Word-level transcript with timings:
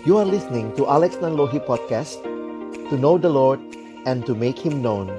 You 0.00 0.16
are 0.16 0.24
listening 0.24 0.72
to 0.80 0.88
Alex 0.88 1.20
Nanlohi 1.20 1.60
Podcast 1.60 2.24
To 2.88 2.96
know 2.96 3.20
the 3.20 3.28
Lord 3.28 3.60
and 4.08 4.24
to 4.24 4.32
make 4.32 4.56
Him 4.56 4.80
known 4.80 5.12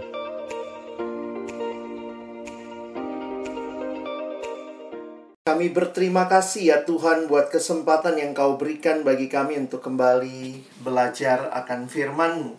Kami 5.46 5.70
berterima 5.70 6.26
kasih 6.26 6.74
ya 6.74 6.78
Tuhan 6.82 7.30
buat 7.30 7.54
kesempatan 7.54 8.18
yang 8.18 8.34
kau 8.34 8.58
berikan 8.58 9.06
bagi 9.06 9.30
kami 9.30 9.62
untuk 9.62 9.86
kembali 9.86 10.66
belajar 10.82 11.54
akan 11.54 11.86
firman-Mu. 11.86 12.58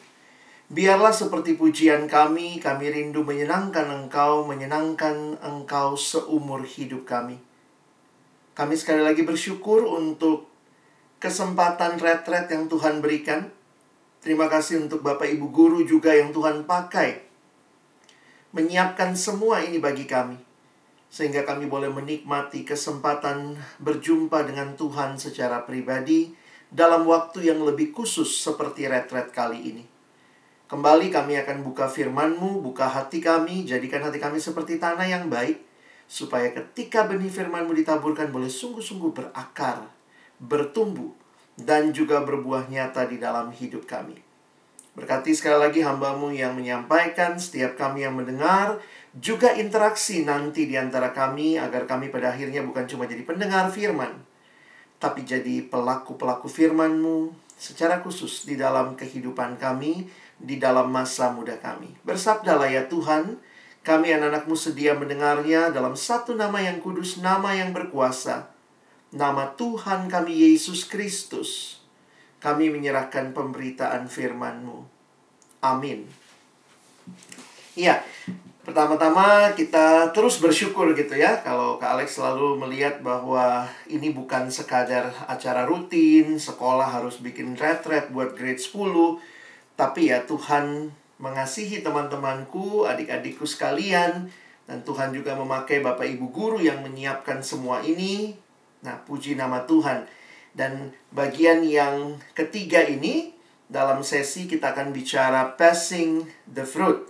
Biarlah 0.71 1.11
seperti 1.11 1.59
pujian 1.59 2.07
kami, 2.07 2.63
kami 2.63 2.87
rindu 2.87 3.27
menyenangkan 3.27 3.91
Engkau, 3.91 4.47
menyenangkan 4.47 5.43
Engkau 5.43 5.99
seumur 5.99 6.63
hidup 6.63 7.03
kami. 7.03 7.43
Kami 8.55 8.75
sekali 8.79 9.03
lagi 9.03 9.27
bersyukur 9.27 9.83
untuk 9.91 10.52
kesempatan 11.23 12.03
retret 12.03 12.51
yang 12.51 12.67
Tuhan 12.67 12.99
berikan. 12.99 13.47
Terima 14.19 14.51
kasih 14.51 14.83
untuk 14.83 15.07
Bapak 15.07 15.31
Ibu 15.31 15.55
guru 15.55 15.87
juga 15.87 16.11
yang 16.11 16.35
Tuhan 16.35 16.67
pakai 16.67 17.23
menyiapkan 18.51 19.15
semua 19.15 19.63
ini 19.63 19.79
bagi 19.79 20.11
kami. 20.11 20.35
Sehingga 21.15 21.47
kami 21.47 21.71
boleh 21.71 21.95
menikmati 21.95 22.67
kesempatan 22.67 23.55
berjumpa 23.79 24.43
dengan 24.51 24.75
Tuhan 24.75 25.15
secara 25.15 25.63
pribadi 25.63 26.35
dalam 26.75 27.07
waktu 27.07 27.55
yang 27.55 27.63
lebih 27.63 27.95
khusus 27.95 28.43
seperti 28.43 28.91
retret 28.91 29.31
kali 29.31 29.63
ini. 29.63 29.85
Kembali 30.67 31.13
kami 31.13 31.39
akan 31.39 31.63
buka 31.63 31.87
firman-Mu, 31.87 32.65
buka 32.65 32.89
hati 32.89 33.23
kami, 33.23 33.63
jadikan 33.69 34.03
hati 34.03 34.19
kami 34.19 34.41
seperti 34.41 34.81
tanah 34.81 35.05
yang 35.05 35.29
baik, 35.29 35.61
supaya 36.09 36.49
ketika 36.51 37.05
benih 37.05 37.29
firman-Mu 37.29 37.77
ditaburkan 37.77 38.33
boleh 38.33 38.49
sungguh-sungguh 38.49 39.13
berakar, 39.13 40.02
bertumbuh, 40.43 41.15
dan 41.55 41.95
juga 41.95 42.27
berbuah 42.27 42.67
nyata 42.67 43.07
di 43.07 43.23
dalam 43.23 43.55
hidup 43.55 43.87
kami. 43.87 44.19
Berkati 44.93 45.33
sekali 45.33 45.57
lagi 45.57 45.81
hambamu 45.81 46.35
yang 46.35 46.53
menyampaikan, 46.53 47.41
setiap 47.41 47.81
kami 47.81 48.05
yang 48.05 48.13
mendengar, 48.13 48.77
juga 49.17 49.57
interaksi 49.57 50.27
nanti 50.27 50.69
di 50.69 50.77
antara 50.77 51.17
kami, 51.17 51.57
agar 51.57 51.89
kami 51.89 52.13
pada 52.13 52.35
akhirnya 52.35 52.61
bukan 52.61 52.85
cuma 52.85 53.09
jadi 53.09 53.25
pendengar 53.25 53.73
firman, 53.73 54.21
tapi 55.01 55.25
jadi 55.25 55.65
pelaku-pelaku 55.65 56.45
firman-Mu 56.51 57.33
secara 57.57 58.05
khusus 58.05 58.45
di 58.45 58.61
dalam 58.61 58.93
kehidupan 58.93 59.57
kami, 59.57 60.13
di 60.37 60.61
dalam 60.61 60.93
masa 60.93 61.33
muda 61.33 61.57
kami. 61.57 61.89
Bersabdalah 62.05 62.69
ya 62.69 62.85
Tuhan, 62.85 63.41
kami 63.81 64.13
anak-anakmu 64.13 64.55
sedia 64.61 64.93
mendengarnya 64.93 65.73
dalam 65.73 65.97
satu 65.97 66.37
nama 66.37 66.61
yang 66.61 66.85
kudus, 66.85 67.17
nama 67.17 67.57
yang 67.57 67.73
berkuasa, 67.73 68.52
nama 69.13 69.53
Tuhan 69.61 70.09
kami 70.09 70.33
Yesus 70.33 70.89
Kristus, 70.89 71.81
kami 72.41 72.73
menyerahkan 72.73 73.37
pemberitaan 73.37 74.09
firman-Mu. 74.09 74.89
Amin. 75.61 76.09
Iya, 77.77 78.01
pertama-tama 78.65 79.53
kita 79.53 80.11
terus 80.17 80.41
bersyukur 80.41 80.97
gitu 80.97 81.13
ya 81.13 81.45
kalau 81.45 81.77
Kak 81.77 82.01
Alex 82.01 82.17
selalu 82.17 82.57
melihat 82.57 83.05
bahwa 83.05 83.69
ini 83.85 84.11
bukan 84.11 84.49
sekadar 84.49 85.13
acara 85.29 85.69
rutin, 85.69 86.41
sekolah 86.41 86.89
harus 86.89 87.21
bikin 87.21 87.55
retret 87.55 88.09
buat 88.09 88.33
grade 88.33 88.61
10, 88.61 89.21
tapi 89.77 90.09
ya 90.09 90.25
Tuhan 90.25 90.89
mengasihi 91.21 91.85
teman-temanku, 91.85 92.89
adik-adikku 92.89 93.47
sekalian, 93.47 94.33
dan 94.67 94.79
Tuhan 94.83 95.13
juga 95.13 95.37
memakai 95.37 95.85
Bapak 95.85 96.09
Ibu 96.09 96.33
guru 96.33 96.59
yang 96.59 96.81
menyiapkan 96.83 97.45
semua 97.45 97.85
ini 97.85 98.35
Nah, 98.83 99.03
puji 99.07 99.39
nama 99.39 99.63
Tuhan. 99.65 100.05
Dan 100.53 100.93
bagian 101.15 101.65
yang 101.65 102.19
ketiga 102.37 102.85
ini, 102.85 103.33
dalam 103.73 104.05
sesi 104.05 104.45
kita 104.45 104.77
akan 104.77 104.93
bicara 104.93 105.57
passing 105.57 106.29
the 106.45 106.67
fruit. 106.67 107.09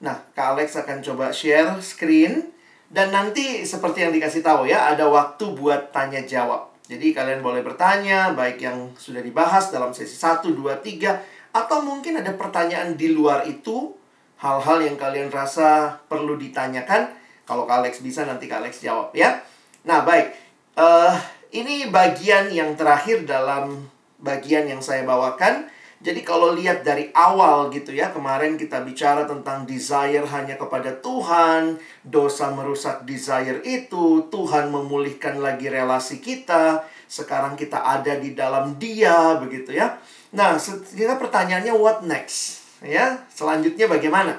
Nah, 0.00 0.24
Kak 0.32 0.56
Alex 0.56 0.78
akan 0.78 1.04
coba 1.04 1.34
share 1.34 1.76
screen. 1.84 2.54
Dan 2.88 3.12
nanti 3.12 3.68
seperti 3.68 4.00
yang 4.00 4.16
dikasih 4.16 4.40
tahu 4.40 4.64
ya, 4.64 4.88
ada 4.88 5.04
waktu 5.12 5.52
buat 5.52 5.92
tanya 5.92 6.24
jawab. 6.24 6.72
Jadi 6.88 7.12
kalian 7.12 7.44
boleh 7.44 7.60
bertanya, 7.60 8.32
baik 8.32 8.64
yang 8.64 8.96
sudah 8.96 9.20
dibahas 9.20 9.68
dalam 9.68 9.92
sesi 9.92 10.16
1, 10.16 10.56
2, 10.56 10.80
3, 10.80 11.20
atau 11.52 11.84
mungkin 11.84 12.16
ada 12.16 12.32
pertanyaan 12.32 12.96
di 12.96 13.12
luar 13.12 13.44
itu, 13.44 13.92
hal-hal 14.40 14.80
yang 14.80 14.96
kalian 14.96 15.28
rasa 15.28 16.00
perlu 16.08 16.40
ditanyakan. 16.40 17.12
Kalau 17.44 17.68
Kak 17.68 17.84
Alex 17.84 18.00
bisa, 18.00 18.24
nanti 18.24 18.48
Kak 18.48 18.64
Alex 18.64 18.80
jawab 18.80 19.12
ya. 19.12 19.36
Nah, 19.84 20.00
baik. 20.00 20.47
Uh, 20.78 21.10
ini 21.50 21.90
bagian 21.90 22.54
yang 22.54 22.78
terakhir 22.78 23.26
dalam 23.26 23.90
bagian 24.22 24.70
yang 24.70 24.78
saya 24.78 25.02
bawakan. 25.02 25.66
Jadi 25.98 26.22
kalau 26.22 26.54
lihat 26.54 26.86
dari 26.86 27.10
awal 27.10 27.74
gitu 27.74 27.90
ya, 27.90 28.14
kemarin 28.14 28.54
kita 28.54 28.86
bicara 28.86 29.26
tentang 29.26 29.66
desire 29.66 30.22
hanya 30.22 30.54
kepada 30.54 30.94
Tuhan, 31.02 31.82
dosa 32.06 32.54
merusak 32.54 33.02
desire 33.02 33.58
itu, 33.66 34.30
Tuhan 34.30 34.70
memulihkan 34.70 35.42
lagi 35.42 35.66
relasi 35.66 36.22
kita, 36.22 36.86
sekarang 37.10 37.58
kita 37.58 37.82
ada 37.82 38.14
di 38.14 38.38
dalam 38.38 38.78
Dia 38.78 39.34
begitu 39.42 39.74
ya. 39.74 39.98
Nah, 40.30 40.54
kita 40.94 41.18
pertanyaannya 41.18 41.74
what 41.74 42.06
next? 42.06 42.62
Ya, 42.78 43.26
selanjutnya 43.34 43.90
bagaimana? 43.90 44.38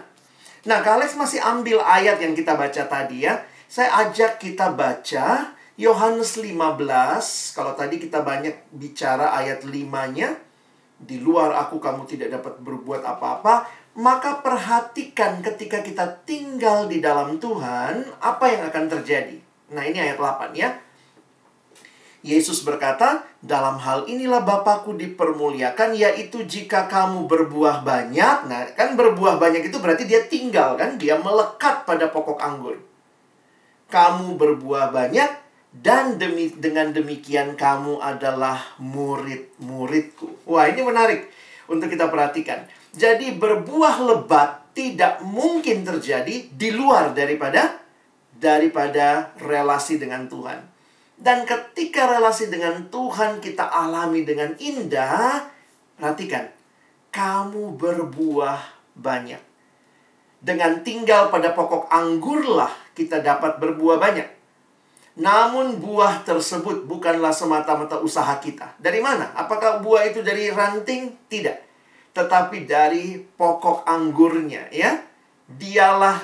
Nah, 0.63 0.79
Kalex 0.79 1.19
masih 1.19 1.43
ambil 1.43 1.83
ayat 1.83 2.23
yang 2.23 2.31
kita 2.31 2.55
baca 2.55 2.87
tadi 2.87 3.27
ya. 3.27 3.43
Saya 3.67 4.07
ajak 4.07 4.39
kita 4.39 4.71
baca 4.71 5.58
Yohanes 5.79 6.35
15, 6.35 7.55
kalau 7.55 7.71
tadi 7.71 8.03
kita 8.03 8.19
banyak 8.19 8.67
bicara 8.75 9.31
ayat 9.31 9.63
5-nya, 9.63 10.35
di 10.99 11.23
luar 11.23 11.55
aku 11.55 11.79
kamu 11.79 12.03
tidak 12.03 12.35
dapat 12.35 12.59
berbuat 12.59 12.99
apa-apa, 13.07 13.63
maka 13.95 14.43
perhatikan 14.43 15.39
ketika 15.39 15.79
kita 15.79 16.19
tinggal 16.27 16.91
di 16.91 16.99
dalam 16.99 17.39
Tuhan, 17.39 18.11
apa 18.19 18.45
yang 18.51 18.67
akan 18.67 18.85
terjadi. 18.91 19.39
Nah, 19.71 19.87
ini 19.87 20.03
ayat 20.03 20.19
8 20.19 20.51
ya. 20.51 20.75
Yesus 22.27 22.67
berkata, 22.67 23.23
dalam 23.39 23.79
hal 23.79 24.03
inilah 24.03 24.43
Bapakku 24.43 24.99
dipermuliakan, 24.99 25.95
yaitu 25.95 26.43
jika 26.43 26.91
kamu 26.91 27.23
berbuah 27.31 27.87
banyak. 27.87 28.51
Nah, 28.51 28.67
kan 28.75 28.99
berbuah 28.99 29.39
banyak 29.39 29.71
itu 29.71 29.79
berarti 29.79 30.03
dia 30.03 30.27
tinggal 30.27 30.75
kan, 30.75 30.99
dia 30.99 31.15
melekat 31.15 31.87
pada 31.87 32.11
pokok 32.11 32.43
anggur. 32.43 32.75
Kamu 33.87 34.35
berbuah 34.35 34.91
banyak, 34.91 35.48
dan 35.69 36.17
demi 36.17 36.49
dengan 36.49 36.89
demikian 36.89 37.53
kamu 37.53 38.01
adalah 38.01 38.73
murid-muridku. 38.81 40.49
Wah, 40.49 40.65
ini 40.65 40.81
menarik 40.81 41.29
untuk 41.69 41.93
kita 41.93 42.09
perhatikan. 42.09 42.65
Jadi 42.89 43.37
berbuah 43.37 44.01
lebat 44.01 44.73
tidak 44.73 45.21
mungkin 45.21 45.85
terjadi 45.85 46.49
di 46.49 46.69
luar 46.73 47.13
daripada 47.13 47.77
daripada 48.33 49.35
relasi 49.37 50.01
dengan 50.01 50.25
Tuhan. 50.25 50.57
Dan 51.19 51.43
ketika 51.43 52.07
relasi 52.17 52.47
dengan 52.47 52.87
Tuhan 52.87 53.43
kita 53.43 53.67
alami 53.67 54.23
dengan 54.23 54.55
indah, 54.55 55.51
perhatikan, 55.99 56.47
kamu 57.11 57.75
berbuah 57.75 58.57
banyak. 58.95 59.43
Dengan 60.39 60.79
tinggal 60.87 61.27
pada 61.27 61.51
pokok 61.51 61.91
anggurlah 61.91 62.71
kita 62.95 63.19
dapat 63.19 63.59
berbuah 63.59 63.99
banyak. 63.99 64.38
Namun 65.19 65.83
buah 65.83 66.23
tersebut 66.23 66.87
bukanlah 66.87 67.35
semata-mata 67.35 67.99
usaha 67.99 68.31
kita. 68.39 68.79
Dari 68.79 69.03
mana? 69.03 69.35
Apakah 69.35 69.83
buah 69.83 70.07
itu 70.07 70.23
dari 70.23 70.47
ranting? 70.47 71.11
Tidak. 71.27 71.57
Tetapi 72.15 72.63
dari 72.63 73.19
pokok 73.19 73.83
anggurnya, 73.83 74.71
ya. 74.71 74.95
Dialah 75.43 76.23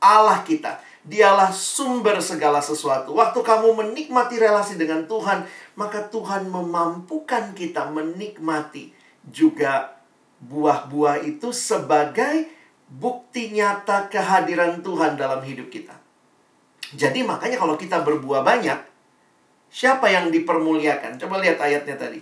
Allah 0.00 0.40
kita. 0.48 0.80
Dialah 1.04 1.52
sumber 1.52 2.24
segala 2.24 2.64
sesuatu. 2.64 3.12
Waktu 3.12 3.44
kamu 3.44 3.68
menikmati 3.76 4.40
relasi 4.40 4.80
dengan 4.80 5.04
Tuhan, 5.04 5.44
maka 5.76 6.08
Tuhan 6.08 6.48
memampukan 6.48 7.52
kita 7.52 7.92
menikmati 7.92 8.96
juga 9.28 10.00
buah-buah 10.42 11.22
itu 11.22 11.54
sebagai 11.54 12.48
bukti 12.88 13.54
nyata 13.54 14.10
kehadiran 14.10 14.80
Tuhan 14.80 15.20
dalam 15.20 15.44
hidup 15.44 15.70
kita. 15.70 16.01
Jadi 16.92 17.24
makanya 17.24 17.56
kalau 17.56 17.80
kita 17.80 18.04
berbuah 18.04 18.44
banyak, 18.44 18.76
siapa 19.72 20.12
yang 20.12 20.28
dipermuliakan? 20.28 21.16
Coba 21.16 21.40
lihat 21.40 21.56
ayatnya 21.56 21.96
tadi. 21.96 22.20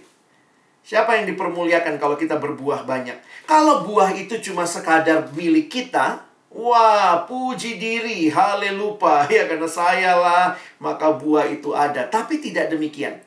Siapa 0.80 1.20
yang 1.20 1.28
dipermuliakan 1.28 2.00
kalau 2.00 2.16
kita 2.16 2.40
berbuah 2.40 2.88
banyak? 2.88 3.18
Kalau 3.44 3.84
buah 3.84 4.16
itu 4.16 4.40
cuma 4.40 4.64
sekadar 4.64 5.28
milik 5.36 5.68
kita, 5.68 6.24
wah, 6.50 7.26
puji 7.28 7.76
diri, 7.76 8.30
haleluya, 8.32 9.26
ya 9.34 9.44
karena 9.46 9.68
saya 9.68 10.16
lah, 10.16 10.56
maka 10.80 11.12
buah 11.14 11.46
itu 11.50 11.76
ada. 11.76 12.08
Tapi 12.08 12.40
tidak 12.40 12.72
demikian. 12.72 13.20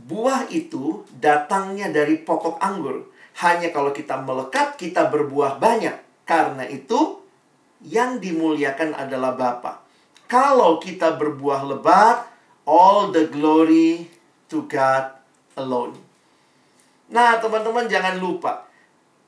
Buah 0.00 0.48
itu 0.48 1.04
datangnya 1.20 1.92
dari 1.92 2.20
pokok 2.20 2.56
anggur. 2.58 3.08
Hanya 3.40 3.70
kalau 3.70 3.92
kita 3.94 4.20
melekat, 4.20 4.76
kita 4.76 5.08
berbuah 5.08 5.60
banyak. 5.60 6.26
Karena 6.26 6.66
itu, 6.66 7.20
yang 7.80 8.20
dimuliakan 8.20 8.92
adalah 8.92 9.36
Bapa. 9.36 9.89
Kalau 10.30 10.78
kita 10.78 11.18
berbuah 11.18 11.66
lebat, 11.66 12.30
all 12.62 13.10
the 13.10 13.26
glory 13.26 14.06
to 14.46 14.62
God 14.70 15.18
alone. 15.58 15.98
Nah, 17.10 17.42
teman-teman 17.42 17.90
jangan 17.90 18.22
lupa 18.22 18.70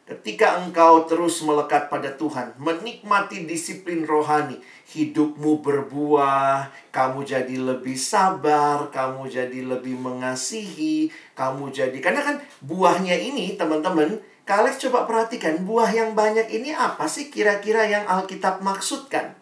Ketika 0.02 0.58
engkau 0.58 1.06
terus 1.06 1.40
melekat 1.46 1.86
pada 1.86 2.10
Tuhan, 2.12 2.58
menikmati 2.58 3.46
disiplin 3.46 4.02
rohani, 4.02 4.58
hidupmu 4.90 5.62
berbuah, 5.62 6.74
kamu 6.90 7.22
jadi 7.22 7.56
lebih 7.56 7.94
sabar, 7.94 8.90
kamu 8.90 9.30
jadi 9.30 9.62
lebih 9.62 9.94
mengasihi, 9.96 11.08
kamu 11.38 11.70
jadi 11.70 11.94
karena 12.02 12.18
kan 12.18 12.36
buahnya 12.60 13.14
ini 13.14 13.54
teman-teman, 13.54 14.18
kalian 14.42 14.76
coba 14.90 15.06
perhatikan 15.06 15.62
buah 15.62 15.94
yang 15.94 16.18
banyak 16.18 16.50
ini 16.50 16.74
apa 16.74 17.06
sih 17.06 17.30
kira-kira 17.30 17.86
yang 17.86 18.02
Alkitab 18.04 18.58
maksudkan? 18.58 19.38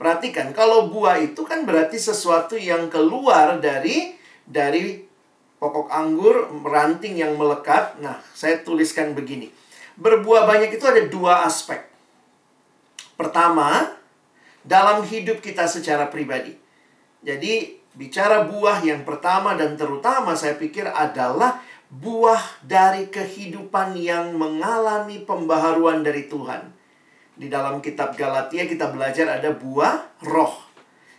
Perhatikan, 0.00 0.56
kalau 0.56 0.88
buah 0.88 1.20
itu 1.20 1.44
kan 1.44 1.68
berarti 1.68 2.00
sesuatu 2.00 2.56
yang 2.56 2.88
keluar 2.88 3.60
dari 3.60 4.16
dari 4.48 4.96
pokok 5.60 5.92
anggur, 5.92 6.48
ranting 6.64 7.20
yang 7.20 7.36
melekat. 7.36 8.00
Nah, 8.00 8.16
saya 8.32 8.64
tuliskan 8.64 9.12
begini. 9.12 9.52
Berbuah 10.00 10.48
banyak 10.48 10.72
itu 10.72 10.84
ada 10.88 11.04
dua 11.04 11.44
aspek. 11.44 11.84
Pertama, 13.20 13.92
dalam 14.64 15.04
hidup 15.04 15.44
kita 15.44 15.68
secara 15.68 16.08
pribadi. 16.08 16.56
Jadi, 17.20 17.76
bicara 17.92 18.48
buah 18.48 18.80
yang 18.80 19.04
pertama 19.04 19.52
dan 19.52 19.76
terutama 19.76 20.32
saya 20.32 20.56
pikir 20.56 20.88
adalah 20.88 21.60
buah 21.92 22.64
dari 22.64 23.12
kehidupan 23.12 24.00
yang 24.00 24.32
mengalami 24.32 25.20
pembaharuan 25.20 26.00
dari 26.00 26.24
Tuhan. 26.24 26.79
Di 27.40 27.48
dalam 27.48 27.80
kitab 27.80 28.12
Galatia 28.20 28.68
kita 28.68 28.92
belajar 28.92 29.40
ada 29.40 29.48
buah 29.56 30.20
roh. 30.28 30.60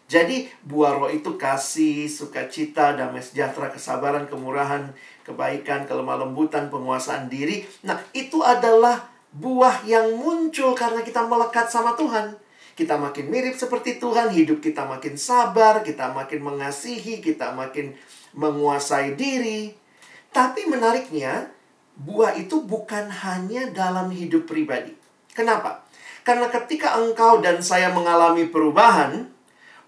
Jadi 0.06 0.46
buah 0.62 1.02
roh 1.02 1.10
itu 1.10 1.34
kasih, 1.34 2.06
sukacita, 2.06 2.94
damai 2.94 3.26
sejahtera, 3.26 3.74
kesabaran, 3.74 4.30
kemurahan, 4.30 4.94
kebaikan, 5.26 5.90
kelemah 5.90 6.22
lembutan, 6.22 6.70
penguasaan 6.70 7.26
diri. 7.26 7.66
Nah, 7.82 7.98
itu 8.14 8.46
adalah 8.46 9.10
buah 9.34 9.82
yang 9.90 10.14
muncul 10.14 10.78
karena 10.78 11.02
kita 11.02 11.26
melekat 11.26 11.74
sama 11.74 11.98
Tuhan. 11.98 12.38
Kita 12.78 13.02
makin 13.02 13.26
mirip 13.32 13.58
seperti 13.58 13.98
Tuhan, 13.98 14.30
hidup 14.30 14.62
kita 14.62 14.86
makin 14.86 15.18
sabar, 15.18 15.82
kita 15.82 16.14
makin 16.14 16.44
mengasihi, 16.46 17.18
kita 17.18 17.58
makin 17.58 17.98
menguasai 18.38 19.18
diri. 19.18 19.74
Tapi 20.30 20.70
menariknya, 20.70 21.50
buah 21.98 22.38
itu 22.38 22.62
bukan 22.62 23.10
hanya 23.10 23.74
dalam 23.74 24.14
hidup 24.14 24.46
pribadi. 24.46 24.94
Kenapa? 25.32 25.88
Karena 26.22 26.48
ketika 26.54 27.02
engkau 27.02 27.42
dan 27.42 27.66
saya 27.66 27.90
mengalami 27.90 28.46
perubahan, 28.46 29.30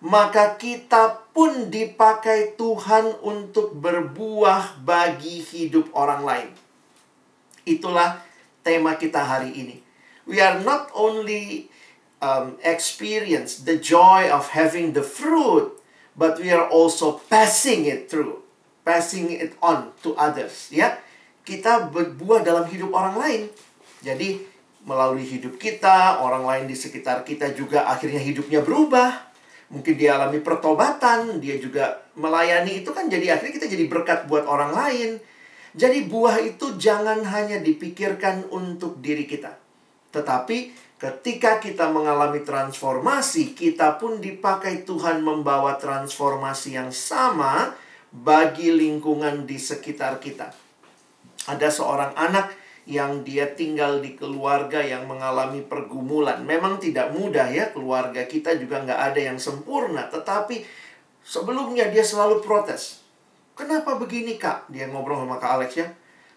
maka 0.03 0.59
kita 0.59 1.31
pun 1.31 1.71
dipakai 1.71 2.59
Tuhan 2.59 3.23
untuk 3.23 3.77
berbuah 3.77 4.83
bagi 4.83 5.39
hidup 5.39 5.93
orang 5.95 6.21
lain. 6.27 6.49
Itulah 7.63 8.19
tema 8.65 8.99
kita 8.99 9.23
hari 9.23 9.55
ini. 9.55 9.77
We 10.27 10.43
are 10.43 10.59
not 10.59 10.91
only 10.91 11.71
um, 12.19 12.59
experience 12.63 13.63
the 13.63 13.79
joy 13.79 14.27
of 14.27 14.51
having 14.51 14.91
the 14.91 15.03
fruit, 15.03 15.71
but 16.15 16.39
we 16.39 16.51
are 16.51 16.67
also 16.67 17.23
passing 17.31 17.87
it 17.87 18.11
through, 18.11 18.43
passing 18.83 19.31
it 19.31 19.55
on 19.63 19.95
to 20.03 20.15
others. 20.19 20.71
Ya, 20.71 20.99
kita 21.43 21.91
berbuah 21.91 22.43
dalam 22.43 22.67
hidup 22.67 22.91
orang 22.91 23.15
lain. 23.19 23.41
Jadi 24.03 24.52
melalui 24.83 25.23
hidup 25.23 25.55
kita, 25.59 26.19
orang 26.19 26.43
lain 26.43 26.65
di 26.67 26.75
sekitar 26.75 27.23
kita 27.23 27.55
juga 27.55 27.87
akhirnya 27.87 28.19
hidupnya 28.19 28.59
berubah 28.59 29.33
mungkin 29.73 29.97
dia 29.97 30.15
alami 30.15 30.37
pertobatan, 30.37 31.41
dia 31.41 31.57
juga 31.57 32.05
melayani 32.13 32.85
itu 32.85 32.93
kan 32.93 33.09
jadi 33.09 33.33
akhirnya 33.33 33.57
kita 33.57 33.67
jadi 33.73 33.85
berkat 33.89 34.29
buat 34.29 34.45
orang 34.45 34.71
lain. 34.71 35.11
Jadi 35.73 36.05
buah 36.05 36.37
itu 36.45 36.77
jangan 36.77 37.25
hanya 37.25 37.57
dipikirkan 37.57 38.45
untuk 38.53 39.01
diri 39.01 39.25
kita. 39.25 39.57
Tetapi 40.13 40.57
ketika 41.01 41.57
kita 41.57 41.89
mengalami 41.89 42.45
transformasi, 42.45 43.57
kita 43.57 43.97
pun 43.97 44.21
dipakai 44.21 44.85
Tuhan 44.85 45.25
membawa 45.25 45.81
transformasi 45.81 46.77
yang 46.77 46.93
sama 46.93 47.73
bagi 48.13 48.69
lingkungan 48.69 49.49
di 49.49 49.57
sekitar 49.57 50.21
kita. 50.21 50.53
Ada 51.49 51.73
seorang 51.73 52.13
anak 52.13 52.53
yang 52.83 53.23
dia 53.23 53.47
tinggal 53.55 54.03
di 54.03 54.19
keluarga 54.19 54.83
yang 54.83 55.07
mengalami 55.07 55.63
pergumulan. 55.63 56.43
Memang 56.43 56.83
tidak 56.83 57.15
mudah 57.15 57.47
ya, 57.47 57.71
keluarga 57.71 58.27
kita 58.27 58.59
juga 58.59 58.83
nggak 58.83 58.99
ada 59.13 59.19
yang 59.19 59.39
sempurna. 59.39 60.11
Tetapi 60.11 60.63
sebelumnya 61.23 61.87
dia 61.87 62.03
selalu 62.03 62.43
protes. 62.43 63.03
Kenapa 63.55 63.95
begini 63.95 64.35
kak? 64.35 64.67
Dia 64.67 64.91
ngobrol 64.91 65.23
sama 65.23 65.39
kak 65.39 65.51
Alex 65.61 65.71
ya. 65.79 65.87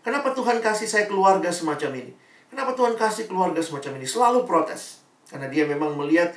Kenapa 0.06 0.31
Tuhan 0.31 0.62
kasih 0.62 0.87
saya 0.87 1.04
keluarga 1.10 1.50
semacam 1.50 1.98
ini? 1.98 2.12
Kenapa 2.46 2.78
Tuhan 2.78 2.94
kasih 2.94 3.26
keluarga 3.26 3.58
semacam 3.58 3.99
ini? 3.99 4.06
Selalu 4.06 4.46
protes. 4.46 5.02
Karena 5.26 5.50
dia 5.50 5.66
memang 5.66 5.99
melihat 5.99 6.31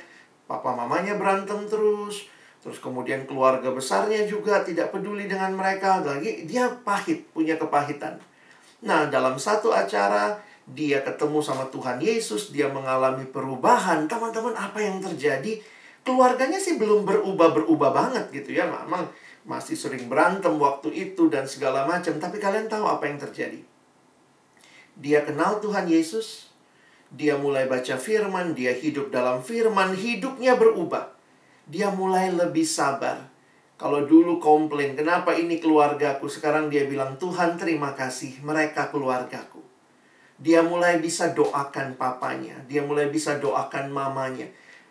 papa 0.50 0.74
mamanya 0.74 1.14
berantem 1.14 1.70
terus. 1.70 2.26
Terus 2.60 2.82
kemudian 2.82 3.24
keluarga 3.30 3.70
besarnya 3.70 4.26
juga 4.26 4.66
tidak 4.66 4.90
peduli 4.90 5.30
dengan 5.30 5.54
mereka. 5.54 6.02
Lagi 6.02 6.44
dia 6.50 6.66
pahit, 6.82 7.30
punya 7.30 7.54
kepahitan. 7.54 8.18
Nah, 8.80 9.08
dalam 9.12 9.36
satu 9.36 9.72
acara 9.72 10.40
dia 10.70 11.02
ketemu 11.02 11.42
sama 11.42 11.68
Tuhan 11.68 11.98
Yesus, 12.00 12.54
dia 12.54 12.70
mengalami 12.70 13.26
perubahan. 13.28 14.06
Teman-teman, 14.06 14.54
apa 14.56 14.78
yang 14.80 15.02
terjadi? 15.02 15.60
Keluarganya 16.00 16.56
sih 16.56 16.80
belum 16.80 17.04
berubah-berubah 17.04 17.90
banget 17.92 18.24
gitu 18.32 18.56
ya. 18.56 18.64
Memang 18.64 19.10
masih 19.44 19.76
sering 19.76 20.08
berantem 20.08 20.52
waktu 20.56 20.92
itu 20.92 21.28
dan 21.32 21.48
segala 21.48 21.88
macam, 21.88 22.16
tapi 22.20 22.36
kalian 22.36 22.68
tahu 22.68 22.84
apa 22.84 23.08
yang 23.08 23.18
terjadi? 23.20 23.60
Dia 25.00 25.24
kenal 25.24 25.64
Tuhan 25.64 25.88
Yesus, 25.88 26.52
dia 27.08 27.34
mulai 27.40 27.64
baca 27.64 27.96
firman, 27.96 28.52
dia 28.52 28.76
hidup 28.76 29.08
dalam 29.08 29.40
firman, 29.40 29.96
hidupnya 29.96 30.54
berubah. 30.60 31.12
Dia 31.70 31.88
mulai 31.90 32.30
lebih 32.34 32.66
sabar. 32.66 33.29
Kalau 33.80 34.04
dulu 34.04 34.36
komplain, 34.36 34.92
kenapa 34.92 35.32
ini 35.32 35.56
keluargaku? 35.56 36.28
Sekarang 36.28 36.68
dia 36.68 36.84
bilang, 36.84 37.16
Tuhan 37.16 37.56
terima 37.56 37.96
kasih, 37.96 38.44
mereka 38.44 38.92
keluargaku. 38.92 39.64
Dia 40.36 40.60
mulai 40.60 41.00
bisa 41.00 41.32
doakan 41.32 41.96
papanya, 41.96 42.60
dia 42.68 42.84
mulai 42.84 43.08
bisa 43.08 43.40
doakan 43.40 43.88
mamanya. 43.88 44.44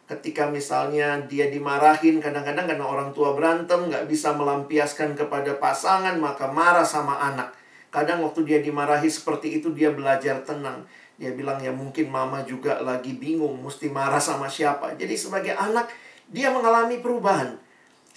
Ketika 0.10 0.50
misalnya 0.50 1.22
dia 1.30 1.54
dimarahin, 1.54 2.18
kadang-kadang 2.18 2.66
karena 2.66 2.82
orang 2.82 3.14
tua 3.14 3.38
berantem, 3.38 3.94
nggak 3.94 4.10
bisa 4.10 4.34
melampiaskan 4.34 5.14
kepada 5.14 5.62
pasangan, 5.62 6.18
maka 6.18 6.50
marah 6.50 6.82
sama 6.82 7.22
anak. 7.22 7.54
Kadang 7.94 8.26
waktu 8.26 8.42
dia 8.42 8.58
dimarahi 8.58 9.06
seperti 9.06 9.62
itu, 9.62 9.70
dia 9.70 9.94
belajar 9.94 10.42
tenang. 10.42 10.82
Dia 11.22 11.38
bilang, 11.38 11.62
ya 11.62 11.70
mungkin 11.70 12.10
mama 12.10 12.42
juga 12.42 12.82
lagi 12.82 13.14
bingung, 13.14 13.54
mesti 13.62 13.86
marah 13.86 14.18
sama 14.18 14.50
siapa. 14.50 14.98
Jadi 14.98 15.14
sebagai 15.14 15.54
anak, 15.54 15.94
dia 16.26 16.50
mengalami 16.50 16.98
perubahan 16.98 17.69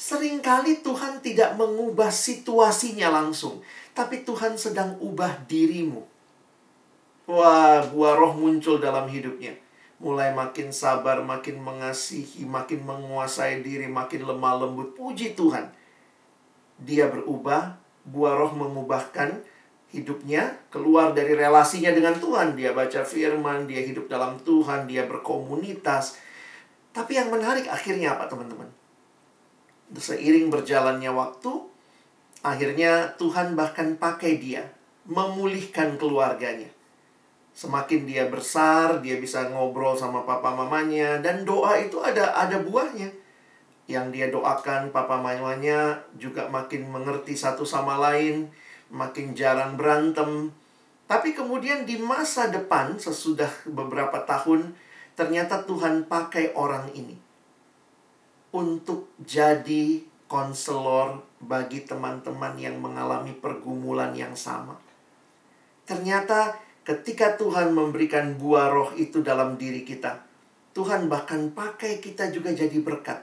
Seringkali 0.03 0.83
Tuhan 0.83 1.23
tidak 1.23 1.55
mengubah 1.55 2.11
situasinya 2.11 3.07
langsung, 3.07 3.63
tapi 3.95 4.27
Tuhan 4.27 4.59
sedang 4.59 4.99
ubah 4.99 5.47
dirimu. 5.47 6.03
Wah, 7.31 7.87
buah 7.87 8.19
roh 8.19 8.35
muncul 8.35 8.83
dalam 8.83 9.07
hidupnya. 9.07 9.55
Mulai 10.03 10.35
makin 10.35 10.75
sabar, 10.75 11.23
makin 11.23 11.63
mengasihi, 11.63 12.43
makin 12.43 12.83
menguasai 12.83 13.63
diri, 13.63 13.87
makin 13.87 14.27
lemah 14.27 14.67
lembut. 14.67 14.99
Puji 14.99 15.39
Tuhan. 15.39 15.71
Dia 16.83 17.07
berubah, 17.07 17.79
buah 18.03 18.35
roh 18.35 18.59
mengubahkan 18.59 19.39
hidupnya, 19.95 20.59
keluar 20.75 21.15
dari 21.15 21.39
relasinya 21.39 21.95
dengan 21.95 22.19
Tuhan. 22.19 22.59
Dia 22.59 22.75
baca 22.75 23.07
firman, 23.07 23.71
dia 23.71 23.87
hidup 23.87 24.11
dalam 24.11 24.35
Tuhan, 24.43 24.91
dia 24.91 25.07
berkomunitas. 25.07 26.19
Tapi 26.91 27.23
yang 27.23 27.31
menarik 27.31 27.71
akhirnya 27.71 28.19
apa 28.19 28.27
teman-teman? 28.27 28.82
Seiring 29.97 30.49
berjalannya 30.49 31.13
waktu, 31.13 31.53
akhirnya 32.41 33.13
Tuhan 33.21 33.55
bahkan 33.59 33.97
pakai 34.01 34.41
dia 34.41 34.65
memulihkan 35.07 35.99
keluarganya. 35.99 36.71
Semakin 37.53 38.09
dia 38.09 38.33
besar, 38.33 39.05
dia 39.05 39.21
bisa 39.21 39.45
ngobrol 39.53 39.93
sama 39.93 40.25
papa 40.25 40.57
mamanya 40.57 41.21
dan 41.21 41.45
doa 41.45 41.77
itu 41.77 42.01
ada 42.01 42.33
ada 42.33 42.63
buahnya. 42.65 43.13
Yang 43.91 44.07
dia 44.15 44.27
doakan 44.33 44.89
papa 44.89 45.21
mamanya 45.21 46.01
juga 46.17 46.49
makin 46.49 46.89
mengerti 46.89 47.37
satu 47.37 47.69
sama 47.69 48.01
lain, 48.01 48.49
makin 48.89 49.37
jarang 49.37 49.77
berantem. 49.77 50.49
Tapi 51.05 51.37
kemudian 51.37 51.85
di 51.85 52.01
masa 52.01 52.49
depan 52.49 52.97
sesudah 52.97 53.51
beberapa 53.69 54.25
tahun 54.25 54.73
ternyata 55.13 55.69
Tuhan 55.69 56.09
pakai 56.09 56.57
orang 56.57 56.89
ini 56.97 57.22
untuk 58.53 59.13
jadi 59.21 60.05
konselor 60.29 61.25
bagi 61.41 61.85
teman-teman 61.85 62.57
yang 62.57 62.81
mengalami 62.81 63.37
pergumulan 63.37 64.17
yang 64.17 64.33
sama. 64.33 64.81
Ternyata 65.85 66.57
ketika 66.87 67.37
Tuhan 67.37 67.77
memberikan 67.77 68.39
buah 68.41 68.73
roh 68.73 68.91
itu 68.97 69.21
dalam 69.21 69.61
diri 69.61 69.85
kita, 69.85 70.25
Tuhan 70.73 71.13
bahkan 71.13 71.53
pakai 71.53 72.01
kita 72.01 72.33
juga 72.33 72.53
jadi 72.57 72.81
berkat. 72.81 73.21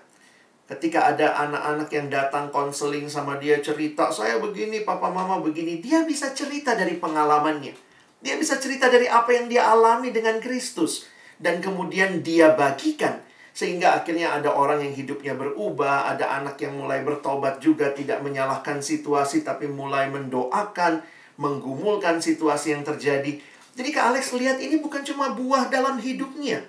Ketika 0.69 1.09
ada 1.09 1.33
anak-anak 1.49 1.89
yang 1.89 2.07
datang 2.13 2.53
konseling 2.53 3.09
sama 3.09 3.41
dia 3.41 3.57
cerita, 3.57 4.13
saya 4.13 4.37
begini, 4.37 4.85
papa 4.85 5.09
mama 5.09 5.41
begini, 5.41 5.81
dia 5.81 6.05
bisa 6.05 6.29
cerita 6.29 6.77
dari 6.77 7.01
pengalamannya. 7.01 7.73
Dia 8.21 8.37
bisa 8.37 8.61
cerita 8.61 8.85
dari 8.85 9.09
apa 9.09 9.33
yang 9.33 9.49
dia 9.49 9.65
alami 9.65 10.13
dengan 10.13 10.37
Kristus. 10.37 11.09
Dan 11.41 11.57
kemudian 11.57 12.21
dia 12.21 12.53
bagikan. 12.53 13.17
Sehingga 13.59 13.99
akhirnya 13.99 14.31
ada 14.31 14.55
orang 14.55 14.79
yang 14.79 14.95
hidupnya 14.95 15.35
berubah, 15.35 16.07
ada 16.07 16.31
anak 16.39 16.55
yang 16.63 16.79
mulai 16.79 17.03
bertobat 17.03 17.59
juga, 17.59 17.91
tidak 17.91 18.23
menyalahkan 18.23 18.79
situasi, 18.79 19.43
tapi 19.43 19.67
mulai 19.67 20.07
mendoakan, 20.07 21.03
menggumulkan 21.35 22.23
situasi 22.23 22.71
yang 22.71 22.87
terjadi. 22.87 23.35
Jadi 23.75 23.89
Kak 23.91 24.15
Alex 24.15 24.31
lihat 24.31 24.63
ini 24.63 24.79
bukan 24.79 25.03
cuma 25.03 25.35
buah 25.35 25.67
dalam 25.67 25.99
hidupnya, 25.99 26.63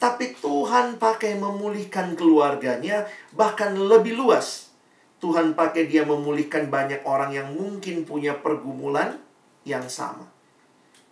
tapi 0.00 0.32
Tuhan 0.32 0.96
pakai 0.96 1.36
memulihkan 1.36 2.16
keluarganya, 2.16 3.04
bahkan 3.36 3.76
lebih 3.76 4.16
luas. 4.16 4.72
Tuhan 5.20 5.52
pakai 5.52 5.92
dia 5.92 6.08
memulihkan 6.08 6.72
banyak 6.72 7.04
orang 7.04 7.36
yang 7.36 7.52
mungkin 7.52 8.08
punya 8.08 8.32
pergumulan 8.40 9.20
yang 9.68 9.84
sama. 9.92 10.24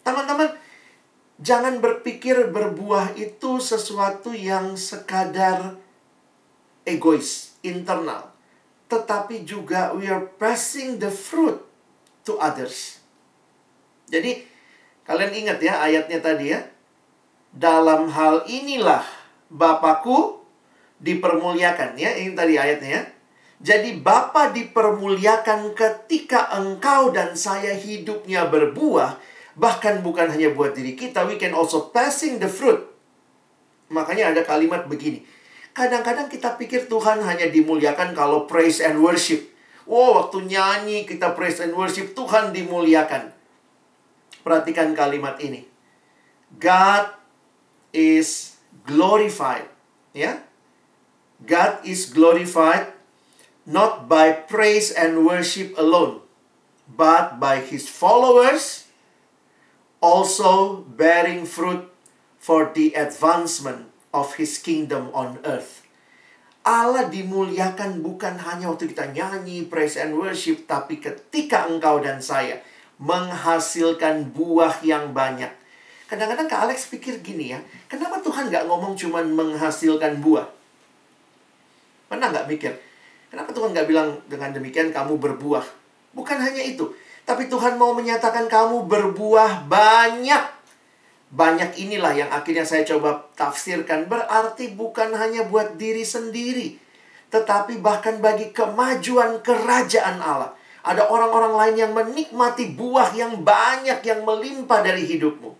Teman-teman, 0.00 0.56
jangan 1.38 1.78
berpikir 1.78 2.50
berbuah 2.50 3.14
itu 3.14 3.62
sesuatu 3.62 4.34
yang 4.34 4.74
sekadar 4.74 5.78
egois, 6.82 7.58
internal. 7.62 8.30
Tetapi 8.88 9.44
juga 9.44 9.92
we 9.94 10.08
are 10.08 10.24
passing 10.40 10.98
the 10.98 11.12
fruit 11.12 11.60
to 12.24 12.36
others. 12.40 12.98
Jadi, 14.08 14.44
kalian 15.04 15.32
ingat 15.36 15.58
ya 15.60 15.84
ayatnya 15.84 16.18
tadi 16.24 16.46
ya 16.56 16.64
dalam 17.52 18.08
hal 18.12 18.44
inilah 18.48 19.04
Bapakku 19.48 20.44
dipermuliakan 21.00 21.96
ya. 21.96 22.12
Ini 22.20 22.36
tadi 22.36 22.60
ayatnya 22.60 22.90
ya. 23.00 23.02
Jadi 23.58 23.98
Bapa 23.98 24.54
dipermuliakan 24.54 25.74
ketika 25.74 26.52
engkau 26.54 27.10
dan 27.10 27.34
saya 27.34 27.74
hidupnya 27.74 28.46
berbuah, 28.46 29.18
bahkan 29.58 30.00
bukan 30.06 30.30
hanya 30.30 30.54
buat 30.54 30.72
diri 30.72 30.94
kita, 30.94 31.26
we 31.26 31.34
can 31.34 31.52
also 31.52 31.90
passing 31.90 32.38
the 32.38 32.46
fruit. 32.46 32.78
Makanya 33.90 34.30
ada 34.30 34.46
kalimat 34.46 34.86
begini. 34.86 35.26
Kadang-kadang 35.74 36.30
kita 36.30 36.54
pikir 36.54 36.86
Tuhan 36.86 37.20
hanya 37.26 37.50
dimuliakan 37.50 38.14
kalau 38.14 38.46
praise 38.46 38.78
and 38.78 39.02
worship. 39.02 39.42
Wow, 39.84 40.24
waktu 40.24 40.46
nyanyi 40.46 41.04
kita 41.04 41.34
praise 41.34 41.58
and 41.58 41.74
worship, 41.74 42.14
Tuhan 42.14 42.54
dimuliakan. 42.54 43.34
Perhatikan 44.46 44.94
kalimat 44.94 45.40
ini. 45.42 45.66
God 46.56 47.12
is 47.90 48.56
glorified. 48.86 49.66
Ya. 50.14 50.44
God 51.42 51.82
is 51.86 52.10
glorified 52.10 52.90
not 53.68 54.08
by 54.10 54.32
praise 54.32 54.90
and 54.90 55.22
worship 55.22 55.76
alone, 55.78 56.24
but 56.88 57.38
by 57.38 57.60
his 57.62 57.86
followers 57.86 58.87
also 59.98 60.82
bearing 60.94 61.44
fruit 61.48 61.86
for 62.38 62.70
the 62.74 62.94
advancement 62.94 63.90
of 64.14 64.38
his 64.38 64.58
kingdom 64.58 65.10
on 65.14 65.42
earth. 65.42 65.84
Allah 66.62 67.08
dimuliakan 67.08 68.04
bukan 68.04 68.36
hanya 68.44 68.68
waktu 68.68 68.92
kita 68.92 69.10
nyanyi, 69.16 69.64
praise 69.66 69.96
and 69.96 70.12
worship, 70.12 70.68
tapi 70.68 71.00
ketika 71.00 71.64
engkau 71.64 72.02
dan 72.02 72.20
saya 72.20 72.60
menghasilkan 73.00 74.34
buah 74.34 74.82
yang 74.84 75.16
banyak 75.16 75.48
Kadang-kadang 76.08 76.48
Kak 76.48 76.64
Alex 76.64 76.88
pikir 76.88 77.20
gini 77.20 77.52
ya, 77.52 77.60
kenapa 77.84 78.16
Tuhan 78.24 78.48
nggak 78.48 78.64
ngomong 78.64 78.96
cuman 78.96 79.28
menghasilkan 79.28 80.24
buah? 80.24 80.48
Pernah 82.08 82.32
nggak 82.32 82.48
mikir? 82.48 82.72
Kenapa 83.28 83.52
Tuhan 83.52 83.76
nggak 83.76 83.84
bilang 83.84 84.16
dengan 84.24 84.56
demikian 84.56 84.88
kamu 84.88 85.20
berbuah? 85.20 85.68
Bukan 86.16 86.40
hanya 86.40 86.64
itu. 86.64 86.88
Tapi 87.28 87.44
Tuhan 87.44 87.76
mau 87.76 87.92
menyatakan 87.92 88.48
kamu 88.48 88.88
berbuah 88.88 89.68
banyak. 89.68 90.44
Banyak 91.28 91.76
inilah 91.76 92.16
yang 92.16 92.32
akhirnya 92.32 92.64
saya 92.64 92.88
coba 92.88 93.28
tafsirkan. 93.36 94.08
Berarti 94.08 94.72
bukan 94.72 95.12
hanya 95.12 95.44
buat 95.44 95.76
diri 95.76 96.08
sendiri. 96.08 96.80
Tetapi 97.28 97.84
bahkan 97.84 98.24
bagi 98.24 98.48
kemajuan 98.48 99.44
kerajaan 99.44 100.24
Allah. 100.24 100.56
Ada 100.80 101.12
orang-orang 101.12 101.52
lain 101.52 101.76
yang 101.76 101.92
menikmati 101.92 102.72
buah 102.72 103.12
yang 103.12 103.44
banyak 103.44 104.00
yang 104.08 104.24
melimpah 104.24 104.80
dari 104.80 105.04
hidupmu. 105.04 105.52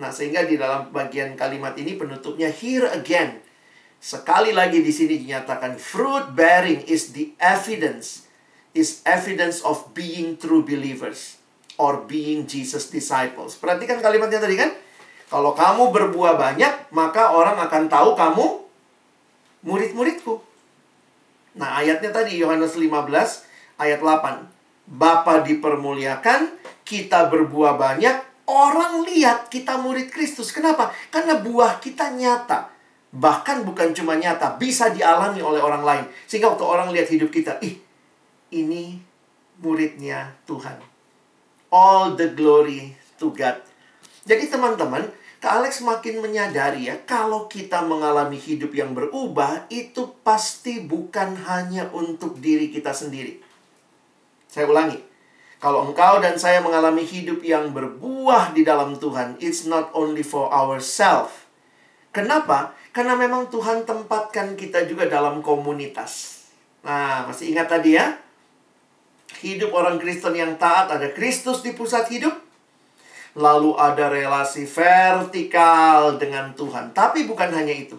Nah, 0.00 0.08
sehingga 0.08 0.48
di 0.48 0.56
dalam 0.56 0.88
bagian 0.88 1.36
kalimat 1.36 1.76
ini 1.76 2.00
penutupnya 2.00 2.48
here 2.48 2.88
again. 2.88 3.36
Sekali 4.00 4.56
lagi 4.56 4.80
di 4.80 4.88
sini 4.88 5.20
dinyatakan 5.20 5.76
fruit 5.76 6.32
bearing 6.32 6.88
is 6.88 7.12
the 7.12 7.36
evidence 7.36 8.24
is 8.74 9.00
evidence 9.06 9.62
of 9.62 9.94
being 9.94 10.36
true 10.36 10.66
believers 10.66 11.38
or 11.78 12.02
being 12.04 12.44
Jesus 12.44 12.90
disciples. 12.90 13.54
Perhatikan 13.56 14.02
kalimatnya 14.02 14.42
tadi 14.42 14.58
kan? 14.58 14.70
Kalau 15.30 15.56
kamu 15.56 15.90
berbuah 15.90 16.36
banyak, 16.36 16.92
maka 16.94 17.34
orang 17.34 17.58
akan 17.58 17.88
tahu 17.88 18.14
kamu 18.14 18.46
murid-muridku. 19.64 20.38
Nah, 21.58 21.80
ayatnya 21.80 22.10
tadi 22.10 22.38
Yohanes 22.38 22.76
15 22.76 23.80
ayat 23.80 24.00
8. 24.02 24.50
Bapa 24.84 25.40
dipermuliakan, 25.40 26.52
kita 26.84 27.32
berbuah 27.32 27.80
banyak, 27.80 28.34
Orang 28.44 29.08
lihat 29.08 29.48
kita 29.48 29.80
murid 29.80 30.12
Kristus. 30.12 30.52
Kenapa? 30.52 30.92
Karena 31.08 31.40
buah 31.40 31.80
kita 31.80 32.12
nyata. 32.12 32.68
Bahkan 33.14 33.64
bukan 33.64 33.96
cuma 33.96 34.20
nyata, 34.20 34.60
bisa 34.60 34.92
dialami 34.92 35.40
oleh 35.40 35.64
orang 35.64 35.80
lain. 35.80 36.04
Sehingga 36.28 36.52
waktu 36.52 36.64
orang 36.66 36.92
lihat 36.92 37.08
hidup 37.08 37.32
kita, 37.32 37.56
ih, 37.64 37.80
ini 38.54 39.02
muridnya 39.58 40.38
Tuhan. 40.46 40.78
All 41.74 42.14
the 42.14 42.30
glory 42.30 42.94
to 43.18 43.34
God. 43.34 43.58
Jadi 44.22 44.46
teman-teman, 44.46 45.10
Kak 45.42 45.60
Alex 45.60 45.84
makin 45.84 46.24
menyadari 46.24 46.88
ya, 46.88 46.96
kalau 47.04 47.50
kita 47.50 47.84
mengalami 47.84 48.40
hidup 48.40 48.72
yang 48.72 48.96
berubah, 48.96 49.68
itu 49.68 50.16
pasti 50.24 50.80
bukan 50.80 51.36
hanya 51.44 51.90
untuk 51.92 52.40
diri 52.40 52.72
kita 52.72 52.96
sendiri. 52.96 53.42
Saya 54.48 54.70
ulangi, 54.70 54.96
kalau 55.60 55.84
engkau 55.84 56.24
dan 56.24 56.40
saya 56.40 56.64
mengalami 56.64 57.04
hidup 57.04 57.44
yang 57.44 57.76
berbuah 57.76 58.56
di 58.56 58.64
dalam 58.64 58.96
Tuhan, 58.96 59.36
it's 59.42 59.68
not 59.68 59.92
only 59.92 60.24
for 60.24 60.48
ourselves. 60.48 61.44
Kenapa? 62.14 62.72
Karena 62.94 63.18
memang 63.18 63.50
Tuhan 63.50 63.84
tempatkan 63.84 64.54
kita 64.54 64.86
juga 64.86 65.10
dalam 65.10 65.42
komunitas. 65.42 66.46
Nah, 66.86 67.28
masih 67.28 67.52
ingat 67.52 67.68
tadi 67.68 68.00
ya? 68.00 68.23
Hidup 69.42 69.74
orang 69.74 69.98
Kristen 69.98 70.36
yang 70.36 70.54
taat 70.60 70.92
ada 70.92 71.10
Kristus 71.10 71.64
di 71.64 71.74
pusat 71.74 72.06
hidup. 72.12 72.34
Lalu 73.34 73.74
ada 73.74 74.06
relasi 74.12 74.62
vertikal 74.62 76.14
dengan 76.20 76.54
Tuhan. 76.54 76.94
Tapi 76.94 77.26
bukan 77.26 77.50
hanya 77.50 77.74
itu. 77.74 77.98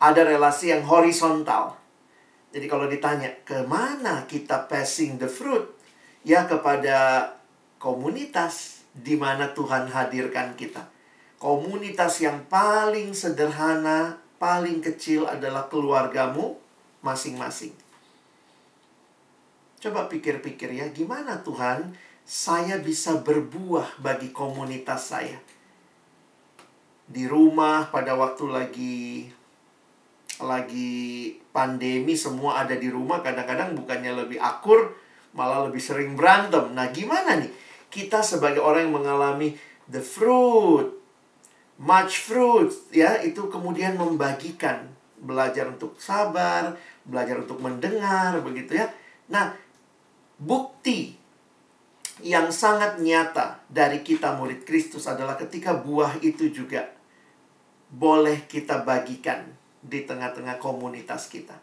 Ada 0.00 0.24
relasi 0.24 0.72
yang 0.72 0.84
horizontal. 0.88 1.76
Jadi 2.52 2.66
kalau 2.68 2.88
ditanya, 2.88 3.28
ke 3.44 3.64
mana 3.68 4.24
kita 4.24 4.64
passing 4.68 5.20
the 5.20 5.28
fruit? 5.28 5.82
ya 6.22 6.46
kepada 6.46 7.28
komunitas 7.82 8.86
di 8.94 9.18
mana 9.18 9.50
Tuhan 9.50 9.90
hadirkan 9.90 10.54
kita. 10.54 10.86
Komunitas 11.42 12.22
yang 12.22 12.46
paling 12.46 13.10
sederhana, 13.10 14.22
paling 14.38 14.78
kecil 14.78 15.26
adalah 15.26 15.66
keluargamu 15.66 16.54
masing-masing. 17.02 17.74
Coba 19.82 20.06
pikir-pikir 20.06 20.78
ya, 20.78 20.86
gimana 20.94 21.42
Tuhan 21.42 21.90
saya 22.22 22.78
bisa 22.78 23.18
berbuah 23.18 23.98
bagi 23.98 24.30
komunitas 24.30 25.10
saya? 25.10 25.34
Di 27.10 27.26
rumah 27.26 27.90
pada 27.90 28.14
waktu 28.14 28.46
lagi 28.46 29.26
lagi 30.38 31.34
pandemi 31.50 32.14
semua 32.14 32.62
ada 32.62 32.78
di 32.78 32.86
rumah 32.86 33.26
kadang-kadang 33.26 33.74
bukannya 33.74 34.22
lebih 34.22 34.38
akur 34.38 34.94
malah 35.34 35.66
lebih 35.66 35.82
sering 35.82 36.14
berantem. 36.14 36.70
Nah, 36.70 36.94
gimana 36.94 37.42
nih? 37.42 37.50
Kita 37.90 38.22
sebagai 38.22 38.62
orang 38.62 38.86
yang 38.86 39.02
mengalami 39.02 39.58
the 39.90 39.98
fruit, 39.98 40.94
much 41.82 42.22
fruit, 42.22 42.70
ya, 42.94 43.18
itu 43.18 43.50
kemudian 43.50 43.98
membagikan, 43.98 44.94
belajar 45.18 45.74
untuk 45.74 45.98
sabar, 45.98 46.78
belajar 47.02 47.42
untuk 47.42 47.58
mendengar, 47.58 48.38
begitu 48.46 48.78
ya. 48.78 48.86
Nah, 49.28 49.52
bukti 50.42 51.14
yang 52.22 52.50
sangat 52.54 52.98
nyata 53.02 53.62
dari 53.70 54.02
kita 54.02 54.34
murid 54.38 54.62
Kristus 54.62 55.06
adalah 55.10 55.38
ketika 55.38 55.74
buah 55.74 56.22
itu 56.22 56.50
juga 56.50 56.90
boleh 57.90 58.46
kita 58.46 58.82
bagikan 58.82 59.46
di 59.82 60.06
tengah-tengah 60.06 60.62
komunitas 60.62 61.26
kita. 61.26 61.58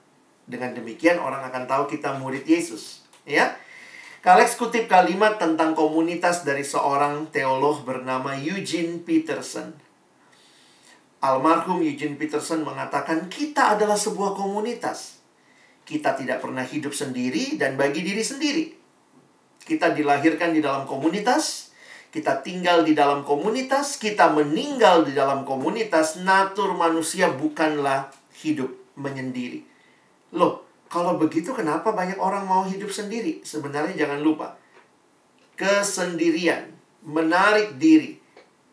Dengan 0.49 0.73
demikian 0.73 1.21
orang 1.21 1.45
akan 1.47 1.63
tahu 1.69 1.83
kita 1.87 2.17
murid 2.17 2.43
Yesus 2.43 3.05
ya. 3.23 3.55
Kalex 4.19 4.59
kutip 4.59 4.91
kalimat 4.91 5.39
tentang 5.39 5.71
komunitas 5.71 6.43
dari 6.43 6.67
seorang 6.67 7.31
teolog 7.31 7.87
bernama 7.87 8.35
Eugene 8.35 8.99
Peterson. 8.99 9.71
Almarhum 11.23 11.79
Eugene 11.79 12.19
Peterson 12.19 12.67
mengatakan 12.67 13.31
kita 13.31 13.79
adalah 13.79 13.95
sebuah 13.95 14.35
komunitas. 14.35 15.18
Kita 15.89 16.13
tidak 16.13 16.37
pernah 16.37 16.61
hidup 16.61 16.93
sendiri 16.93 17.57
dan 17.57 17.73
bagi 17.73 18.05
diri 18.05 18.21
sendiri. 18.21 18.77
Kita 19.65 19.89
dilahirkan 19.89 20.53
di 20.53 20.61
dalam 20.61 20.85
komunitas, 20.85 21.73
kita 22.13 22.45
tinggal 22.45 22.85
di 22.85 22.93
dalam 22.93 23.25
komunitas, 23.25 23.97
kita 23.97 24.29
meninggal 24.29 25.01
di 25.09 25.17
dalam 25.17 25.41
komunitas. 25.41 26.21
Natur 26.21 26.77
manusia 26.77 27.33
bukanlah 27.33 28.13
hidup 28.45 28.69
menyendiri. 29.01 29.65
Loh, 30.37 30.61
kalau 30.93 31.17
begitu 31.17 31.57
kenapa 31.57 31.89
banyak 31.89 32.21
orang 32.21 32.45
mau 32.45 32.69
hidup 32.69 32.93
sendiri? 32.93 33.41
Sebenarnya 33.41 33.97
jangan 34.05 34.21
lupa. 34.21 34.61
Kesendirian, 35.57 36.69
menarik 37.01 37.81
diri, 37.81 38.21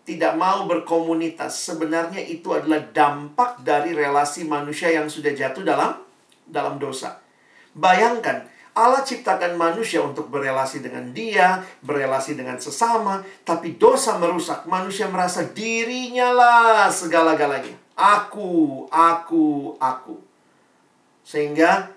tidak 0.04 0.36
mau 0.36 0.68
berkomunitas. 0.68 1.64
Sebenarnya 1.64 2.20
itu 2.20 2.52
adalah 2.52 2.84
dampak 2.92 3.64
dari 3.64 3.96
relasi 3.96 4.44
manusia 4.44 4.92
yang 4.92 5.08
sudah 5.08 5.32
jatuh 5.32 5.64
dalam 5.64 6.05
dalam 6.46 6.78
dosa. 6.80 7.18
Bayangkan, 7.76 8.48
Allah 8.76 9.00
ciptakan 9.00 9.56
manusia 9.56 10.04
untuk 10.04 10.28
berelasi 10.28 10.84
dengan 10.84 11.12
dia, 11.12 11.64
berelasi 11.80 12.36
dengan 12.36 12.60
sesama, 12.60 13.24
tapi 13.44 13.76
dosa 13.76 14.20
merusak. 14.20 14.64
Manusia 14.68 15.08
merasa 15.08 15.44
dirinya 15.48 16.32
lah 16.32 16.88
segala-galanya. 16.92 17.72
Aku, 17.96 18.84
aku, 18.92 19.76
aku. 19.80 20.20
Sehingga 21.24 21.88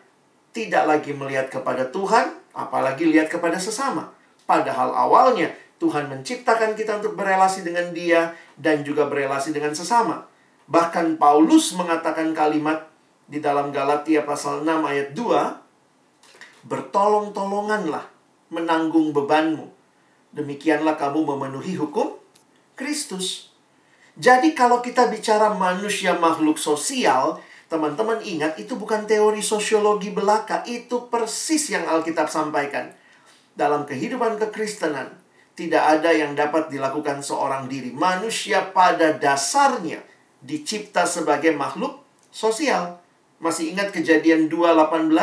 tidak 0.55 0.83
lagi 0.87 1.11
melihat 1.11 1.51
kepada 1.51 1.87
Tuhan, 1.91 2.31
apalagi 2.55 3.07
lihat 3.07 3.27
kepada 3.27 3.59
sesama. 3.59 4.11
Padahal 4.49 4.95
awalnya 4.95 5.53
Tuhan 5.79 6.11
menciptakan 6.11 6.75
kita 6.75 6.99
untuk 6.99 7.15
berelasi 7.15 7.63
dengan 7.63 7.95
dia 7.95 8.35
dan 8.59 8.83
juga 8.83 9.07
berelasi 9.07 9.55
dengan 9.55 9.71
sesama. 9.71 10.27
Bahkan 10.67 11.15
Paulus 11.15 11.71
mengatakan 11.73 12.35
kalimat 12.35 12.88
di 13.29 13.37
dalam 13.37 13.69
Galatia 13.69 14.25
pasal 14.25 14.65
6 14.65 14.89
ayat 14.89 15.13
2, 15.13 16.65
bertolong-tolonganlah 16.65 18.09
menanggung 18.49 19.13
bebanmu. 19.13 19.69
Demikianlah 20.33 20.97
kamu 20.97 21.29
memenuhi 21.29 21.77
hukum 21.77 22.17
Kristus. 22.73 23.53
Jadi 24.17 24.57
kalau 24.57 24.81
kita 24.81 25.07
bicara 25.07 25.53
manusia 25.53 26.17
makhluk 26.17 26.57
sosial, 26.57 27.37
teman-teman 27.69 28.19
ingat 28.25 28.57
itu 28.57 28.73
bukan 28.75 29.05
teori 29.05 29.45
sosiologi 29.45 30.09
belaka, 30.09 30.65
itu 30.65 31.07
persis 31.07 31.69
yang 31.69 31.85
Alkitab 31.85 32.27
sampaikan. 32.27 32.91
Dalam 33.53 33.85
kehidupan 33.85 34.41
kekristenan, 34.41 35.13
tidak 35.53 35.83
ada 35.85 36.09
yang 36.15 36.33
dapat 36.33 36.73
dilakukan 36.73 37.21
seorang 37.21 37.69
diri. 37.69 37.93
Manusia 37.93 38.73
pada 38.73 39.13
dasarnya 39.13 40.01
dicipta 40.41 41.05
sebagai 41.05 41.53
makhluk 41.53 42.01
sosial. 42.31 42.99
Masih 43.39 43.71
ingat 43.71 43.95
kejadian 43.95 44.51
2.18? 44.51 45.15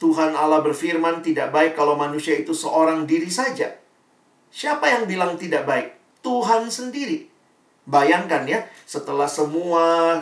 Tuhan 0.00 0.34
Allah 0.34 0.64
berfirman 0.64 1.22
tidak 1.22 1.54
baik 1.54 1.78
kalau 1.78 1.94
manusia 1.94 2.34
itu 2.34 2.50
seorang 2.56 3.06
diri 3.06 3.30
saja. 3.30 3.78
Siapa 4.50 4.88
yang 4.90 5.04
bilang 5.06 5.38
tidak 5.38 5.68
baik? 5.68 5.94
Tuhan 6.24 6.72
sendiri. 6.72 7.28
Bayangkan 7.86 8.48
ya, 8.48 8.66
setelah 8.88 9.28
semua 9.28 10.18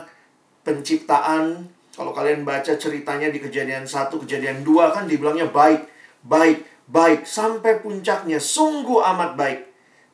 penciptaan, 0.66 1.70
kalau 1.96 2.12
kalian 2.12 2.44
baca 2.44 2.76
ceritanya 2.76 3.32
di 3.32 3.40
kejadian 3.40 3.88
1, 3.88 4.12
kejadian 4.26 4.66
2 4.66 4.94
kan 4.94 5.04
dibilangnya 5.08 5.48
baik, 5.48 5.86
baik, 6.26 6.64
baik. 6.90 7.24
Sampai 7.24 7.80
puncaknya, 7.80 8.36
sungguh 8.36 9.00
amat 9.00 9.38
baik. 9.38 9.60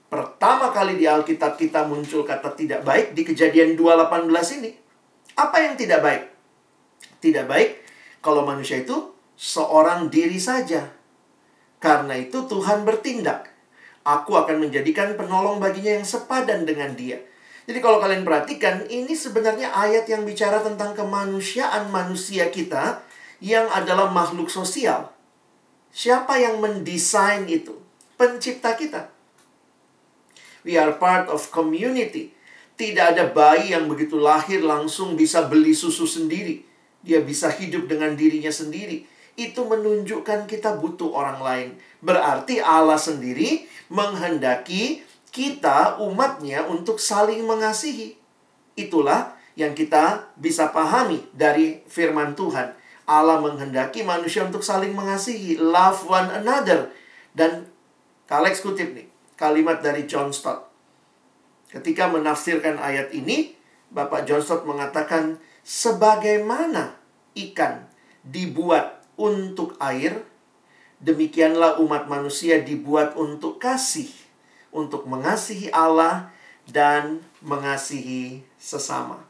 Pertama 0.06 0.70
kali 0.70 0.94
di 0.94 1.10
Alkitab 1.10 1.58
kita 1.58 1.82
muncul 1.90 2.22
kata 2.22 2.54
tidak 2.54 2.86
baik 2.86 3.18
di 3.18 3.26
kejadian 3.26 3.74
2.18 3.74 4.58
ini. 4.62 4.70
Apa 5.34 5.66
yang 5.66 5.74
tidak 5.74 6.00
baik? 6.02 6.35
Tidak 7.26 7.42
baik 7.50 7.82
kalau 8.22 8.46
manusia 8.46 8.86
itu 8.86 8.94
seorang 9.34 10.06
diri 10.06 10.38
saja. 10.38 10.86
Karena 11.82 12.14
itu 12.14 12.46
Tuhan 12.46 12.86
bertindak. 12.86 13.50
Aku 14.06 14.38
akan 14.38 14.62
menjadikan 14.62 15.18
penolong 15.18 15.58
baginya 15.58 15.98
yang 15.98 16.06
sepadan 16.06 16.62
dengan 16.62 16.94
dia. 16.94 17.18
Jadi 17.66 17.82
kalau 17.82 17.98
kalian 17.98 18.22
perhatikan, 18.22 18.86
ini 18.86 19.18
sebenarnya 19.18 19.74
ayat 19.74 20.06
yang 20.06 20.22
bicara 20.22 20.62
tentang 20.62 20.94
kemanusiaan 20.94 21.90
manusia 21.90 22.46
kita 22.46 23.02
yang 23.42 23.66
adalah 23.74 24.06
makhluk 24.14 24.46
sosial. 24.46 25.10
Siapa 25.90 26.38
yang 26.38 26.62
mendesain 26.62 27.42
itu? 27.50 27.74
Pencipta 28.14 28.78
kita. 28.78 29.10
We 30.62 30.78
are 30.78 30.94
part 30.94 31.26
of 31.26 31.50
community. 31.50 32.30
Tidak 32.78 33.18
ada 33.18 33.26
bayi 33.34 33.74
yang 33.74 33.90
begitu 33.90 34.14
lahir 34.14 34.62
langsung 34.62 35.18
bisa 35.18 35.42
beli 35.50 35.74
susu 35.74 36.06
sendiri 36.06 36.75
dia 37.06 37.22
bisa 37.22 37.48
hidup 37.54 37.86
dengan 37.86 38.18
dirinya 38.18 38.50
sendiri. 38.50 39.06
Itu 39.38 39.64
menunjukkan 39.70 40.50
kita 40.50 40.76
butuh 40.82 41.14
orang 41.14 41.38
lain. 41.38 41.68
Berarti 42.02 42.58
Allah 42.58 42.98
sendiri 42.98 43.70
menghendaki 43.86 45.06
kita 45.30 46.02
umatnya 46.02 46.66
untuk 46.66 46.98
saling 46.98 47.46
mengasihi. 47.46 48.18
Itulah 48.74 49.38
yang 49.54 49.72
kita 49.72 50.34
bisa 50.34 50.74
pahami 50.74 51.22
dari 51.30 51.86
firman 51.86 52.34
Tuhan. 52.34 52.74
Allah 53.06 53.38
menghendaki 53.38 54.02
manusia 54.02 54.42
untuk 54.42 54.66
saling 54.66 54.90
mengasihi, 54.90 55.62
love 55.62 56.02
one 56.10 56.26
another. 56.42 56.90
Dan 57.30 57.70
Kalex 58.26 58.58
kutip 58.58 58.90
nih, 58.90 59.06
kalimat 59.38 59.78
dari 59.78 60.02
John 60.10 60.34
Stott. 60.34 60.66
Ketika 61.70 62.10
menafsirkan 62.10 62.82
ayat 62.82 63.14
ini, 63.14 63.54
Bapak 63.94 64.26
John 64.26 64.42
Stott 64.42 64.66
mengatakan, 64.66 65.38
sebagaimana 65.66 66.94
ikan 67.34 67.90
dibuat 68.22 69.02
untuk 69.18 69.74
air, 69.82 70.22
demikianlah 71.02 71.82
umat 71.82 72.06
manusia 72.06 72.62
dibuat 72.62 73.18
untuk 73.18 73.58
kasih, 73.58 74.06
untuk 74.70 75.10
mengasihi 75.10 75.74
Allah 75.74 76.30
dan 76.70 77.26
mengasihi 77.42 78.46
sesama. 78.54 79.26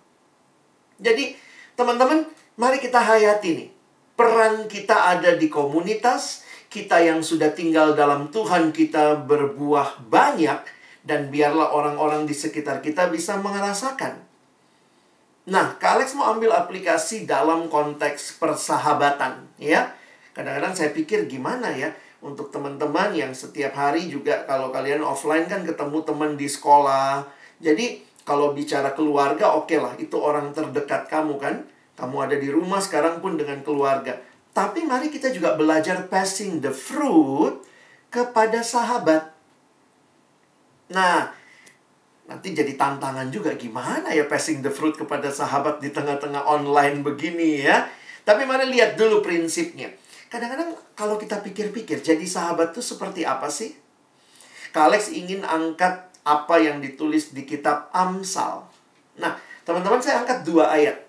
Jadi, 1.01 1.33
teman-teman, 1.73 2.29
mari 2.61 2.85
kita 2.85 3.01
hayati 3.01 3.51
nih. 3.57 3.69
Peran 4.17 4.65
kita 4.69 5.13
ada 5.17 5.37
di 5.37 5.49
komunitas, 5.53 6.45
kita 6.73 7.05
yang 7.05 7.21
sudah 7.21 7.53
tinggal 7.53 7.93
dalam 7.93 8.33
Tuhan 8.33 8.73
kita 8.73 9.25
berbuah 9.29 10.09
banyak 10.09 10.65
dan 11.05 11.29
biarlah 11.29 11.73
orang-orang 11.77 12.25
di 12.25 12.33
sekitar 12.33 12.81
kita 12.81 13.13
bisa 13.13 13.37
merasakan 13.37 14.26
Nah, 15.47 15.79
Kak 15.79 16.03
Alex 16.03 16.19
mau 16.19 16.35
ambil 16.35 16.51
aplikasi 16.51 17.23
dalam 17.23 17.71
konteks 17.71 18.43
persahabatan, 18.43 19.47
ya. 19.63 19.95
Kadang-kadang 20.35 20.75
saya 20.75 20.91
pikir 20.91 21.31
gimana 21.31 21.71
ya 21.73 21.95
untuk 22.21 22.51
teman-teman 22.51 23.15
yang 23.15 23.31
setiap 23.31 23.73
hari 23.79 24.11
juga 24.11 24.43
kalau 24.45 24.75
kalian 24.75 25.01
offline 25.01 25.47
kan 25.47 25.63
ketemu 25.63 26.03
teman 26.03 26.35
di 26.35 26.51
sekolah. 26.51 27.25
Jadi, 27.63 28.03
kalau 28.27 28.51
bicara 28.51 28.91
keluarga 28.91 29.55
oke 29.55 29.71
okay 29.71 29.79
lah, 29.79 29.95
itu 30.03 30.19
orang 30.19 30.51
terdekat 30.51 31.07
kamu 31.07 31.39
kan. 31.39 31.63
Kamu 31.97 32.27
ada 32.27 32.37
di 32.37 32.51
rumah 32.51 32.83
sekarang 32.83 33.23
pun 33.23 33.39
dengan 33.39 33.63
keluarga. 33.63 34.19
Tapi 34.51 34.83
mari 34.83 35.09
kita 35.15 35.31
juga 35.31 35.55
belajar 35.55 36.11
passing 36.11 36.59
the 36.59 36.75
fruit 36.75 37.63
kepada 38.11 38.67
sahabat. 38.67 39.31
Nah, 40.91 41.33
nanti 42.27 42.51
jadi 42.53 42.75
tantangan 42.75 43.31
juga 43.31 43.55
gimana 43.55 44.11
ya 44.11 44.27
passing 44.27 44.59
the 44.63 44.71
fruit 44.71 44.99
kepada 44.99 45.31
sahabat 45.31 45.79
di 45.79 45.95
tengah-tengah 45.95 46.43
online 46.43 47.07
begini 47.07 47.63
ya. 47.63 47.87
Tapi 48.27 48.43
mari 48.43 48.67
lihat 48.67 48.99
dulu 48.99 49.23
prinsipnya. 49.23 49.95
Kadang-kadang 50.27 50.75
kalau 50.99 51.15
kita 51.15 51.39
pikir-pikir, 51.39 52.03
jadi 52.03 52.27
sahabat 52.27 52.75
itu 52.75 52.83
seperti 52.83 53.23
apa 53.23 53.47
sih? 53.47 53.79
Kalex 54.75 55.15
ingin 55.15 55.47
angkat 55.47 56.11
apa 56.27 56.59
yang 56.59 56.83
ditulis 56.83 57.31
di 57.31 57.47
kitab 57.47 57.87
Amsal. 57.95 58.67
Nah, 59.23 59.39
teman-teman 59.63 60.03
saya 60.03 60.27
angkat 60.27 60.43
dua 60.43 60.75
ayat. 60.75 61.07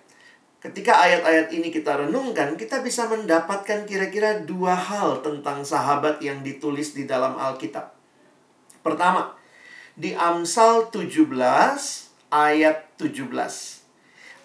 Ketika 0.58 1.02
ayat-ayat 1.02 1.54
ini 1.54 1.70
kita 1.70 1.98
renungkan, 2.02 2.58
kita 2.58 2.82
bisa 2.82 3.10
mendapatkan 3.10 3.86
kira-kira 3.86 4.42
dua 4.42 4.74
hal 4.74 5.22
tentang 5.26 5.62
sahabat 5.66 6.22
yang 6.22 6.42
ditulis 6.46 6.94
di 6.98 7.10
dalam 7.10 7.38
Alkitab. 7.38 7.94
Pertama, 8.82 9.37
di 9.98 10.14
Amsal 10.14 10.94
17 10.94 11.26
ayat 12.30 12.86
17. 13.02 13.34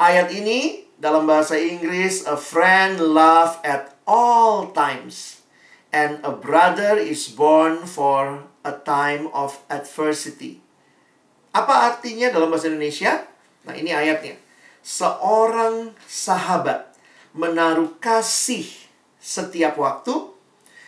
Ayat 0.00 0.32
ini 0.32 0.88
dalam 0.96 1.28
bahasa 1.28 1.60
Inggris 1.60 2.24
a 2.24 2.40
friend 2.40 2.96
love 2.96 3.60
at 3.60 3.92
all 4.08 4.72
times 4.72 5.44
and 5.92 6.24
a 6.24 6.32
brother 6.32 6.96
is 6.96 7.28
born 7.28 7.84
for 7.84 8.48
a 8.64 8.72
time 8.72 9.28
of 9.36 9.60
adversity. 9.68 10.64
Apa 11.52 11.92
artinya 11.92 12.32
dalam 12.32 12.48
bahasa 12.48 12.72
Indonesia? 12.72 13.28
Nah, 13.68 13.76
ini 13.76 13.92
ayatnya. 13.92 14.40
Seorang 14.80 15.92
sahabat 16.08 16.96
menaruh 17.36 18.00
kasih 18.00 18.64
setiap 19.20 19.76
waktu 19.76 20.32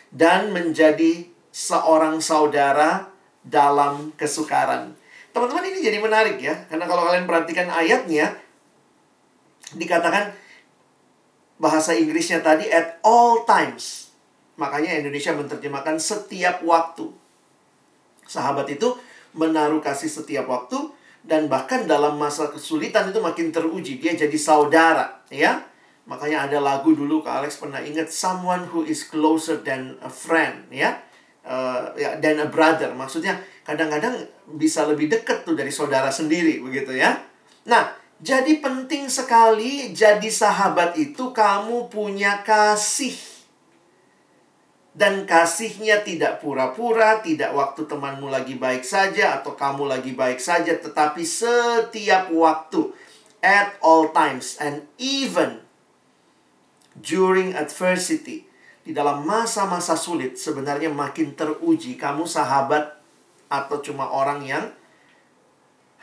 dan 0.09 0.49
menjadi 0.49 1.29
seorang 1.53 2.17
saudara 2.17 3.14
dalam 3.45 4.09
kesukaran. 4.17 4.97
Teman-teman 5.29 5.69
ini 5.69 5.85
jadi 5.85 6.01
menarik 6.01 6.41
ya, 6.41 6.65
karena 6.65 6.89
kalau 6.89 7.05
kalian 7.05 7.29
perhatikan 7.29 7.69
ayatnya, 7.69 8.33
dikatakan 9.75 10.33
bahasa 11.61 11.95
Inggrisnya 11.95 12.41
tadi 12.41 12.67
at 12.67 12.99
all 13.05 13.45
times. 13.45 14.11
Makanya 14.55 14.97
Indonesia 14.99 15.35
menerjemahkan 15.35 15.99
setiap 15.99 16.63
waktu. 16.63 17.11
Sahabat 18.25 18.71
itu 18.71 18.95
menaruh 19.35 19.83
kasih 19.83 20.07
setiap 20.07 20.47
waktu 20.47 20.79
dan 21.27 21.51
bahkan 21.51 21.83
dalam 21.83 22.15
masa 22.15 22.47
kesulitan 22.47 23.11
itu 23.11 23.19
makin 23.19 23.51
teruji. 23.51 23.99
Dia 23.99 24.15
jadi 24.15 24.37
saudara, 24.39 25.21
ya. 25.27 25.67
Makanya 26.05 26.47
ada 26.47 26.61
lagu 26.61 26.93
dulu 26.93 27.25
Kak 27.25 27.43
Alex 27.43 27.57
pernah 27.57 27.81
ingat 27.81 28.13
someone 28.13 28.69
who 28.69 28.85
is 28.85 29.03
closer 29.03 29.59
than 29.59 29.97
a 30.05 30.09
friend, 30.09 30.69
ya. 30.71 31.01
Uh, 31.45 31.93
ya 31.93 32.17
than 32.17 32.41
a 32.41 32.49
brother. 32.49 32.89
Maksudnya 32.97 33.37
kadang-kadang 33.61 34.17
bisa 34.57 34.81
lebih 34.89 35.13
dekat 35.13 35.45
tuh 35.45 35.53
dari 35.53 35.69
saudara 35.69 36.09
sendiri 36.09 36.57
begitu 36.57 36.97
ya. 36.97 37.21
Nah, 37.69 37.93
jadi 38.17 38.57
penting 38.57 39.05
sekali 39.13 39.93
jadi 39.93 40.25
sahabat 40.25 40.97
itu 40.97 41.29
kamu 41.29 41.85
punya 41.93 42.41
kasih 42.41 43.13
dan 44.95 45.27
kasihnya 45.27 46.01
tidak 46.07 46.39
pura-pura, 46.39 47.19
tidak 47.19 47.51
waktu 47.51 47.83
temanmu 47.83 48.31
lagi 48.31 48.55
baik 48.55 48.87
saja 48.87 49.37
atau 49.37 49.53
kamu 49.53 49.91
lagi 49.91 50.15
baik 50.15 50.39
saja, 50.39 50.79
tetapi 50.79 51.19
setiap 51.21 52.31
waktu, 52.31 52.95
at 53.43 53.75
all 53.83 54.15
times, 54.15 54.55
and 54.57 54.87
even 54.95 55.59
during 56.95 57.51
adversity, 57.51 58.47
di 58.85 58.93
dalam 58.93 59.25
masa-masa 59.25 59.97
sulit, 59.97 60.37
sebenarnya 60.37 60.93
makin 60.93 61.33
teruji 61.33 61.97
kamu 61.97 62.29
sahabat 62.29 62.95
atau 63.49 63.81
cuma 63.81 64.13
orang 64.13 64.45
yang 64.45 64.65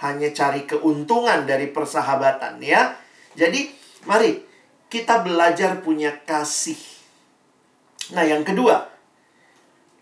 hanya 0.02 0.34
cari 0.34 0.66
keuntungan 0.66 1.46
dari 1.46 1.70
persahabatan, 1.70 2.58
ya. 2.58 2.98
Jadi, 3.38 3.70
mari 4.02 4.42
kita 4.90 5.22
belajar 5.22 5.78
punya 5.78 6.10
kasih 6.26 6.92
Nah, 8.12 8.26
yang 8.26 8.42
kedua, 8.42 8.90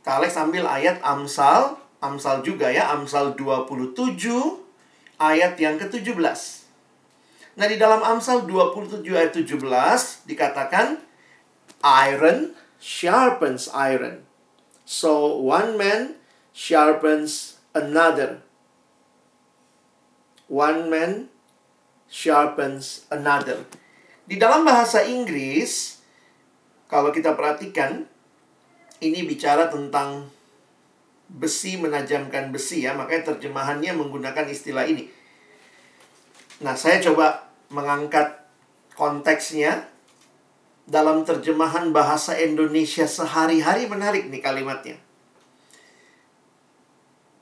Kak 0.00 0.24
Alex 0.24 0.40
ambil 0.40 0.64
ayat 0.64 0.98
Amsal, 1.04 1.78
Amsal 2.02 2.40
juga 2.40 2.72
ya, 2.72 2.90
Amsal 2.96 3.36
27 3.38 3.92
ayat 5.20 5.54
yang 5.60 5.76
ke-17. 5.76 6.16
Nah, 7.60 7.66
di 7.68 7.76
dalam 7.76 8.00
Amsal 8.00 8.48
27 8.48 9.04
ayat 9.12 9.36
17 9.36 10.24
dikatakan 10.24 10.98
iron 11.84 12.56
sharpens 12.80 13.68
iron. 13.70 14.24
So 14.88 15.36
one 15.36 15.78
man 15.78 16.18
sharpens 16.50 17.60
another. 17.76 18.42
One 20.50 20.90
man 20.90 21.30
sharpens 22.10 23.06
another. 23.12 23.68
Di 24.26 24.34
dalam 24.34 24.66
bahasa 24.66 25.06
Inggris 25.06 26.00
kalau 26.90 27.14
kita 27.14 27.38
perhatikan, 27.38 28.02
ini 28.98 29.22
bicara 29.22 29.70
tentang 29.70 30.26
besi 31.30 31.78
menajamkan 31.78 32.50
besi 32.50 32.82
ya, 32.82 32.98
makanya 32.98 33.30
terjemahannya 33.30 33.94
menggunakan 33.94 34.50
istilah 34.50 34.82
ini. 34.90 35.06
Nah, 36.66 36.74
saya 36.74 36.98
coba 36.98 37.46
mengangkat 37.70 38.42
konteksnya 38.98 39.86
dalam 40.90 41.22
terjemahan 41.22 41.94
bahasa 41.94 42.34
Indonesia 42.34 43.06
sehari-hari 43.06 43.86
menarik 43.86 44.26
nih 44.26 44.42
kalimatnya. 44.42 44.98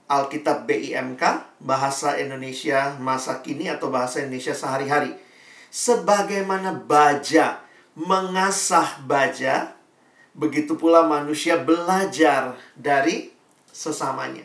Alkitab 0.08 0.68
BIMK, 0.68 1.20
bahasa 1.60 2.20
Indonesia 2.20 2.96
masa 3.00 3.40
kini 3.40 3.72
atau 3.72 3.88
bahasa 3.88 4.20
Indonesia 4.20 4.52
sehari-hari. 4.52 5.16
Sebagaimana 5.68 6.76
baja 6.76 7.60
mengasah 7.96 9.00
baja, 9.04 9.76
begitu 10.36 10.76
pula 10.76 11.04
manusia 11.04 11.60
belajar 11.60 12.56
dari 12.76 13.32
sesamanya. 13.68 14.44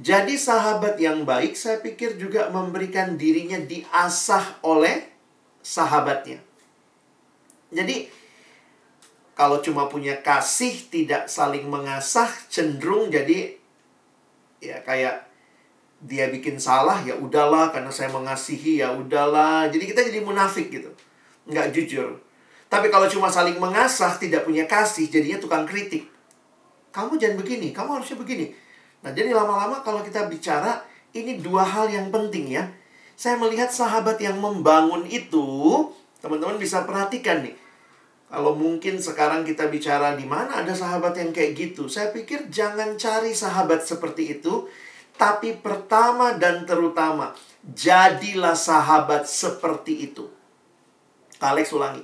Jadi 0.00 0.34
sahabat 0.36 0.96
yang 0.96 1.22
baik 1.28 1.54
saya 1.54 1.78
pikir 1.78 2.16
juga 2.16 2.48
memberikan 2.48 3.14
dirinya 3.20 3.60
diasah 3.60 4.64
oleh 4.64 5.06
sahabatnya. 5.60 6.40
Jadi 7.74 8.08
kalau 9.34 9.58
cuma 9.58 9.90
punya 9.90 10.22
kasih 10.22 10.86
tidak 10.88 11.26
saling 11.26 11.66
mengasah 11.66 12.30
cenderung 12.46 13.10
jadi 13.10 13.58
ya 14.62 14.78
kayak 14.86 15.26
dia 16.04 16.30
bikin 16.30 16.62
salah 16.62 17.02
ya 17.02 17.18
udahlah 17.18 17.74
karena 17.74 17.90
saya 17.90 18.14
mengasihi 18.14 18.78
ya 18.78 18.94
udahlah. 18.94 19.66
Jadi 19.74 19.84
kita 19.90 20.00
jadi 20.06 20.22
munafik 20.22 20.70
gitu. 20.70 20.94
Nggak 21.50 21.74
jujur. 21.74 22.22
Tapi 22.74 22.90
kalau 22.90 23.06
cuma 23.06 23.30
saling 23.30 23.54
mengasah, 23.62 24.18
tidak 24.18 24.42
punya 24.42 24.66
kasih, 24.66 25.06
jadinya 25.06 25.38
tukang 25.38 25.62
kritik. 25.62 26.10
Kamu 26.90 27.14
jangan 27.22 27.38
begini, 27.38 27.70
kamu 27.70 28.02
harusnya 28.02 28.18
begini. 28.18 28.50
Nah, 29.06 29.14
jadi 29.14 29.30
lama-lama 29.30 29.78
kalau 29.86 30.02
kita 30.02 30.26
bicara, 30.26 30.82
ini 31.14 31.38
dua 31.38 31.62
hal 31.62 31.86
yang 31.86 32.10
penting 32.10 32.50
ya. 32.50 32.66
Saya 33.14 33.38
melihat 33.38 33.70
sahabat 33.70 34.18
yang 34.18 34.42
membangun 34.42 35.06
itu, 35.06 35.46
teman-teman 36.18 36.58
bisa 36.58 36.82
perhatikan 36.82 37.46
nih. 37.46 37.54
Kalau 38.34 38.58
mungkin 38.58 38.98
sekarang 38.98 39.46
kita 39.46 39.70
bicara 39.70 40.18
di 40.18 40.26
mana 40.26 40.66
ada 40.66 40.74
sahabat 40.74 41.14
yang 41.14 41.30
kayak 41.30 41.54
gitu, 41.54 41.86
saya 41.86 42.10
pikir 42.10 42.50
jangan 42.50 42.98
cari 42.98 43.30
sahabat 43.30 43.86
seperti 43.86 44.42
itu, 44.42 44.66
tapi 45.14 45.54
pertama 45.54 46.34
dan 46.34 46.66
terutama, 46.66 47.30
jadilah 47.62 48.58
sahabat 48.58 49.30
seperti 49.30 50.10
itu. 50.10 50.26
Alex 51.38 51.70
ulangi. 51.70 52.02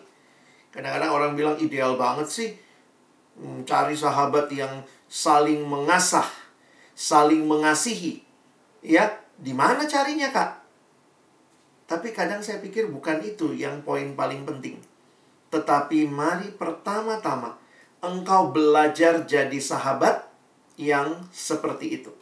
Kadang-kadang 0.71 1.11
orang 1.11 1.33
bilang 1.35 1.59
ideal 1.59 1.99
banget 1.99 2.31
sih 2.31 2.51
hmm, 3.35 3.67
cari 3.67 3.99
sahabat 3.99 4.47
yang 4.55 4.87
saling 5.11 5.67
mengasah, 5.67 6.31
saling 6.95 7.43
mengasihi. 7.43 8.23
Ya, 8.87 9.19
di 9.35 9.51
mana 9.51 9.83
carinya, 9.91 10.31
Kak? 10.31 10.63
Tapi 11.91 12.15
kadang 12.15 12.39
saya 12.39 12.63
pikir 12.63 12.87
bukan 12.87 13.19
itu 13.19 13.51
yang 13.51 13.83
poin 13.83 14.15
paling 14.15 14.47
penting. 14.47 14.79
Tetapi 15.51 16.07
mari 16.07 16.55
pertama-tama 16.55 17.59
engkau 18.01 18.55
belajar 18.55 19.27
jadi 19.27 19.59
sahabat 19.59 20.31
yang 20.81 21.27
seperti 21.35 22.01
itu. 22.01 22.13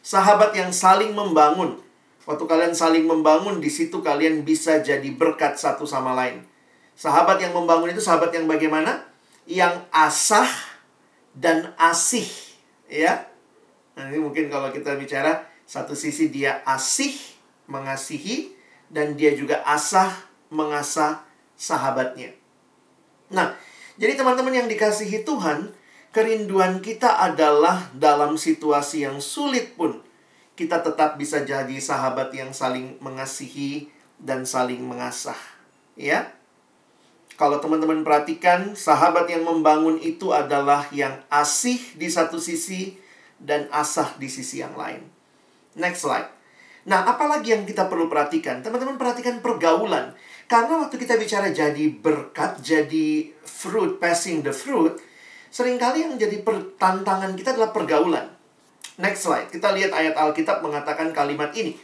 Sahabat 0.00 0.56
yang 0.56 0.72
saling 0.72 1.12
membangun. 1.12 1.80
Waktu 2.24 2.44
kalian 2.48 2.72
saling 2.72 3.04
membangun, 3.04 3.60
di 3.60 3.68
situ 3.68 4.00
kalian 4.00 4.48
bisa 4.48 4.80
jadi 4.80 5.04
berkat 5.12 5.60
satu 5.60 5.84
sama 5.84 6.16
lain. 6.16 6.40
Sahabat 6.96 7.36
yang 7.42 7.52
membangun 7.52 7.92
itu 7.92 8.00
sahabat 8.00 8.32
yang 8.32 8.48
bagaimana? 8.48 9.04
Yang 9.44 9.84
asah 9.92 10.48
dan 11.36 11.76
asih, 11.76 12.24
ya. 12.88 13.28
Nah, 13.92 14.08
ini 14.08 14.22
mungkin 14.22 14.48
kalau 14.48 14.72
kita 14.72 14.96
bicara 14.96 15.44
satu 15.68 15.92
sisi 15.92 16.32
dia 16.32 16.64
asih 16.64 17.12
mengasihi 17.68 18.56
dan 18.88 19.18
dia 19.18 19.36
juga 19.36 19.60
asah 19.68 20.12
mengasah 20.48 21.24
sahabatnya. 21.58 22.43
Nah, 23.34 23.58
jadi 23.98 24.14
teman-teman 24.14 24.54
yang 24.54 24.68
dikasihi 24.70 25.26
Tuhan, 25.26 25.74
kerinduan 26.14 26.78
kita 26.78 27.18
adalah 27.18 27.90
dalam 27.90 28.38
situasi 28.38 29.02
yang 29.02 29.18
sulit 29.18 29.74
pun 29.74 29.98
kita 30.54 30.86
tetap 30.86 31.18
bisa 31.18 31.42
jadi 31.42 31.74
sahabat 31.82 32.30
yang 32.30 32.54
saling 32.54 32.94
mengasihi 33.02 33.90
dan 34.22 34.46
saling 34.46 34.78
mengasah, 34.86 35.36
ya. 35.98 36.30
Kalau 37.34 37.58
teman-teman 37.58 38.06
perhatikan, 38.06 38.78
sahabat 38.78 39.26
yang 39.26 39.42
membangun 39.42 39.98
itu 39.98 40.30
adalah 40.30 40.86
yang 40.94 41.18
asih 41.26 41.82
di 41.98 42.06
satu 42.06 42.38
sisi 42.38 42.94
dan 43.42 43.66
asah 43.74 44.14
di 44.22 44.30
sisi 44.30 44.62
yang 44.62 44.78
lain. 44.78 45.02
Next 45.74 46.06
slide. 46.06 46.30
Nah, 46.86 47.02
apalagi 47.02 47.50
yang 47.50 47.66
kita 47.66 47.90
perlu 47.90 48.06
perhatikan? 48.06 48.62
Teman-teman 48.62 48.94
perhatikan 48.94 49.42
pergaulan. 49.42 50.14
Karena 50.44 50.84
waktu 50.84 51.00
kita 51.00 51.16
bicara 51.16 51.48
jadi 51.50 51.88
berkat, 51.88 52.60
jadi 52.60 53.32
fruit, 53.42 53.96
passing 53.96 54.44
the 54.44 54.52
fruit, 54.52 55.00
sering 55.48 55.80
kali 55.80 56.04
yang 56.04 56.20
jadi 56.20 56.44
tantangan 56.76 57.32
kita 57.32 57.56
adalah 57.56 57.72
pergaulan. 57.72 58.28
Next 59.00 59.26
slide. 59.26 59.50
Kita 59.50 59.74
lihat 59.74 59.90
ayat 59.90 60.14
Alkitab 60.14 60.62
mengatakan 60.62 61.10
kalimat 61.10 61.50
ini. 61.56 61.74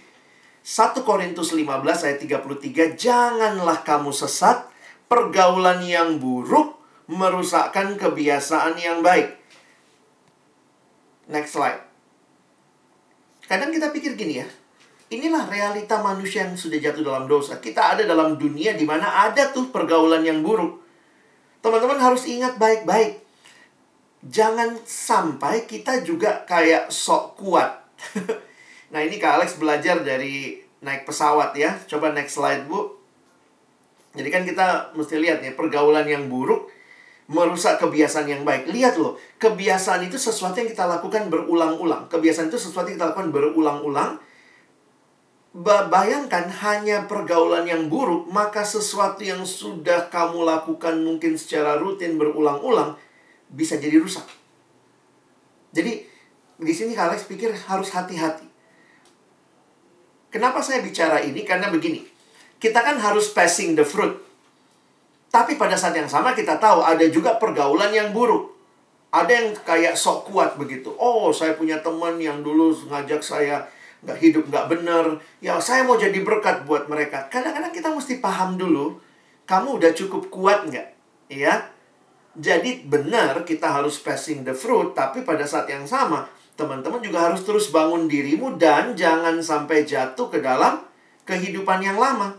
1 0.61 1.01
Korintus 1.09 1.57
15 1.57 2.05
ayat 2.05 2.19
33, 2.21 2.95
Janganlah 2.95 3.81
kamu 3.81 4.13
sesat 4.13 4.69
pergaulan 5.09 5.81
yang 5.83 6.21
buruk 6.21 6.77
merusakkan 7.11 7.99
kebiasaan 7.99 8.79
yang 8.79 9.01
baik. 9.03 9.35
Next 11.27 11.57
slide. 11.57 11.83
Kadang 13.51 13.75
kita 13.75 13.91
pikir 13.91 14.15
gini 14.15 14.39
ya, 14.45 14.47
inilah 15.11 15.51
realita 15.51 15.99
manusia 15.99 16.47
yang 16.47 16.55
sudah 16.55 16.79
jatuh 16.79 17.03
dalam 17.03 17.27
dosa. 17.27 17.59
Kita 17.59 17.95
ada 17.99 18.07
dalam 18.07 18.39
dunia 18.39 18.79
di 18.79 18.87
mana 18.87 19.27
ada 19.27 19.51
tuh 19.51 19.69
pergaulan 19.75 20.23
yang 20.23 20.41
buruk. 20.41 20.79
Teman-teman 21.61 21.99
harus 21.99 22.25
ingat 22.31 22.57
baik-baik. 22.57 23.21
Jangan 24.25 24.79
sampai 24.87 25.67
kita 25.67 26.01
juga 26.07 26.47
kayak 26.47 26.89
sok 26.95 27.37
kuat. 27.43 27.83
nah 28.95 29.03
ini 29.03 29.19
Kak 29.19 29.43
Alex 29.43 29.59
belajar 29.59 30.01
dari 30.01 30.63
naik 30.81 31.05
pesawat 31.05 31.53
ya. 31.59 31.77
Coba 31.91 32.15
next 32.15 32.39
slide 32.39 32.71
Bu. 32.71 32.97
Jadi 34.15 34.29
kan 34.31 34.43
kita 34.47 34.95
mesti 34.95 35.19
lihat 35.19 35.43
ya, 35.43 35.55
pergaulan 35.55 36.07
yang 36.07 36.27
buruk 36.27 36.71
merusak 37.31 37.79
kebiasaan 37.79 38.27
yang 38.27 38.43
baik. 38.43 38.67
Lihat 38.67 38.99
loh, 38.99 39.15
kebiasaan 39.39 40.03
itu 40.03 40.19
sesuatu 40.19 40.59
yang 40.59 40.67
kita 40.67 40.83
lakukan 40.91 41.31
berulang-ulang. 41.31 42.11
Kebiasaan 42.11 42.51
itu 42.51 42.59
sesuatu 42.59 42.91
yang 42.91 42.99
kita 42.99 43.15
lakukan 43.15 43.31
berulang-ulang. 43.31 44.19
Bayangkan 45.51 46.47
hanya 46.47 47.11
pergaulan 47.11 47.67
yang 47.67 47.91
buruk, 47.91 48.31
maka 48.31 48.63
sesuatu 48.63 49.19
yang 49.27 49.43
sudah 49.43 50.07
kamu 50.07 50.47
lakukan 50.47 51.03
mungkin 51.03 51.35
secara 51.35 51.75
rutin 51.75 52.15
berulang-ulang 52.15 52.95
bisa 53.51 53.75
jadi 53.75 53.99
rusak. 53.99 54.23
Jadi 55.75 56.07
di 56.55 56.73
sini 56.75 56.95
Alex 56.95 57.27
pikir 57.27 57.51
harus 57.67 57.91
hati-hati. 57.91 58.47
Kenapa 60.31 60.63
saya 60.63 60.87
bicara 60.87 61.19
ini? 61.19 61.43
Karena 61.43 61.67
begini. 61.67 62.07
Kita 62.63 62.87
kan 62.87 63.03
harus 63.03 63.35
passing 63.35 63.75
the 63.75 63.83
fruit. 63.83 64.15
Tapi 65.35 65.59
pada 65.59 65.75
saat 65.75 65.99
yang 65.99 66.07
sama 66.07 66.31
kita 66.31 66.63
tahu 66.63 66.87
ada 66.87 67.03
juga 67.11 67.35
pergaulan 67.43 67.91
yang 67.91 68.15
buruk. 68.15 68.55
Ada 69.11 69.31
yang 69.31 69.49
kayak 69.67 69.99
sok 69.99 70.31
kuat 70.31 70.55
begitu. 70.55 70.95
Oh, 70.95 71.35
saya 71.35 71.59
punya 71.59 71.83
teman 71.83 72.23
yang 72.23 72.47
dulu 72.47 72.71
ngajak 72.87 73.19
saya 73.27 73.67
nggak 74.05 74.19
hidup 74.19 74.45
nggak 74.49 74.67
benar. 74.73 75.05
Ya, 75.45 75.61
saya 75.61 75.85
mau 75.85 75.97
jadi 75.97 76.21
berkat 76.25 76.65
buat 76.65 76.89
mereka. 76.89 77.29
Kadang-kadang 77.29 77.73
kita 77.73 77.89
mesti 77.93 78.21
paham 78.21 78.57
dulu. 78.57 79.01
Kamu 79.45 79.83
udah 79.83 79.93
cukup 79.93 80.31
kuat 80.31 80.69
nggak? 80.71 80.89
Ya, 81.31 81.71
jadi 82.39 82.87
benar 82.87 83.43
kita 83.43 83.67
harus 83.67 83.99
passing 83.99 84.47
the 84.47 84.55
fruit, 84.55 84.95
tapi 84.95 85.27
pada 85.27 85.43
saat 85.43 85.67
yang 85.67 85.83
sama 85.83 86.31
teman-teman 86.55 87.01
juga 87.01 87.33
harus 87.33 87.41
terus 87.41 87.73
bangun 87.73 88.05
dirimu 88.05 88.61
dan 88.61 88.93
jangan 88.93 89.41
sampai 89.41 89.89
jatuh 89.89 90.29
ke 90.29 90.45
dalam 90.45 90.85
kehidupan 91.25 91.81
yang 91.81 91.97
lama. 91.97 92.37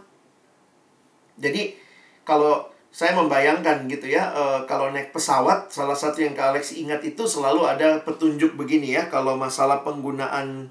Jadi 1.41 1.73
kalau 2.21 2.69
saya 2.93 3.17
membayangkan 3.17 3.89
gitu 3.89 4.13
ya, 4.13 4.29
e, 4.29 4.43
kalau 4.69 4.93
naik 4.93 5.09
pesawat, 5.09 5.73
salah 5.73 5.97
satu 5.97 6.21
yang 6.21 6.37
Kak 6.37 6.53
Alex 6.53 6.75
ingat 6.77 7.01
itu 7.01 7.23
selalu 7.25 7.65
ada 7.65 7.97
petunjuk 8.05 8.53
begini 8.53 8.93
ya, 8.93 9.09
kalau 9.09 9.39
masalah 9.39 9.81
penggunaan 9.81 10.69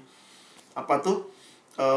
apa 0.73 1.03
tuh 1.03 1.27
e, 1.75 1.87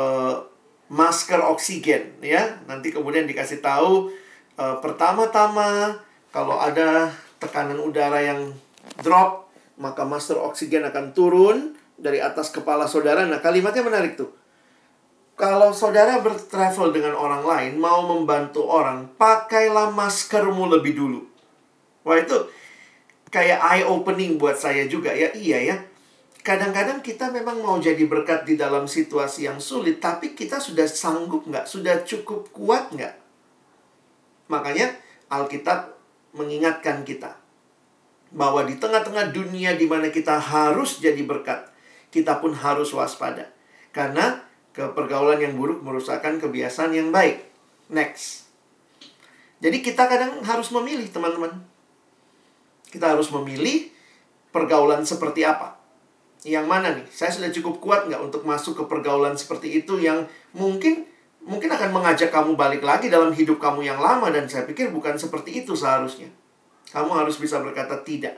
masker 0.90 1.40
oksigen 1.40 2.18
ya, 2.20 2.60
nanti 2.68 2.90
kemudian 2.90 3.24
dikasih 3.24 3.64
tahu 3.64 4.10
e, 4.58 4.64
pertama-tama 4.82 5.98
kalau 6.34 6.58
ada 6.58 7.14
tekanan 7.38 7.78
udara 7.78 8.18
yang 8.18 8.50
drop, 9.02 9.46
maka 9.78 10.02
master 10.02 10.38
oksigen 10.42 10.82
akan 10.82 11.14
turun 11.14 11.78
dari 11.94 12.18
atas 12.18 12.50
kepala 12.50 12.90
saudara. 12.90 13.22
Nah, 13.22 13.38
kalimatnya 13.38 13.86
menarik 13.86 14.18
tuh. 14.18 14.34
Kalau 15.34 15.74
saudara 15.74 16.22
bertravel 16.22 16.94
dengan 16.94 17.18
orang 17.18 17.42
lain, 17.42 17.72
mau 17.78 18.06
membantu 18.06 18.66
orang, 18.66 19.10
pakailah 19.18 19.90
maskermu 19.90 20.70
lebih 20.78 20.94
dulu. 20.94 21.26
Wah, 22.06 22.22
itu 22.22 22.38
kayak 23.34 23.58
eye 23.58 23.82
opening 23.82 24.38
buat 24.38 24.54
saya 24.54 24.86
juga 24.86 25.10
ya. 25.10 25.34
Iya 25.34 25.58
ya. 25.74 25.76
Kadang-kadang 26.44 27.00
kita 27.00 27.32
memang 27.32 27.64
mau 27.64 27.80
jadi 27.80 28.04
berkat 28.04 28.44
di 28.44 28.60
dalam 28.60 28.84
situasi 28.84 29.48
yang 29.48 29.56
sulit, 29.56 29.96
tapi 29.96 30.36
kita 30.36 30.60
sudah 30.60 30.84
sanggup 30.84 31.48
nggak? 31.48 31.64
Sudah 31.64 32.04
cukup 32.04 32.52
kuat 32.52 32.92
nggak? 32.92 33.16
Makanya 34.52 34.92
Alkitab 35.32 35.96
mengingatkan 36.36 37.00
kita 37.00 37.40
bahwa 38.28 38.60
di 38.68 38.76
tengah-tengah 38.76 39.32
dunia 39.32 39.72
di 39.72 39.88
mana 39.88 40.12
kita 40.12 40.36
harus 40.36 41.00
jadi 41.00 41.24
berkat, 41.24 41.64
kita 42.12 42.36
pun 42.44 42.52
harus 42.52 42.92
waspada. 42.92 43.48
Karena 43.94 44.44
kepergaulan 44.76 45.40
yang 45.40 45.56
buruk 45.56 45.80
merusakkan 45.80 46.36
kebiasaan 46.42 46.92
yang 46.92 47.08
baik. 47.08 47.40
Next. 47.88 48.50
Jadi 49.64 49.80
kita 49.80 50.10
kadang 50.10 50.44
harus 50.44 50.68
memilih, 50.74 51.08
teman-teman. 51.08 51.62
Kita 52.92 53.16
harus 53.16 53.32
memilih 53.32 53.88
pergaulan 54.52 55.06
seperti 55.08 55.46
apa. 55.46 55.73
Yang 56.44 56.66
mana 56.68 56.92
nih? 56.92 57.08
Saya 57.08 57.32
sudah 57.32 57.48
cukup 57.48 57.80
kuat 57.80 58.00
nggak 58.06 58.20
untuk 58.20 58.44
masuk 58.44 58.76
ke 58.76 58.84
pergaulan 58.84 59.32
seperti 59.32 59.80
itu 59.80 59.96
yang 59.96 60.28
mungkin 60.52 61.08
mungkin 61.40 61.72
akan 61.72 61.92
mengajak 61.92 62.28
kamu 62.28 62.56
balik 62.56 62.84
lagi 62.84 63.08
dalam 63.08 63.32
hidup 63.32 63.56
kamu 63.56 63.84
yang 63.84 64.00
lama 64.00 64.28
dan 64.28 64.44
saya 64.48 64.68
pikir 64.68 64.92
bukan 64.92 65.16
seperti 65.16 65.64
itu 65.64 65.72
seharusnya. 65.72 66.28
Kamu 66.92 67.16
harus 67.16 67.40
bisa 67.40 67.64
berkata 67.64 68.04
tidak. 68.04 68.36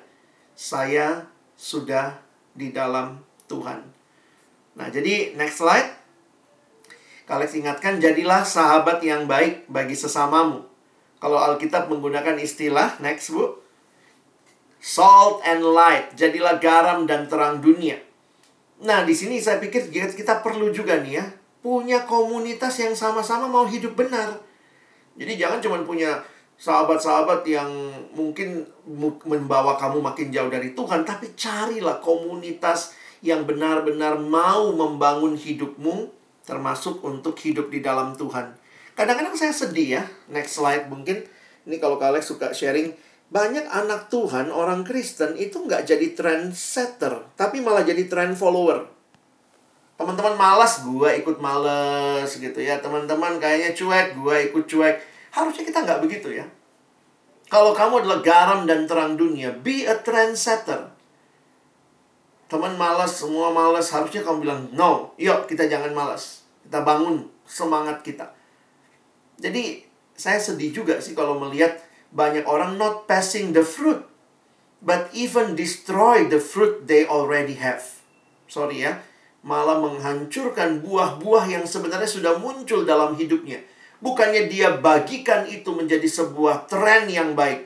Saya 0.54 1.26
sudah 1.58 2.22
di 2.54 2.70
dalam 2.70 3.20
Tuhan. 3.50 3.82
Nah, 4.78 4.88
jadi 4.88 5.34
next 5.34 5.60
slide. 5.60 5.92
Kalian 7.26 7.66
ingatkan 7.66 7.98
jadilah 7.98 8.46
sahabat 8.46 9.02
yang 9.02 9.26
baik 9.26 9.66
bagi 9.66 9.98
sesamamu. 9.98 10.62
Kalau 11.18 11.42
Alkitab 11.42 11.90
menggunakan 11.90 12.38
istilah 12.38 13.02
next 13.02 13.34
Bu. 13.34 13.65
Salt 14.78 15.42
and 15.42 15.64
light, 15.64 16.14
jadilah 16.14 16.60
garam 16.62 17.08
dan 17.08 17.26
terang 17.26 17.58
dunia. 17.58 17.98
Nah, 18.84 19.02
di 19.02 19.16
sini 19.16 19.40
saya 19.40 19.56
pikir 19.56 19.88
kita 19.90 20.44
perlu 20.44 20.68
juga 20.70 21.00
nih 21.00 21.18
ya, 21.18 21.24
punya 21.64 22.04
komunitas 22.04 22.76
yang 22.78 22.92
sama-sama 22.92 23.48
mau 23.48 23.64
hidup 23.64 23.96
benar. 23.96 24.38
Jadi 25.16 25.32
jangan 25.40 25.58
cuma 25.64 25.80
punya 25.82 26.20
sahabat-sahabat 26.60 27.44
yang 27.48 27.68
mungkin 28.12 28.64
membawa 29.24 29.76
kamu 29.80 30.04
makin 30.04 30.28
jauh 30.28 30.52
dari 30.52 30.76
Tuhan, 30.76 31.08
tapi 31.08 31.32
carilah 31.32 31.98
komunitas 32.04 32.92
yang 33.24 33.48
benar-benar 33.48 34.20
mau 34.20 34.70
membangun 34.76 35.34
hidupmu, 35.34 36.12
termasuk 36.44 37.00
untuk 37.02 37.34
hidup 37.42 37.72
di 37.72 37.80
dalam 37.80 38.12
Tuhan. 38.14 38.54
Kadang-kadang 38.96 39.36
saya 39.36 39.52
sedih 39.52 40.00
ya, 40.00 40.02
next 40.28 40.56
slide 40.56 40.88
mungkin. 40.88 41.24
Ini 41.66 41.76
kalau 41.82 41.98
kalian 41.98 42.22
suka 42.22 42.54
sharing, 42.54 42.94
banyak 43.26 43.66
anak 43.66 44.06
Tuhan, 44.06 44.54
orang 44.54 44.86
Kristen 44.86 45.34
itu 45.34 45.66
nggak 45.66 45.82
jadi 45.82 46.14
trendsetter, 46.14 47.34
tapi 47.34 47.58
malah 47.58 47.82
jadi 47.82 48.06
trend 48.06 48.38
follower. 48.38 48.96
Teman-teman 49.96 50.36
malas 50.36 50.84
gue 50.84 51.08
ikut 51.24 51.40
males 51.40 52.28
gitu 52.28 52.60
ya. 52.60 52.76
Teman-teman 52.84 53.40
kayaknya 53.40 53.72
cuek 53.72 54.12
gue 54.12 54.36
ikut 54.52 54.64
cuek. 54.68 54.96
Harusnya 55.32 55.64
kita 55.64 55.88
nggak 55.88 56.04
begitu 56.04 56.36
ya. 56.36 56.44
Kalau 57.48 57.72
kamu 57.72 58.04
adalah 58.04 58.20
garam 58.20 58.68
dan 58.68 58.84
terang 58.84 59.16
dunia 59.16 59.56
be 59.56 59.88
a 59.88 59.96
trendsetter. 59.96 60.92
Teman 62.52 62.76
malas 62.76 63.24
semua 63.24 63.48
malas. 63.48 63.88
Harusnya 63.88 64.20
kamu 64.20 64.44
bilang 64.44 64.60
no 64.76 65.16
yuk 65.16 65.48
kita 65.48 65.64
jangan 65.64 65.96
malas. 65.96 66.44
Kita 66.68 66.84
bangun 66.84 67.24
semangat 67.48 68.04
kita. 68.04 68.36
Jadi 69.40 69.80
saya 70.12 70.36
sedih 70.36 70.76
juga 70.76 71.00
sih 71.00 71.16
kalau 71.16 71.40
melihat 71.40 71.72
banyak 72.16 72.48
orang 72.48 72.80
not 72.80 73.04
passing 73.04 73.52
the 73.52 73.60
fruit 73.60 74.00
but 74.80 75.12
even 75.12 75.52
destroy 75.52 76.24
the 76.24 76.40
fruit 76.40 76.88
they 76.88 77.04
already 77.04 77.60
have 77.60 77.84
sorry 78.48 78.80
ya 78.80 79.04
malah 79.46 79.78
menghancurkan 79.78 80.82
buah-buah 80.82 81.46
yang 81.46 81.64
sebenarnya 81.70 82.10
sudah 82.10 82.34
muncul 82.42 82.82
dalam 82.82 83.14
hidupnya. 83.14 83.62
Bukannya 84.02 84.50
dia 84.50 84.74
bagikan 84.74 85.46
itu 85.46 85.70
menjadi 85.70 86.04
sebuah 86.04 86.66
tren 86.66 87.06
yang 87.06 87.38
baik. 87.38 87.62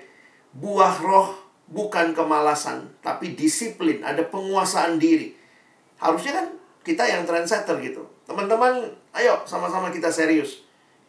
Buah 0.52 1.00
roh 1.00 1.40
bukan 1.72 2.12
kemalasan, 2.12 2.92
tapi 3.00 3.32
disiplin, 3.32 4.04
ada 4.04 4.20
penguasaan 4.28 5.00
diri. 5.00 5.32
Harusnya 5.96 6.44
kan 6.44 6.46
kita 6.84 7.08
yang 7.08 7.24
trendsetter 7.24 7.80
gitu. 7.80 8.04
Teman-teman, 8.28 8.92
ayo 9.16 9.40
sama-sama 9.48 9.88
kita 9.88 10.12
serius. 10.12 10.60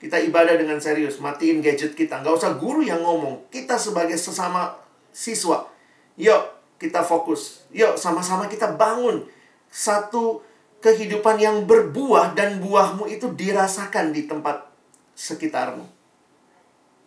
Kita 0.02 0.18
ibadah 0.18 0.58
dengan 0.58 0.82
serius, 0.82 1.22
matiin 1.22 1.62
gadget 1.62 1.94
kita. 1.94 2.26
Nggak 2.26 2.42
usah 2.42 2.58
guru 2.58 2.82
yang 2.82 3.06
ngomong. 3.06 3.54
Kita 3.54 3.78
sebagai 3.78 4.18
sesama 4.18 4.74
siswa, 5.14 5.70
yuk 6.18 6.42
kita 6.82 7.06
fokus. 7.06 7.70
Yuk 7.70 8.02
sama-sama 8.02 8.50
kita 8.50 8.74
bangun 8.74 9.22
satu 9.70 10.42
kehidupan 10.82 11.38
yang 11.38 11.70
berbuah 11.70 12.34
dan 12.34 12.58
buahmu 12.58 13.06
itu 13.14 13.30
dirasakan 13.30 14.10
di 14.10 14.26
tempat 14.26 14.66
sekitarmu. 15.14 15.86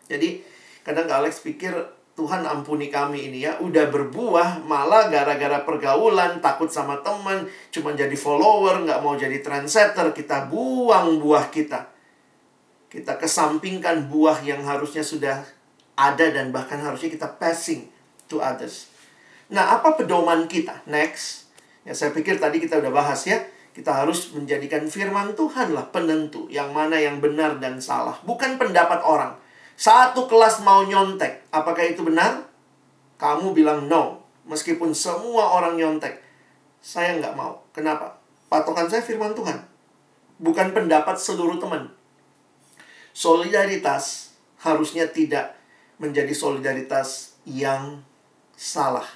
Jadi 0.06 0.46
kadang 0.86 1.10
Alex 1.10 1.42
pikir 1.42 1.74
Tuhan 2.14 2.46
ampuni 2.46 2.94
kami 2.94 3.26
ini 3.26 3.42
ya 3.42 3.58
Udah 3.58 3.90
berbuah 3.90 4.62
malah 4.62 5.10
gara-gara 5.10 5.66
pergaulan 5.66 6.38
Takut 6.38 6.70
sama 6.70 7.02
teman 7.02 7.48
Cuma 7.74 7.90
jadi 7.90 8.14
follower 8.14 8.86
nggak 8.86 9.00
mau 9.02 9.18
jadi 9.18 9.42
trendsetter 9.42 10.14
Kita 10.14 10.46
buang 10.46 11.18
buah 11.18 11.50
kita 11.50 11.93
Kita 12.94 13.18
kesampingkan 13.18 14.06
buah 14.06 14.38
yang 14.46 14.62
harusnya 14.62 15.02
sudah 15.02 15.42
ada 15.98 16.30
Dan 16.30 16.54
bahkan 16.54 16.78
harusnya 16.78 17.10
kita 17.10 17.26
passing 17.42 17.90
to 18.30 18.38
others 18.38 18.86
Nah 19.50 19.74
apa 19.74 19.98
pedoman 19.98 20.46
kita? 20.46 20.86
Next 20.86 21.50
Ya 21.82 21.90
saya 21.90 22.14
pikir 22.14 22.38
tadi 22.38 22.62
kita 22.62 22.78
udah 22.78 22.94
bahas 22.94 23.26
ya 23.26 23.42
kita 23.74 23.90
harus 23.90 24.30
menjadikan 24.30 24.86
firman 24.86 25.34
Tuhan 25.34 25.74
lah 25.74 25.90
penentu 25.90 26.46
yang 26.46 26.70
mana 26.70 26.94
yang 26.94 27.18
benar 27.18 27.58
dan 27.58 27.82
salah. 27.82 28.14
Bukan 28.22 28.54
pendapat 28.54 29.02
orang. 29.02 29.34
Satu 29.74 30.30
kelas 30.30 30.62
mau 30.62 30.86
nyontek. 30.86 31.50
Apakah 31.50 31.82
itu 31.82 32.06
benar? 32.06 32.46
Kamu 33.18 33.50
bilang 33.50 33.90
no. 33.90 34.22
Meskipun 34.46 34.94
semua 34.94 35.58
orang 35.58 35.74
nyontek. 35.74 36.22
Saya 36.78 37.18
nggak 37.18 37.34
mau. 37.34 37.66
Kenapa? 37.74 38.14
Patokan 38.46 38.86
saya 38.86 39.02
firman 39.02 39.34
Tuhan. 39.34 39.58
Bukan 40.38 40.70
pendapat 40.70 41.18
seluruh 41.18 41.58
teman. 41.58 41.90
Solidaritas 43.14 44.34
harusnya 44.58 45.06
tidak 45.06 45.54
menjadi 46.02 46.34
solidaritas 46.34 47.38
yang 47.46 48.02
salah. 48.58 49.06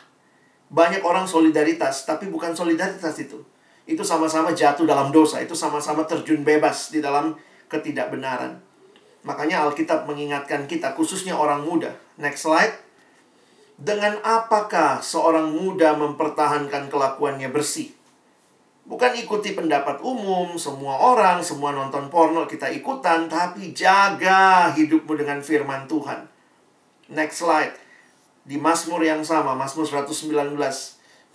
Banyak 0.70 1.02
orang 1.02 1.26
solidaritas, 1.26 2.06
tapi 2.06 2.30
bukan 2.30 2.54
solidaritas 2.54 3.18
itu. 3.18 3.42
Itu 3.90 4.06
sama-sama 4.06 4.54
jatuh 4.54 4.86
dalam 4.86 5.10
dosa, 5.10 5.42
itu 5.42 5.58
sama-sama 5.58 6.06
terjun 6.06 6.46
bebas 6.46 6.94
di 6.94 7.02
dalam 7.02 7.34
ketidakbenaran. 7.66 8.62
Makanya 9.26 9.66
Alkitab 9.66 10.06
mengingatkan 10.06 10.70
kita, 10.70 10.94
khususnya 10.94 11.34
orang 11.34 11.66
muda. 11.66 11.90
Next 12.22 12.46
slide. 12.46 12.78
Dengan 13.74 14.22
apakah 14.22 15.02
seorang 15.02 15.50
muda 15.50 15.98
mempertahankan 15.98 16.86
kelakuannya 16.86 17.50
bersih? 17.50 17.97
Bukan 18.88 19.12
ikuti 19.20 19.52
pendapat 19.52 20.00
umum, 20.00 20.56
semua 20.56 20.96
orang, 20.96 21.44
semua 21.44 21.76
nonton 21.76 22.08
porno 22.08 22.48
kita 22.48 22.72
ikutan, 22.72 23.28
tapi 23.28 23.76
jaga 23.76 24.72
hidupmu 24.72 25.12
dengan 25.12 25.44
firman 25.44 25.84
Tuhan. 25.84 26.24
Next 27.12 27.44
slide. 27.44 27.76
Di 28.48 28.56
Mazmur 28.56 29.04
yang 29.04 29.20
sama, 29.20 29.52
Mazmur 29.52 29.84
119, 29.84 30.56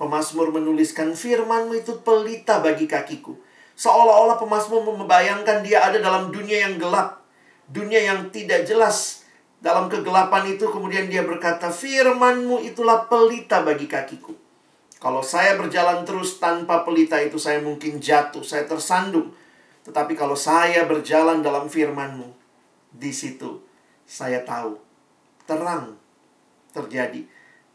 pemazmur 0.01 0.49
menuliskan 0.49 1.13
firmanmu 1.13 1.77
itu 1.77 2.01
pelita 2.01 2.57
bagi 2.57 2.89
kakiku. 2.89 3.37
Seolah-olah 3.77 4.41
pemazmur 4.41 4.81
membayangkan 4.81 5.61
dia 5.61 5.85
ada 5.85 6.01
dalam 6.01 6.33
dunia 6.33 6.65
yang 6.65 6.81
gelap, 6.81 7.21
dunia 7.69 8.01
yang 8.01 8.33
tidak 8.33 8.65
jelas. 8.65 9.29
Dalam 9.61 9.93
kegelapan 9.93 10.57
itu 10.57 10.65
kemudian 10.73 11.05
dia 11.05 11.21
berkata, 11.21 11.69
firmanmu 11.69 12.65
itulah 12.65 13.05
pelita 13.05 13.61
bagi 13.61 13.85
kakiku. 13.85 14.42
Kalau 15.03 15.19
saya 15.19 15.59
berjalan 15.59 16.07
terus 16.07 16.39
tanpa 16.39 16.87
pelita 16.87 17.19
itu 17.19 17.35
saya 17.35 17.59
mungkin 17.59 17.99
jatuh, 17.99 18.39
saya 18.39 18.63
tersandung. 18.63 19.35
Tetapi 19.83 20.15
kalau 20.15 20.31
saya 20.31 20.87
berjalan 20.87 21.43
dalam 21.43 21.67
firman-Mu, 21.67 22.31
di 22.95 23.11
situ 23.11 23.59
saya 24.07 24.47
tahu 24.47 24.79
terang 25.43 25.99
terjadi. 26.71 27.19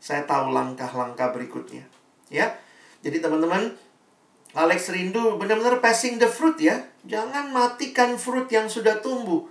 Saya 0.00 0.24
tahu 0.24 0.56
langkah-langkah 0.56 1.36
berikutnya. 1.36 1.84
Ya. 2.32 2.56
Jadi 3.04 3.20
teman-teman, 3.20 3.76
Alex 4.56 4.88
rindu 4.88 5.36
benar-benar 5.36 5.84
passing 5.84 6.16
the 6.16 6.24
fruit 6.24 6.56
ya. 6.56 6.80
Jangan 7.04 7.52
matikan 7.52 8.16
fruit 8.16 8.48
yang 8.48 8.72
sudah 8.72 9.04
tumbuh. 9.04 9.44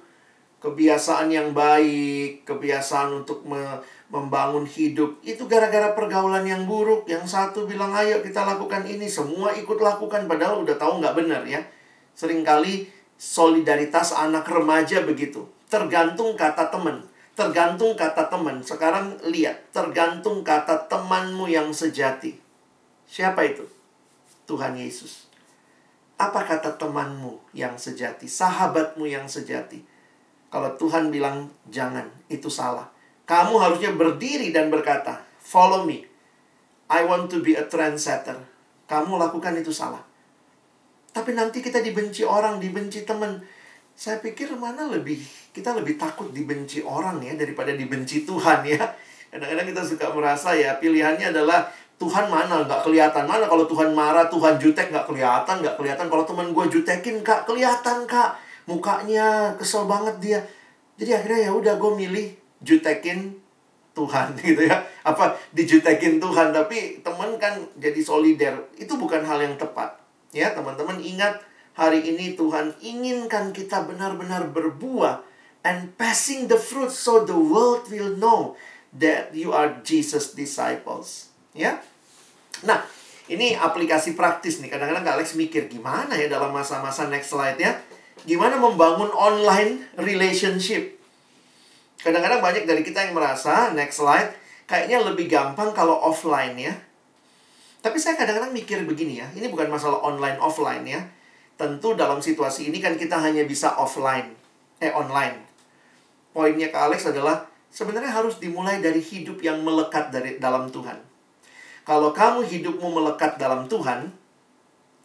Kebiasaan 0.57 1.29
yang 1.29 1.53
baik, 1.53 2.41
kebiasaan 2.41 3.21
untuk 3.21 3.45
me 3.45 3.61
membangun 4.07 4.63
hidup. 4.63 5.19
Itu 5.23 5.51
gara-gara 5.51 5.91
pergaulan 5.91 6.47
yang 6.47 6.63
buruk 6.63 7.07
yang 7.11 7.27
satu 7.27 7.67
bilang 7.67 7.91
ayo 7.91 8.23
kita 8.23 8.47
lakukan 8.47 8.87
ini. 8.87 9.07
Semua 9.07 9.51
ikut 9.55 9.79
lakukan 9.79 10.25
padahal 10.25 10.63
udah 10.63 10.75
tahu 10.79 11.03
nggak 11.03 11.15
benar 11.15 11.43
ya. 11.43 11.59
Seringkali 12.15 12.87
solidaritas 13.19 14.15
anak 14.15 14.47
remaja 14.47 15.03
begitu. 15.03 15.43
Tergantung 15.67 16.39
kata 16.39 16.71
teman. 16.71 17.03
Tergantung 17.35 17.93
kata 17.93 18.31
teman. 18.31 18.63
Sekarang 18.63 19.19
lihat 19.27 19.69
tergantung 19.75 20.41
kata 20.41 20.87
temanmu 20.87 21.51
yang 21.51 21.69
sejati. 21.75 22.39
Siapa 23.05 23.43
itu? 23.43 23.67
Tuhan 24.47 24.79
Yesus. 24.79 25.27
Apa 26.17 26.47
kata 26.47 26.79
temanmu 26.79 27.37
yang 27.53 27.77
sejati? 27.77 28.25
Sahabatmu 28.25 29.05
yang 29.05 29.29
sejati? 29.29 29.83
Kalau 30.47 30.73
Tuhan 30.79 31.11
bilang 31.11 31.51
jangan 31.67 32.07
itu 32.31 32.47
salah 32.47 32.96
kamu 33.27 33.59
harusnya 33.59 33.91
berdiri 33.91 34.55
dan 34.55 34.71
berkata, 34.71 35.19
"Follow 35.43 35.83
me. 35.83 36.07
I 36.87 37.03
want 37.03 37.27
to 37.35 37.43
be 37.43 37.59
a 37.59 37.67
trendsetter." 37.67 38.39
Kamu 38.87 39.19
lakukan 39.19 39.51
itu 39.59 39.75
salah. 39.75 39.99
Tapi 41.11 41.35
nanti 41.35 41.59
kita 41.59 41.83
dibenci 41.83 42.23
orang, 42.23 42.55
dibenci 42.63 43.03
teman. 43.03 43.43
Saya 43.91 44.23
pikir 44.23 44.55
mana 44.55 44.87
lebih 44.87 45.19
kita 45.51 45.75
lebih 45.75 45.99
takut 45.99 46.31
dibenci 46.31 46.85
orang 46.85 47.19
ya 47.19 47.35
daripada 47.35 47.75
dibenci 47.75 48.23
Tuhan 48.23 48.63
ya. 48.63 48.79
Kadang-kadang 49.27 49.67
kita 49.75 49.81
suka 49.83 50.07
merasa 50.15 50.55
ya 50.55 50.79
pilihannya 50.79 51.35
adalah 51.35 51.67
Tuhan 51.97 52.29
mana 52.29 52.61
nggak 52.61 52.85
kelihatan 52.85 53.25
mana 53.25 53.49
kalau 53.49 53.65
Tuhan 53.65 53.89
marah 53.91 54.29
Tuhan 54.29 54.61
jutek 54.61 54.93
nggak 54.93 55.09
kelihatan 55.09 55.65
nggak 55.65 55.75
kelihatan 55.81 56.05
kalau 56.13 56.23
teman 56.29 56.53
gue 56.53 56.65
jutekin 56.69 57.25
kak 57.25 57.49
kelihatan 57.49 58.05
kak 58.05 58.37
mukanya 58.69 59.57
kesel 59.57 59.89
banget 59.89 60.13
dia 60.21 60.39
jadi 61.01 61.17
akhirnya 61.17 61.49
ya 61.49 61.51
udah 61.57 61.73
gue 61.81 61.91
milih 61.97 62.27
jutekin 62.61 63.37
Tuhan 63.97 64.37
gitu 64.45 64.69
ya. 64.69 64.85
Apa 65.01 65.33
dijutekin 65.57 66.21
Tuhan 66.21 66.53
tapi 66.53 67.01
teman 67.01 67.41
kan 67.41 67.57
jadi 67.81 67.97
solider. 67.97 68.53
Itu 68.77 69.01
bukan 69.01 69.25
hal 69.25 69.41
yang 69.41 69.57
tepat. 69.57 69.97
Ya 70.29 70.53
teman-teman 70.53 71.01
ingat 71.01 71.41
hari 71.73 72.05
ini 72.05 72.37
Tuhan 72.37 72.77
inginkan 72.77 73.49
kita 73.53 73.89
benar-benar 73.89 74.53
berbuah 74.53 75.25
and 75.65 75.97
passing 75.97 76.45
the 76.45 76.59
fruit 76.59 76.93
so 76.93 77.25
the 77.25 77.35
world 77.35 77.89
will 77.89 78.13
know 78.17 78.53
that 78.93 79.33
you 79.33 79.49
are 79.49 79.81
Jesus 79.81 80.37
disciples. 80.37 81.33
Ya. 81.57 81.81
Nah 82.61 82.85
ini 83.27 83.57
aplikasi 83.57 84.13
praktis 84.13 84.61
nih. 84.63 84.71
Kadang-kadang 84.71 85.03
Kak 85.03 85.15
Alex 85.19 85.33
mikir 85.33 85.67
gimana 85.67 86.13
ya 86.15 86.29
dalam 86.31 86.53
masa-masa 86.53 87.09
next 87.09 87.33
slide 87.33 87.59
ya? 87.59 87.75
Gimana 88.27 88.59
membangun 88.59 89.13
online 89.13 89.87
relationship 89.99 90.96
Kadang-kadang 92.07 92.39
banyak 92.39 92.63
dari 92.63 92.87
kita 92.87 93.03
yang 93.03 93.19
merasa, 93.19 93.75
next 93.75 93.99
slide, 93.99 94.31
kayaknya 94.63 95.03
lebih 95.03 95.27
gampang 95.27 95.75
kalau 95.75 95.99
offline 95.99 96.55
ya. 96.55 96.71
Tapi 97.83 97.99
saya 97.99 98.15
kadang-kadang 98.15 98.55
mikir 98.55 98.79
begini 98.87 99.19
ya, 99.19 99.27
ini 99.35 99.51
bukan 99.51 99.67
masalah 99.67 99.99
online 99.99 100.39
offline 100.39 100.87
ya. 100.87 101.03
Tentu 101.59 101.99
dalam 101.99 102.23
situasi 102.23 102.71
ini 102.71 102.79
kan 102.79 102.95
kita 102.95 103.19
hanya 103.19 103.43
bisa 103.43 103.75
offline, 103.75 104.31
eh 104.79 104.87
online. 104.95 105.35
Poinnya 106.31 106.71
ke 106.71 106.79
Alex 106.79 107.11
adalah 107.11 107.43
sebenarnya 107.75 108.15
harus 108.15 108.39
dimulai 108.39 108.79
dari 108.79 109.03
hidup 109.03 109.43
yang 109.43 109.59
melekat 109.67 110.07
dari 110.07 110.39
dalam 110.39 110.71
Tuhan. 110.71 111.03
Kalau 111.83 112.15
kamu 112.15 112.47
hidupmu 112.47 112.87
melekat 112.87 113.35
dalam 113.35 113.67
Tuhan, 113.67 114.15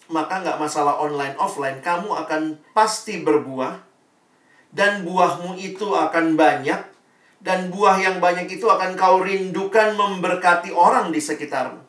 maka 0.07 0.39
nggak 0.39 0.55
masalah 0.55 1.03
online 1.03 1.35
offline, 1.35 1.83
kamu 1.83 2.15
akan 2.15 2.63
pasti 2.71 3.27
berbuah 3.27 3.91
dan 4.71 5.03
buahmu 5.03 5.59
itu 5.59 5.91
akan 5.99 6.39
banyak 6.39 6.92
dan 7.43 7.75
buah 7.75 7.99
yang 7.99 8.17
banyak 8.23 8.47
itu 8.47 8.71
akan 8.71 8.95
kau 8.95 9.19
rindukan 9.19 9.99
memberkati 9.99 10.71
orang 10.71 11.11
di 11.11 11.19
sekitarmu. 11.19 11.83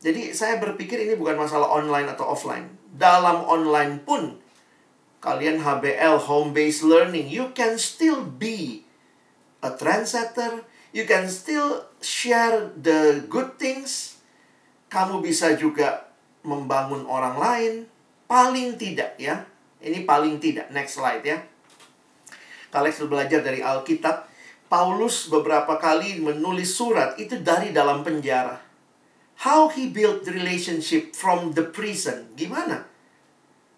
Jadi 0.00 0.32
saya 0.32 0.56
berpikir 0.56 0.96
ini 1.04 1.14
bukan 1.18 1.36
masalah 1.36 1.68
online 1.68 2.08
atau 2.08 2.32
offline. 2.32 2.72
Dalam 2.88 3.44
online 3.44 4.00
pun 4.00 4.40
kalian 5.20 5.60
HBL 5.60 6.24
home 6.24 6.56
based 6.56 6.86
learning, 6.86 7.28
you 7.28 7.52
can 7.52 7.76
still 7.76 8.24
be 8.24 8.86
a 9.60 9.74
trendsetter, 9.74 10.64
you 10.96 11.04
can 11.04 11.28
still 11.28 11.84
share 12.00 12.72
the 12.78 13.26
good 13.28 13.60
things. 13.60 14.22
Kamu 14.88 15.20
bisa 15.20 15.52
juga 15.58 16.08
membangun 16.46 17.04
orang 17.04 17.36
lain, 17.36 17.72
paling 18.24 18.80
tidak 18.80 19.18
ya 19.20 19.44
ini 19.82 20.02
paling 20.02 20.42
tidak. 20.42 20.70
Next 20.74 20.98
slide 20.98 21.22
ya. 21.22 21.38
Kalian 22.68 22.94
sudah 22.94 23.10
belajar 23.10 23.40
dari 23.40 23.64
Alkitab. 23.64 24.28
Paulus 24.68 25.32
beberapa 25.32 25.80
kali 25.80 26.20
menulis 26.20 26.76
surat 26.76 27.16
itu 27.16 27.40
dari 27.40 27.72
dalam 27.72 28.04
penjara. 28.04 28.60
How 29.40 29.72
he 29.72 29.88
built 29.88 30.28
relationship 30.28 31.16
from 31.16 31.56
the 31.56 31.64
prison. 31.64 32.28
Gimana? 32.36 32.84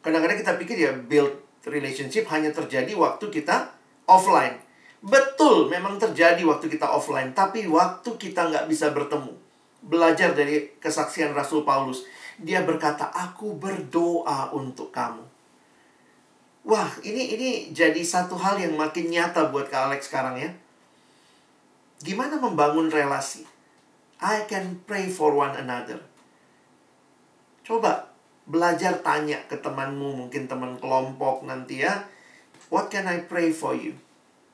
Kadang-kadang 0.02 0.42
kita 0.42 0.52
pikir 0.58 0.76
ya 0.82 0.92
build 0.96 1.30
relationship 1.68 2.26
hanya 2.34 2.50
terjadi 2.50 2.90
waktu 2.98 3.30
kita 3.30 3.70
offline. 4.10 4.58
Betul, 4.98 5.70
memang 5.70 5.96
terjadi 6.02 6.42
waktu 6.42 6.66
kita 6.66 6.90
offline. 6.90 7.30
Tapi 7.30 7.70
waktu 7.70 8.10
kita 8.18 8.50
nggak 8.50 8.66
bisa 8.66 8.90
bertemu. 8.90 9.30
Belajar 9.86 10.34
dari 10.34 10.74
kesaksian 10.82 11.30
Rasul 11.30 11.62
Paulus. 11.62 12.02
Dia 12.40 12.66
berkata, 12.66 13.12
aku 13.14 13.54
berdoa 13.54 14.50
untuk 14.50 14.90
kamu. 14.90 15.29
Wah, 16.60 16.92
ini 17.00 17.32
ini 17.36 17.50
jadi 17.72 18.04
satu 18.04 18.36
hal 18.36 18.60
yang 18.60 18.76
makin 18.76 19.08
nyata 19.08 19.48
buat 19.48 19.72
Kak 19.72 19.88
Alex 19.88 20.12
sekarang 20.12 20.36
ya. 20.36 20.50
Gimana 22.04 22.36
membangun 22.36 22.92
relasi? 22.92 23.48
I 24.20 24.44
can 24.44 24.84
pray 24.84 25.08
for 25.08 25.32
one 25.32 25.56
another. 25.56 26.04
Coba 27.64 28.12
belajar 28.44 29.00
tanya 29.00 29.40
ke 29.48 29.56
temanmu, 29.56 30.20
mungkin 30.20 30.44
teman 30.44 30.76
kelompok 30.76 31.48
nanti 31.48 31.80
ya. 31.80 32.04
What 32.68 32.92
can 32.92 33.08
I 33.08 33.24
pray 33.24 33.56
for 33.56 33.72
you? 33.72 33.96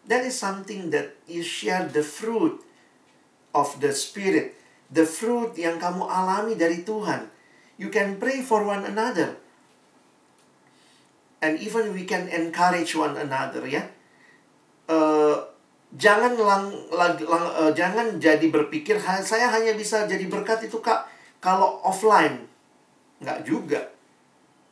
That 0.06 0.22
is 0.22 0.38
something 0.38 0.94
that 0.94 1.18
you 1.26 1.42
share 1.42 1.90
the 1.90 2.06
fruit 2.06 2.62
of 3.50 3.82
the 3.82 3.90
Spirit. 3.90 4.54
The 4.86 5.02
fruit 5.02 5.58
yang 5.58 5.82
kamu 5.82 6.06
alami 6.06 6.54
dari 6.54 6.86
Tuhan. 6.86 7.26
You 7.74 7.90
can 7.90 8.22
pray 8.22 8.46
for 8.46 8.62
one 8.62 8.86
another 8.86 9.42
and 11.44 11.60
even 11.60 11.92
we 11.92 12.08
can 12.08 12.28
encourage 12.28 12.96
one 12.96 13.16
another 13.16 13.64
ya. 13.66 13.84
Uh, 14.86 15.34
jangan 15.94 16.38
lang, 16.38 16.70
lang, 16.94 17.14
lang 17.18 17.44
uh, 17.58 17.72
jangan 17.74 18.18
jadi 18.22 18.46
berpikir 18.48 18.98
saya 19.02 19.50
hanya 19.50 19.74
bisa 19.74 20.06
jadi 20.06 20.26
berkat 20.30 20.70
itu 20.70 20.78
kak 20.78 21.10
kalau 21.42 21.82
offline 21.82 22.46
nggak 23.18 23.42
juga 23.42 23.96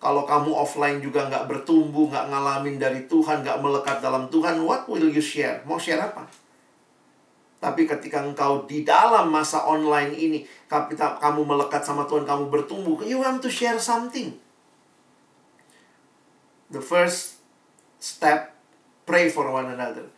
Kalau 0.04 0.28
kamu 0.28 0.52
offline 0.52 1.00
juga 1.00 1.24
nggak 1.32 1.48
bertumbuh, 1.48 2.12
nggak 2.12 2.28
ngalamin 2.28 2.76
dari 2.76 3.08
Tuhan, 3.08 3.40
nggak 3.40 3.56
melekat 3.64 4.04
dalam 4.04 4.28
Tuhan, 4.28 4.60
what 4.60 4.84
will 4.84 5.08
you 5.08 5.24
share? 5.24 5.64
Mau 5.64 5.80
share 5.80 5.96
apa? 5.96 6.28
Tapi 7.56 7.88
ketika 7.88 8.20
engkau 8.20 8.68
di 8.68 8.84
dalam 8.84 9.32
masa 9.32 9.64
online 9.64 10.12
ini, 10.12 10.44
kamu 10.68 11.48
melekat 11.48 11.80
sama 11.88 12.04
Tuhan, 12.04 12.28
kamu 12.28 12.52
bertumbuh, 12.52 13.00
you 13.00 13.16
want 13.16 13.40
to 13.40 13.48
share 13.48 13.80
something. 13.80 14.36
The 16.74 16.82
first 16.82 17.38
step, 18.02 18.50
pray 19.06 19.30
for 19.30 19.46
one 19.46 19.70
another. 19.70 20.10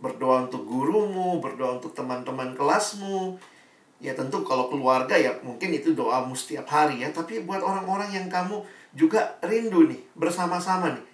Berdoa 0.00 0.48
untuk 0.48 0.64
gurumu, 0.64 1.44
berdoa 1.44 1.76
untuk 1.76 1.92
teman-teman 1.92 2.56
kelasmu. 2.56 3.36
Ya 4.00 4.16
tentu 4.16 4.40
kalau 4.48 4.72
keluarga 4.72 5.12
ya 5.12 5.36
mungkin 5.44 5.76
itu 5.76 5.92
doamu 5.92 6.32
setiap 6.32 6.64
hari 6.72 7.04
ya. 7.04 7.12
Tapi 7.12 7.44
buat 7.44 7.60
orang-orang 7.60 8.16
yang 8.16 8.26
kamu 8.32 8.64
juga 8.96 9.36
rindu 9.44 9.84
nih, 9.84 10.00
bersama-sama 10.16 10.96
nih 10.96 11.04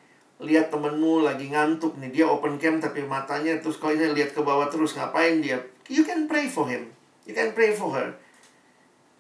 lihat 0.41 0.73
temenmu 0.73 1.21
lagi 1.21 1.53
ngantuk 1.53 2.01
nih 2.01 2.09
dia 2.09 2.25
open 2.25 2.57
cam 2.57 2.81
tapi 2.81 3.05
matanya 3.05 3.61
terus 3.61 3.77
kau 3.77 3.93
ini 3.93 4.09
lihat 4.17 4.33
ke 4.33 4.41
bawah 4.41 4.73
terus 4.73 4.97
ngapain 4.97 5.45
dia 5.45 5.61
you 5.93 6.01
can 6.01 6.25
pray 6.25 6.49
for 6.49 6.65
him 6.65 6.89
you 7.29 7.37
can 7.37 7.53
pray 7.53 7.77
for 7.77 7.93
her 7.93 8.17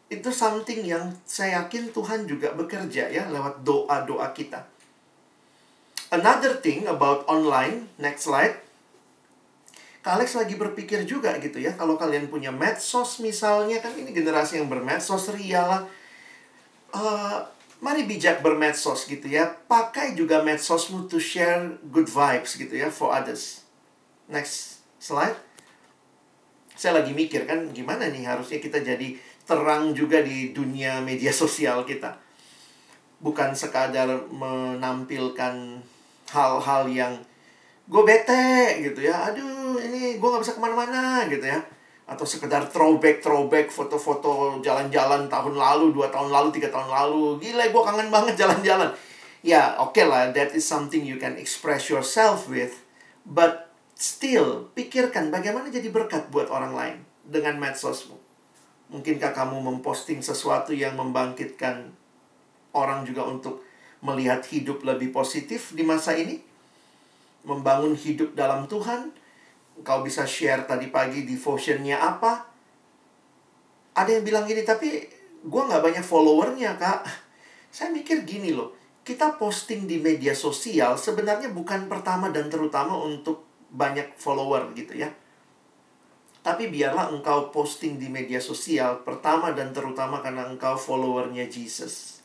itu 0.08 0.32
something 0.32 0.80
yang 0.80 1.12
saya 1.28 1.60
yakin 1.60 1.92
Tuhan 1.92 2.24
juga 2.24 2.56
bekerja 2.56 3.12
ya 3.12 3.28
lewat 3.28 3.60
doa-doa 3.60 4.32
kita 4.32 4.64
another 6.10 6.58
thing 6.58 6.86
about 6.90 7.26
online 7.30 7.90
next 7.98 8.26
slide 8.26 8.58
Kak 10.00 10.16
Alex 10.16 10.32
lagi 10.32 10.56
berpikir 10.56 11.04
juga 11.04 11.36
gitu 11.38 11.60
ya 11.60 11.76
kalau 11.76 12.00
kalian 12.00 12.32
punya 12.32 12.48
medsos 12.48 13.20
misalnya 13.20 13.84
kan 13.84 13.92
ini 13.92 14.16
generasi 14.16 14.56
yang 14.56 14.72
bermedsos 14.72 15.28
ria 15.36 15.84
uh, 16.94 17.38
mari 17.80 18.04
bijak 18.04 18.44
bermedsos 18.44 19.08
gitu 19.08 19.26
ya. 19.26 19.48
Pakai 19.66 20.12
juga 20.14 20.44
medsosmu 20.44 21.08
to 21.08 21.16
share 21.16 21.80
good 21.88 22.06
vibes 22.06 22.56
gitu 22.60 22.76
ya 22.76 22.92
for 22.92 23.10
others. 23.10 23.64
Next 24.28 24.84
slide. 25.00 25.36
Saya 26.76 27.02
lagi 27.02 27.12
mikir 27.12 27.44
kan 27.44 27.72
gimana 27.76 28.08
nih 28.08 28.24
harusnya 28.24 28.60
kita 28.60 28.80
jadi 28.80 29.16
terang 29.44 29.92
juga 29.92 30.22
di 30.22 30.52
dunia 30.54 31.02
media 31.02 31.32
sosial 31.32 31.84
kita. 31.84 32.16
Bukan 33.20 33.52
sekadar 33.52 34.28
menampilkan 34.32 35.84
hal-hal 36.30 36.86
yang 36.86 37.14
gue 37.90 38.02
bete 38.06 38.80
gitu 38.86 39.02
ya. 39.02 39.30
Aduh 39.30 39.78
ini 39.82 40.16
gue 40.16 40.28
gak 40.30 40.42
bisa 40.42 40.54
ke 40.54 40.60
mana-mana 40.62 41.26
gitu 41.26 41.42
ya. 41.42 41.58
Atau 42.06 42.26
sekedar 42.26 42.66
throwback 42.66 43.22
throwback 43.22 43.70
foto-foto 43.70 44.58
jalan-jalan 44.62 45.30
tahun 45.30 45.54
lalu 45.54 45.94
dua 45.94 46.10
tahun 46.10 46.30
lalu 46.30 46.48
tiga 46.54 46.70
tahun 46.70 46.90
lalu. 46.90 47.38
Gila 47.42 47.70
gue 47.70 47.82
kangen 47.82 48.08
banget 48.08 48.34
jalan-jalan. 48.38 48.90
Ya 49.42 49.74
oke 49.80 49.96
okay 49.96 50.04
lah 50.06 50.30
that 50.30 50.54
is 50.54 50.66
something 50.66 51.02
you 51.02 51.18
can 51.18 51.34
express 51.38 51.90
yourself 51.90 52.46
with. 52.46 52.82
But 53.26 53.70
still 53.98 54.72
pikirkan 54.72 55.28
bagaimana 55.28 55.68
jadi 55.68 55.90
berkat 55.92 56.32
buat 56.32 56.48
orang 56.48 56.72
lain 56.72 56.96
dengan 57.26 57.58
medsosmu. 57.60 58.16
Mungkinkah 58.90 59.30
kamu 59.30 59.62
memposting 59.62 60.18
sesuatu 60.18 60.74
yang 60.74 60.98
membangkitkan 60.98 61.94
orang 62.74 63.06
juga 63.06 63.22
untuk 63.22 63.62
melihat 64.00 64.44
hidup 64.48 64.84
lebih 64.84 65.12
positif 65.12 65.72
di 65.76 65.84
masa 65.84 66.16
ini? 66.16 66.40
Membangun 67.44 67.96
hidup 67.96 68.36
dalam 68.36 68.68
Tuhan? 68.68 69.12
Kau 69.80 70.04
bisa 70.04 70.28
share 70.28 70.68
tadi 70.68 70.92
pagi 70.92 71.24
devotionnya 71.24 71.96
apa? 72.00 72.44
Ada 73.96 74.20
yang 74.20 74.24
bilang 74.24 74.44
gini 74.44 74.64
tapi 74.64 75.04
gue 75.40 75.62
nggak 75.64 75.80
banyak 75.80 76.04
followernya 76.04 76.76
kak. 76.76 77.00
Saya 77.72 77.92
mikir 77.92 78.24
gini 78.28 78.52
loh 78.52 78.76
kita 79.00 79.40
posting 79.40 79.88
di 79.88 79.96
media 79.96 80.36
sosial 80.36 81.00
sebenarnya 81.00 81.50
bukan 81.50 81.88
pertama 81.88 82.28
dan 82.28 82.52
terutama 82.52 83.00
untuk 83.00 83.42
banyak 83.72 84.12
follower 84.20 84.76
gitu 84.76 85.00
ya. 85.00 85.08
Tapi 86.40 86.72
biarlah 86.72 87.12
engkau 87.12 87.52
posting 87.52 88.00
di 88.00 88.08
media 88.08 88.40
sosial 88.40 89.04
pertama 89.04 89.52
dan 89.52 89.72
terutama 89.76 90.24
karena 90.24 90.48
engkau 90.48 90.76
followernya 90.76 91.48
Jesus 91.48 92.19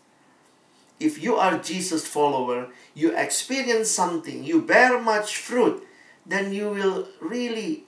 if 0.99 1.19
you 1.19 1.35
are 1.35 1.59
Jesus 1.59 2.07
follower 2.07 2.71
you 2.95 3.11
experience 3.15 3.91
something 3.91 4.43
you 4.43 4.61
bear 4.63 4.99
much 4.99 5.37
fruit 5.37 5.83
then 6.25 6.51
you 6.51 6.69
will 6.69 7.07
really 7.21 7.85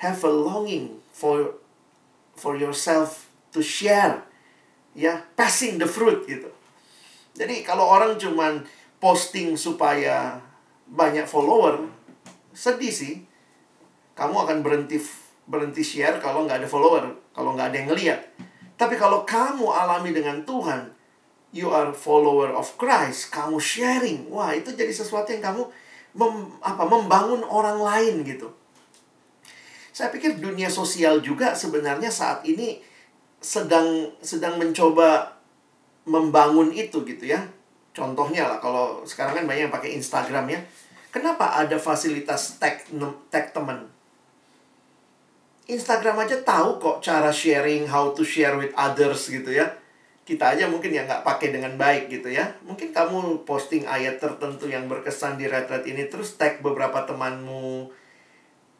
have 0.00 0.24
a 0.24 0.32
longing 0.32 1.00
for 1.12 1.60
for 2.34 2.56
yourself 2.58 3.30
to 3.54 3.62
share 3.62 4.26
ya 4.94 5.22
passing 5.38 5.78
the 5.78 5.86
fruit 5.86 6.26
gitu. 6.26 6.50
Jadi 7.34 7.66
kalau 7.66 7.86
orang 7.86 8.14
cuman 8.14 8.62
posting 9.02 9.58
supaya 9.58 10.38
banyak 10.86 11.26
follower 11.26 11.90
sedih 12.54 12.90
sih. 12.90 13.14
Kamu 14.14 14.46
akan 14.46 14.62
berhenti 14.62 15.02
berhenti 15.44 15.82
share 15.82 16.22
kalau 16.22 16.46
nggak 16.46 16.62
ada 16.62 16.68
follower 16.70 17.10
kalau 17.34 17.58
nggak 17.58 17.74
ada 17.74 17.76
yang 17.76 17.88
ngeliat. 17.90 18.20
Tapi 18.74 18.94
kalau 18.98 19.26
kamu 19.26 19.66
alami 19.70 20.10
dengan 20.14 20.42
Tuhan 20.46 20.90
you 21.54 21.70
are 21.70 21.94
follower 21.94 22.50
of 22.50 22.74
Christ 22.74 23.30
kamu 23.30 23.62
sharing 23.62 24.26
wah 24.26 24.50
itu 24.50 24.74
jadi 24.74 24.90
sesuatu 24.90 25.30
yang 25.30 25.54
kamu 25.54 25.62
mem, 26.18 26.50
apa 26.58 26.82
membangun 26.82 27.46
orang 27.46 27.78
lain 27.78 28.26
gitu. 28.26 28.50
Saya 29.94 30.10
pikir 30.10 30.42
dunia 30.42 30.66
sosial 30.66 31.22
juga 31.22 31.54
sebenarnya 31.54 32.10
saat 32.10 32.42
ini 32.42 32.82
sedang 33.38 34.10
sedang 34.18 34.58
mencoba 34.58 35.38
membangun 36.10 36.74
itu 36.74 37.06
gitu 37.06 37.30
ya. 37.30 37.46
Contohnya 37.94 38.50
lah 38.50 38.58
kalau 38.58 39.06
sekarang 39.06 39.38
kan 39.38 39.46
banyak 39.46 39.70
yang 39.70 39.74
pakai 39.74 39.94
Instagram 39.94 40.50
ya. 40.50 40.58
Kenapa 41.14 41.54
ada 41.54 41.78
fasilitas 41.78 42.58
tag 42.58 42.82
tag 43.30 43.54
teman? 43.54 43.86
Instagram 45.70 46.26
aja 46.26 46.42
tahu 46.42 46.82
kok 46.82 46.98
cara 46.98 47.30
sharing, 47.30 47.86
how 47.86 48.10
to 48.10 48.26
share 48.26 48.58
with 48.58 48.74
others 48.74 49.30
gitu 49.30 49.54
ya 49.54 49.83
kita 50.24 50.56
aja 50.56 50.64
mungkin 50.72 50.88
ya 50.88 51.04
nggak 51.04 51.20
pakai 51.20 51.52
dengan 51.52 51.76
baik 51.76 52.08
gitu 52.08 52.32
ya. 52.32 52.48
Mungkin 52.64 52.96
kamu 52.96 53.44
posting 53.44 53.84
ayat 53.84 54.16
tertentu 54.16 54.64
yang 54.64 54.88
berkesan 54.88 55.36
di 55.36 55.44
retret 55.44 55.84
ini 55.84 56.08
terus 56.08 56.40
tag 56.40 56.64
beberapa 56.64 57.04
temanmu. 57.04 57.92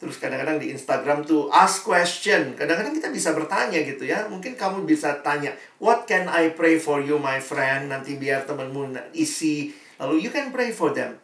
Terus 0.01 0.17
kadang-kadang 0.17 0.57
di 0.57 0.73
Instagram 0.73 1.23
tuh 1.29 1.53
ask 1.53 1.85
question. 1.85 2.57
Kadang-kadang 2.57 2.97
kita 2.97 3.13
bisa 3.13 3.37
bertanya 3.37 3.77
gitu 3.85 4.09
ya. 4.09 4.25
Mungkin 4.27 4.57
kamu 4.57 4.89
bisa 4.89 5.21
tanya, 5.21 5.53
"What 5.77 6.09
can 6.09 6.33
I 6.33 6.57
pray 6.57 6.81
for 6.81 7.05
you 7.05 7.21
my 7.21 7.39
friend?" 7.45 7.93
Nanti 7.93 8.17
biar 8.17 8.49
temanmu 8.49 8.97
isi 9.13 9.77
lalu 10.01 10.25
you 10.25 10.33
can 10.33 10.49
pray 10.49 10.73
for 10.73 10.97
them. 10.97 11.21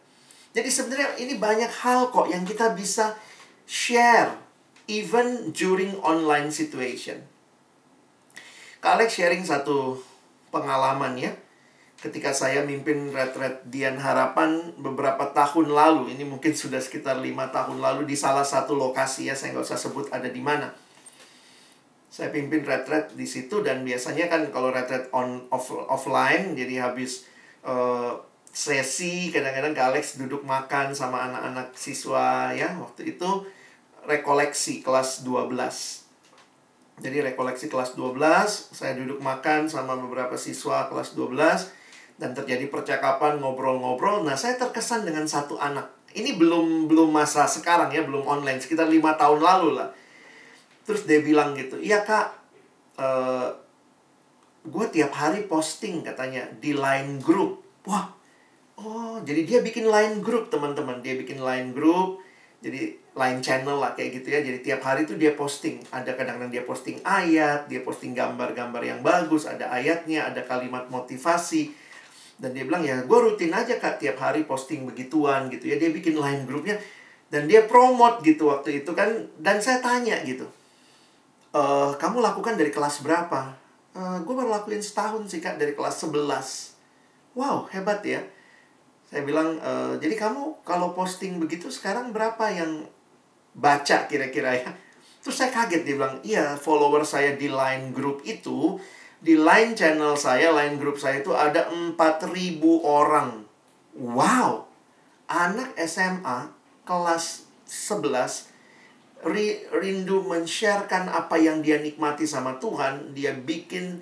Jadi 0.53 0.69
sebenarnya 0.69 1.09
ini 1.17 1.33
banyak 1.41 1.71
hal 1.81 2.13
kok 2.13 2.29
yang 2.29 2.45
kita 2.45 2.77
bisa 2.77 3.17
share 3.65 4.37
even 4.85 5.49
during 5.55 5.97
online 6.03 6.53
situation. 6.53 7.23
Kak 8.81 8.97
Alex 8.97 9.13
sharing 9.15 9.45
satu 9.45 10.10
pengalaman 10.51 11.17
ya. 11.17 11.31
Ketika 12.01 12.33
saya 12.33 12.65
mimpin 12.65 13.13
retret 13.13 13.61
Dian 13.69 13.95
Harapan 14.01 14.73
beberapa 14.75 15.29
tahun 15.31 15.69
lalu, 15.69 16.17
ini 16.17 16.25
mungkin 16.25 16.51
sudah 16.57 16.81
sekitar 16.81 17.21
lima 17.21 17.53
tahun 17.53 17.77
lalu 17.77 18.09
di 18.09 18.17
salah 18.17 18.43
satu 18.43 18.73
lokasi 18.73 19.29
ya, 19.29 19.37
saya 19.37 19.53
nggak 19.53 19.69
usah 19.69 19.77
sebut 19.77 20.09
ada 20.09 20.25
di 20.27 20.41
mana. 20.41 20.73
Saya 22.09 22.33
pimpin 22.33 22.65
retret 22.65 23.13
di 23.13 23.23
situ 23.23 23.61
dan 23.61 23.85
biasanya 23.85 24.27
kan 24.27 24.49
kalau 24.49 24.73
retret 24.73 25.13
on 25.13 25.45
off, 25.53 25.69
offline, 25.87 26.57
jadi 26.57 26.89
habis 26.89 27.29
uh, 27.63 28.17
sesi 28.51 29.31
kadang-kadang 29.31 29.71
Kak 29.71 29.95
Alex 29.95 30.19
duduk 30.19 30.43
makan 30.43 30.91
sama 30.91 31.23
anak-anak 31.31 31.71
siswa 31.71 32.51
ya 32.51 32.75
waktu 32.83 33.15
itu 33.15 33.47
rekoleksi 34.03 34.83
kelas 34.83 35.23
12 35.23 36.00
jadi 37.01 37.33
rekoleksi 37.33 37.65
kelas 37.65 37.97
12, 37.97 38.21
saya 38.77 38.93
duduk 38.93 39.17
makan 39.25 39.65
sama 39.65 39.97
beberapa 39.97 40.37
siswa 40.37 40.85
kelas 40.85 41.17
12 41.17 42.21
dan 42.21 42.37
terjadi 42.37 42.69
percakapan 42.69 43.41
ngobrol-ngobrol. 43.41 44.21
Nah, 44.21 44.37
saya 44.37 44.53
terkesan 44.61 45.09
dengan 45.09 45.25
satu 45.25 45.57
anak. 45.57 45.89
Ini 46.13 46.37
belum 46.37 46.85
belum 46.85 47.09
masa 47.09 47.49
sekarang 47.49 47.89
ya, 47.89 48.05
belum 48.05 48.29
online, 48.29 48.61
sekitar 48.61 48.85
lima 48.85 49.17
tahun 49.17 49.41
lalu 49.41 49.81
lah. 49.81 49.89
Terus 50.85 51.09
dia 51.09 51.25
bilang 51.25 51.57
gitu, 51.57 51.81
iya 51.81 52.05
kak, 52.05 52.37
uh, 53.01 53.49
gue 54.61 54.85
tiap 54.93 55.17
hari 55.17 55.49
posting 55.49 56.05
katanya 56.05 56.45
di 56.61 56.77
line 56.77 57.17
group. 57.17 57.65
Wah, 57.89 58.13
oh 58.77 59.17
jadi 59.25 59.41
dia 59.41 59.59
bikin 59.65 59.89
line 59.89 60.21
group 60.21 60.53
teman-teman, 60.53 61.01
dia 61.01 61.17
bikin 61.17 61.41
line 61.41 61.73
group. 61.73 62.21
Jadi 62.61 63.00
line 63.11 63.43
channel 63.43 63.75
lah 63.75 63.91
kayak 63.91 64.21
gitu 64.21 64.27
ya. 64.31 64.39
Jadi 64.39 64.63
tiap 64.63 64.81
hari 64.87 65.03
tuh 65.03 65.19
dia 65.19 65.35
posting. 65.35 65.83
Ada 65.91 66.15
kadang-kadang 66.15 66.51
dia 66.51 66.63
posting 66.63 67.03
ayat, 67.03 67.67
dia 67.67 67.83
posting 67.83 68.15
gambar-gambar 68.15 68.81
yang 68.83 68.99
bagus, 69.03 69.43
ada 69.43 69.67
ayatnya, 69.67 70.31
ada 70.31 70.47
kalimat 70.47 70.87
motivasi. 70.87 71.75
Dan 72.41 72.55
dia 72.55 72.63
bilang 72.65 72.81
ya 72.81 73.03
gue 73.03 73.19
rutin 73.19 73.53
aja 73.53 73.77
kak 73.77 74.01
tiap 74.01 74.17
hari 74.17 74.47
posting 74.47 74.87
begituan 74.87 75.51
gitu 75.51 75.67
ya. 75.67 75.75
Dia 75.75 75.91
bikin 75.91 76.15
line 76.17 76.47
grupnya 76.47 76.79
dan 77.31 77.47
dia 77.47 77.67
promote 77.67 78.23
gitu 78.23 78.47
waktu 78.47 78.83
itu 78.83 78.91
kan. 78.95 79.27
Dan 79.37 79.59
saya 79.59 79.83
tanya 79.83 80.19
gitu, 80.23 80.47
e, 81.51 81.61
kamu 81.95 82.19
lakukan 82.19 82.55
dari 82.55 82.71
kelas 82.71 83.03
berapa? 83.03 83.55
E, 83.91 84.01
gue 84.23 84.33
baru 84.33 84.51
lakuin 84.51 84.83
setahun 84.83 85.27
sih 85.31 85.43
kak 85.43 85.59
dari 85.59 85.75
kelas 85.75 86.07
11. 86.07 86.75
Wow, 87.35 87.71
hebat 87.71 88.03
ya. 88.03 88.23
Saya 89.07 89.23
bilang, 89.27 89.59
e, 89.59 89.71
jadi 89.99 90.15
kamu 90.15 90.63
kalau 90.63 90.95
posting 90.95 91.39
begitu 91.39 91.71
sekarang 91.71 92.15
berapa 92.15 92.47
yang 92.51 92.87
baca 93.55 94.07
kira-kira 94.07 94.55
ya? 94.55 94.71
Terus 95.21 95.37
saya 95.37 95.53
kaget, 95.53 95.85
dia 95.85 95.95
bilang, 96.01 96.17
iya 96.25 96.57
follower 96.57 97.05
saya 97.05 97.37
di 97.37 97.45
line 97.45 97.93
group 97.93 98.25
itu, 98.25 98.81
di 99.21 99.37
line 99.37 99.77
channel 99.77 100.17
saya, 100.17 100.49
line 100.49 100.81
group 100.81 100.97
saya 100.97 101.21
itu 101.21 101.29
ada 101.29 101.69
4000 101.69 101.95
orang. 102.81 103.45
Wow, 103.93 104.65
anak 105.29 105.77
SMA 105.85 106.49
kelas 106.87 107.45
11 107.69 108.49
rindu 109.77 110.25
men-sharekan 110.25 111.05
apa 111.05 111.37
yang 111.37 111.61
dia 111.61 111.77
nikmati 111.77 112.25
sama 112.25 112.57
Tuhan, 112.57 113.13
dia 113.13 113.37
bikin 113.37 114.01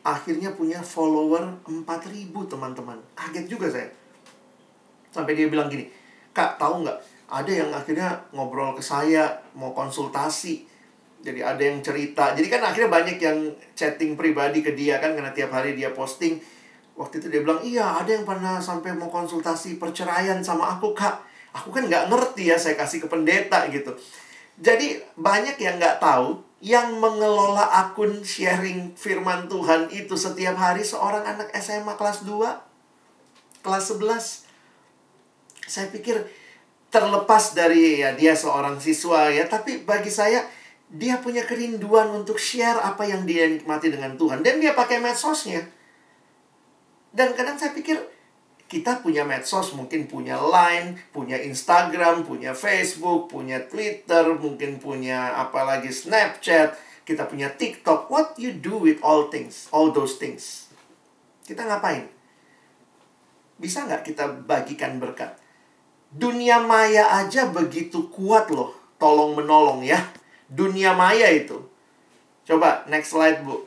akhirnya 0.00 0.56
punya 0.56 0.80
follower 0.80 1.60
4000 1.68 2.32
teman-teman. 2.32 2.96
Kaget 3.12 3.46
juga 3.52 3.68
saya. 3.68 3.92
Sampai 5.12 5.36
dia 5.36 5.52
bilang 5.52 5.68
gini, 5.68 5.92
Kak 6.32 6.56
tahu 6.56 6.88
nggak? 6.88 6.98
Ada 7.34 7.50
yang 7.50 7.70
akhirnya 7.74 8.30
ngobrol 8.30 8.78
ke 8.78 8.82
saya, 8.84 9.42
mau 9.58 9.74
konsultasi. 9.74 10.70
Jadi 11.24 11.40
ada 11.42 11.58
yang 11.58 11.82
cerita. 11.82 12.30
Jadi 12.36 12.46
kan 12.46 12.62
akhirnya 12.62 12.90
banyak 12.94 13.18
yang 13.18 13.50
chatting 13.74 14.14
pribadi 14.14 14.62
ke 14.62 14.70
dia 14.78 15.02
kan 15.02 15.18
karena 15.18 15.34
tiap 15.34 15.50
hari 15.50 15.74
dia 15.74 15.90
posting. 15.90 16.38
Waktu 16.94 17.18
itu 17.18 17.26
dia 17.26 17.42
bilang, 17.42 17.58
iya 17.66 17.98
ada 17.98 18.14
yang 18.14 18.22
pernah 18.22 18.62
sampai 18.62 18.94
mau 18.94 19.10
konsultasi 19.10 19.82
perceraian 19.82 20.38
sama 20.46 20.78
aku 20.78 20.94
kak. 20.94 21.26
Aku 21.58 21.74
kan 21.74 21.90
nggak 21.90 22.06
ngerti 22.06 22.54
ya, 22.54 22.56
saya 22.60 22.78
kasih 22.78 23.02
ke 23.02 23.10
pendeta 23.10 23.66
gitu. 23.66 23.90
Jadi 24.62 25.02
banyak 25.18 25.58
yang 25.58 25.82
nggak 25.82 25.98
tahu 25.98 26.38
yang 26.62 27.02
mengelola 27.02 27.66
akun 27.82 28.22
sharing 28.22 28.94
firman 28.94 29.50
Tuhan 29.50 29.90
itu 29.90 30.14
setiap 30.14 30.54
hari 30.54 30.86
seorang 30.86 31.26
anak 31.26 31.50
SMA 31.58 31.98
kelas 31.98 32.22
2, 32.22 33.66
kelas 33.66 33.84
11 33.90 34.44
saya 35.64 35.88
pikir 35.90 36.24
terlepas 36.94 37.58
dari 37.58 37.98
ya 37.98 38.14
dia 38.14 38.38
seorang 38.38 38.78
siswa 38.78 39.26
ya, 39.34 39.50
tapi 39.50 39.82
bagi 39.82 40.14
saya 40.14 40.46
dia 40.86 41.18
punya 41.18 41.42
kerinduan 41.42 42.14
untuk 42.14 42.38
share 42.38 42.78
apa 42.78 43.02
yang 43.02 43.26
dia 43.26 43.50
nikmati 43.50 43.90
dengan 43.90 44.14
Tuhan 44.14 44.46
dan 44.46 44.62
dia 44.62 44.78
pakai 44.78 45.02
medsosnya. 45.02 45.66
Dan 47.10 47.34
kadang 47.34 47.58
saya 47.58 47.74
pikir 47.74 47.98
kita 48.64 49.04
punya 49.06 49.22
medsos, 49.22 49.70
mungkin 49.76 50.10
punya 50.10 50.34
Line, 50.40 50.98
punya 51.14 51.38
Instagram, 51.38 52.26
punya 52.26 52.56
Facebook, 52.56 53.30
punya 53.30 53.62
Twitter, 53.70 54.34
mungkin 54.34 54.82
punya 54.82 55.36
apalagi 55.38 55.94
Snapchat, 55.94 56.74
kita 57.06 57.28
punya 57.30 57.52
TikTok. 57.54 58.10
What 58.10 58.34
you 58.40 58.56
do 58.56 58.80
with 58.80 58.98
all 59.04 59.30
things, 59.30 59.70
all 59.70 59.94
those 59.94 60.18
things? 60.18 60.72
Kita 61.46 61.62
ngapain? 61.62 62.10
Bisa 63.60 63.86
nggak 63.86 64.02
kita 64.10 64.42
bagikan 64.42 64.98
berkat? 64.98 65.43
Dunia 66.14 66.62
maya 66.62 67.10
aja 67.10 67.50
begitu 67.50 68.06
kuat 68.14 68.46
loh. 68.54 68.70
Tolong 69.02 69.34
menolong 69.34 69.82
ya. 69.82 69.98
Dunia 70.46 70.94
maya 70.94 71.26
itu. 71.34 71.58
Coba 72.46 72.86
next 72.86 73.10
slide, 73.10 73.42
Bu. 73.42 73.66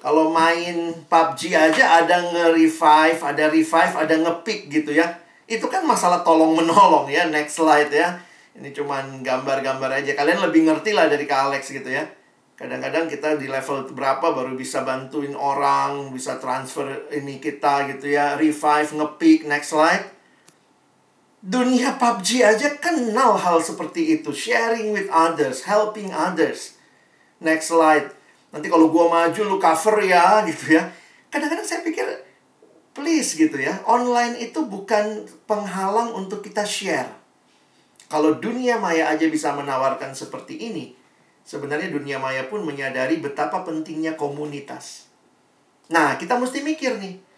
Kalau 0.00 0.32
main 0.32 0.92
PUBG 1.08 1.52
aja 1.52 2.00
ada 2.00 2.28
nge-revive, 2.32 3.20
ada 3.20 3.44
revive, 3.48 3.94
ada 3.96 4.14
nge-pick 4.20 4.72
gitu 4.72 4.96
ya. 4.96 5.20
Itu 5.44 5.68
kan 5.68 5.84
masalah 5.84 6.24
tolong 6.24 6.56
menolong 6.56 7.12
ya. 7.12 7.28
Next 7.28 7.60
slide 7.60 7.92
ya. 7.92 8.20
Ini 8.56 8.72
cuman 8.72 9.20
gambar-gambar 9.20 10.00
aja. 10.00 10.16
Kalian 10.16 10.40
lebih 10.44 10.64
ngerti 10.64 10.96
lah 10.96 11.10
dari 11.10 11.28
Kak 11.28 11.52
Alex 11.52 11.72
gitu 11.72 11.90
ya. 11.92 12.04
Kadang-kadang 12.54 13.10
kita 13.10 13.34
di 13.34 13.50
level 13.50 13.90
berapa 13.90 14.30
baru 14.30 14.54
bisa 14.54 14.86
bantuin 14.86 15.34
orang, 15.34 16.14
bisa 16.14 16.38
transfer 16.38 17.10
ini 17.10 17.42
kita 17.42 17.90
gitu 17.90 18.14
ya. 18.14 18.38
Revive, 18.38 18.94
nge-pick, 18.94 19.50
next 19.50 19.74
slide. 19.74 20.13
Dunia 21.44 22.00
PUBG 22.00 22.40
aja 22.40 22.72
kenal 22.80 23.36
hal 23.36 23.60
seperti 23.60 24.16
itu. 24.16 24.32
Sharing 24.32 24.96
with 24.96 25.12
others, 25.12 25.68
helping 25.68 26.08
others. 26.08 26.80
Next 27.36 27.68
slide. 27.68 28.08
Nanti 28.48 28.72
kalau 28.72 28.88
gua 28.88 29.12
maju 29.12 29.40
lu 29.44 29.60
cover 29.60 30.00
ya 30.00 30.40
gitu 30.48 30.80
ya. 30.80 30.88
Kadang-kadang 31.28 31.68
saya 31.68 31.84
pikir 31.84 32.08
please 32.96 33.36
gitu 33.36 33.60
ya. 33.60 33.76
Online 33.84 34.40
itu 34.40 34.64
bukan 34.64 35.28
penghalang 35.44 36.16
untuk 36.16 36.40
kita 36.40 36.64
share. 36.64 37.12
Kalau 38.08 38.40
dunia 38.40 38.80
maya 38.80 39.12
aja 39.12 39.28
bisa 39.28 39.52
menawarkan 39.52 40.16
seperti 40.16 40.56
ini, 40.56 40.96
sebenarnya 41.44 41.92
dunia 41.92 42.16
maya 42.16 42.48
pun 42.48 42.64
menyadari 42.64 43.20
betapa 43.20 43.68
pentingnya 43.68 44.16
komunitas. 44.16 45.12
Nah, 45.92 46.16
kita 46.16 46.40
mesti 46.40 46.64
mikir 46.64 46.96
nih 46.96 47.33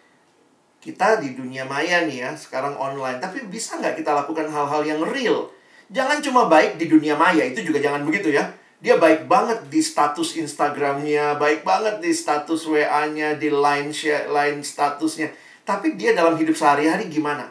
kita 0.83 1.19
di 1.19 1.33
dunia 1.33 1.65
maya 1.65 2.05
nih 2.05 2.27
ya, 2.27 2.31
sekarang 2.37 2.77
online. 2.77 3.17
Tapi 3.19 3.45
bisa 3.49 3.77
nggak 3.77 3.99
kita 3.99 4.13
lakukan 4.13 4.47
hal-hal 4.49 4.81
yang 4.85 5.01
real? 5.03 5.49
Jangan 5.87 6.19
cuma 6.19 6.51
baik 6.51 6.75
di 6.75 6.91
dunia 6.91 7.15
maya, 7.15 7.43
itu 7.47 7.63
juga 7.63 7.79
jangan 7.79 8.03
begitu 8.03 8.31
ya. 8.33 8.51
Dia 8.77 9.01
baik 9.01 9.25
banget 9.25 9.73
di 9.73 9.81
status 9.81 10.37
Instagramnya, 10.37 11.41
baik 11.41 11.65
banget 11.65 11.97
di 11.97 12.13
status 12.13 12.69
WA-nya, 12.69 13.33
di 13.39 13.49
line 13.49 13.89
share, 13.89 14.29
line 14.29 14.61
statusnya. 14.61 15.33
Tapi 15.65 15.97
dia 15.97 16.13
dalam 16.13 16.37
hidup 16.37 16.53
sehari-hari 16.53 17.09
gimana? 17.09 17.49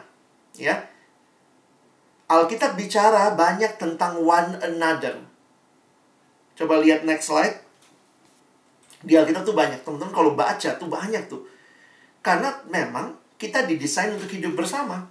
Ya, 0.55 0.87
Alkitab 2.27 2.75
bicara 2.75 3.31
banyak 3.31 3.79
tentang 3.79 4.19
one 4.19 4.59
another. 4.59 5.15
Coba 6.59 6.83
lihat 6.83 7.07
next 7.07 7.31
slide. 7.31 7.55
Di 8.99 9.15
Alkitab 9.15 9.47
tuh 9.47 9.55
banyak. 9.55 9.79
Teman-teman 9.87 10.11
kalau 10.11 10.31
baca 10.35 10.69
tuh 10.75 10.91
banyak 10.91 11.23
tuh. 11.31 11.47
Karena 12.27 12.51
memang 12.67 13.15
kita 13.39 13.63
didesain 13.63 14.11
untuk 14.11 14.27
hidup 14.27 14.59
bersama. 14.59 15.07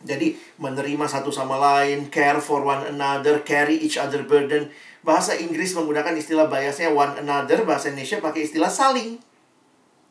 Jadi 0.00 0.32
menerima 0.56 1.04
satu 1.04 1.28
sama 1.28 1.60
lain, 1.60 2.08
care 2.08 2.40
for 2.40 2.64
one 2.64 2.88
another, 2.88 3.44
carry 3.44 3.76
each 3.76 4.00
other 4.00 4.24
burden. 4.24 4.72
Bahasa 5.04 5.36
Inggris 5.36 5.76
menggunakan 5.76 6.16
istilah 6.16 6.48
biasnya 6.48 6.88
one 6.96 7.20
another, 7.20 7.68
bahasa 7.68 7.92
Indonesia 7.92 8.24
pakai 8.24 8.48
istilah 8.48 8.72
saling. 8.72 9.20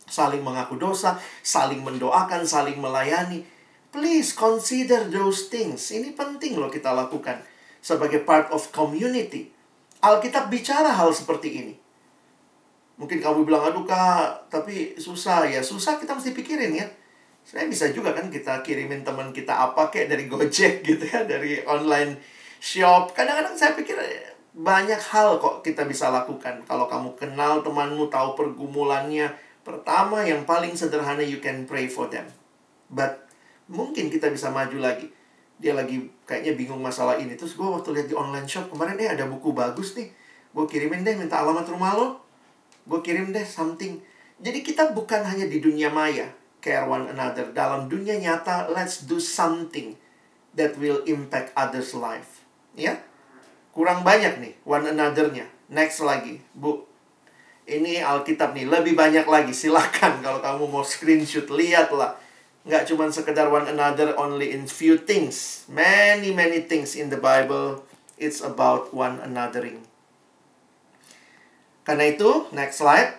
Saling 0.06 0.46
mengaku 0.46 0.78
dosa, 0.78 1.18
saling 1.42 1.82
mendoakan, 1.82 2.46
saling 2.46 2.78
melayani. 2.78 3.42
Please 3.90 4.38
consider 4.38 5.10
those 5.10 5.50
things. 5.50 5.90
Ini 5.90 6.14
penting 6.14 6.62
loh 6.62 6.70
kita 6.70 6.94
lakukan 6.94 7.42
sebagai 7.82 8.22
part 8.22 8.54
of 8.54 8.70
community. 8.70 9.50
Alkitab 10.06 10.54
bicara 10.54 10.94
hal 10.94 11.10
seperti 11.10 11.50
ini. 11.66 11.74
Mungkin 13.00 13.24
kamu 13.24 13.48
bilang, 13.48 13.64
aduh 13.64 13.88
kak, 13.88 14.52
tapi 14.52 15.00
susah 15.00 15.48
ya. 15.48 15.64
Susah 15.64 15.96
kita 15.96 16.12
mesti 16.12 16.36
pikirin 16.36 16.76
ya. 16.76 16.84
Saya 17.48 17.66
bisa 17.72 17.88
juga 17.96 18.12
kan 18.12 18.28
kita 18.28 18.60
kirimin 18.60 19.08
teman 19.08 19.32
kita 19.32 19.56
apa 19.56 19.88
kayak 19.88 20.12
dari 20.12 20.28
Gojek 20.28 20.74
gitu 20.88 21.08
ya, 21.08 21.24
dari 21.24 21.64
online 21.64 22.20
shop. 22.60 23.16
Kadang-kadang 23.16 23.56
saya 23.56 23.72
pikir 23.72 23.96
banyak 24.52 25.00
hal 25.00 25.40
kok 25.40 25.64
kita 25.64 25.88
bisa 25.88 26.12
lakukan. 26.12 26.60
Kalau 26.68 26.92
kamu 26.92 27.16
kenal 27.16 27.64
temanmu, 27.64 28.12
tahu 28.12 28.36
pergumulannya. 28.36 29.32
Pertama, 29.64 30.28
yang 30.28 30.44
paling 30.44 30.76
sederhana, 30.76 31.24
you 31.24 31.40
can 31.40 31.64
pray 31.64 31.88
for 31.88 32.12
them. 32.12 32.28
But 32.92 33.32
mungkin 33.72 34.12
kita 34.12 34.28
bisa 34.28 34.52
maju 34.52 34.76
lagi. 34.76 35.08
Dia 35.56 35.72
lagi 35.72 36.04
kayaknya 36.28 36.52
bingung 36.60 36.84
masalah 36.84 37.16
ini. 37.16 37.40
Terus 37.40 37.56
gue 37.56 37.64
waktu 37.64 37.96
lihat 37.96 38.08
di 38.12 38.16
online 38.20 38.48
shop 38.48 38.76
kemarin, 38.76 39.00
eh 39.00 39.08
ada 39.08 39.24
buku 39.24 39.56
bagus 39.56 39.96
nih. 39.96 40.12
Gue 40.52 40.68
kirimin 40.68 41.08
deh, 41.08 41.16
minta 41.16 41.40
alamat 41.40 41.64
rumah 41.72 41.96
lo 41.96 42.29
gue 42.86 43.00
kirim 43.04 43.34
deh 43.34 43.44
something. 43.44 44.00
Jadi 44.40 44.60
kita 44.64 44.96
bukan 44.96 45.26
hanya 45.28 45.50
di 45.50 45.60
dunia 45.60 45.92
maya, 45.92 46.32
care 46.64 46.88
one 46.88 47.12
another. 47.12 47.52
Dalam 47.52 47.92
dunia 47.92 48.16
nyata, 48.16 48.72
let's 48.72 49.04
do 49.04 49.20
something 49.20 50.00
that 50.56 50.80
will 50.80 51.04
impact 51.04 51.52
others' 51.60 51.92
life. 51.92 52.44
Ya, 52.78 53.04
kurang 53.76 54.08
banyak 54.08 54.40
nih 54.40 54.54
one 54.64 54.88
another-nya. 54.88 55.48
Next 55.68 56.00
lagi, 56.00 56.40
Bu. 56.56 56.88
Ini 57.70 58.02
Alkitab 58.02 58.58
nih, 58.58 58.66
lebih 58.66 58.98
banyak 58.98 59.30
lagi. 59.30 59.54
Silakan 59.54 60.20
kalau 60.26 60.40
kamu 60.42 60.66
mau 60.72 60.82
screenshot, 60.82 61.46
lihatlah. 61.52 62.18
Nggak 62.66 62.90
cuma 62.90 63.10
sekedar 63.10 63.48
one 63.50 63.70
another 63.70 64.18
only 64.18 64.52
in 64.54 64.66
few 64.66 64.98
things. 64.98 65.66
Many, 65.70 66.34
many 66.34 66.66
things 66.66 66.98
in 66.98 67.14
the 67.14 67.20
Bible. 67.20 67.86
It's 68.20 68.44
about 68.44 68.92
one 68.92 69.22
anothering. 69.24 69.89
Karena 71.90 72.06
itu, 72.06 72.46
next 72.54 72.86
slide. 72.86 73.18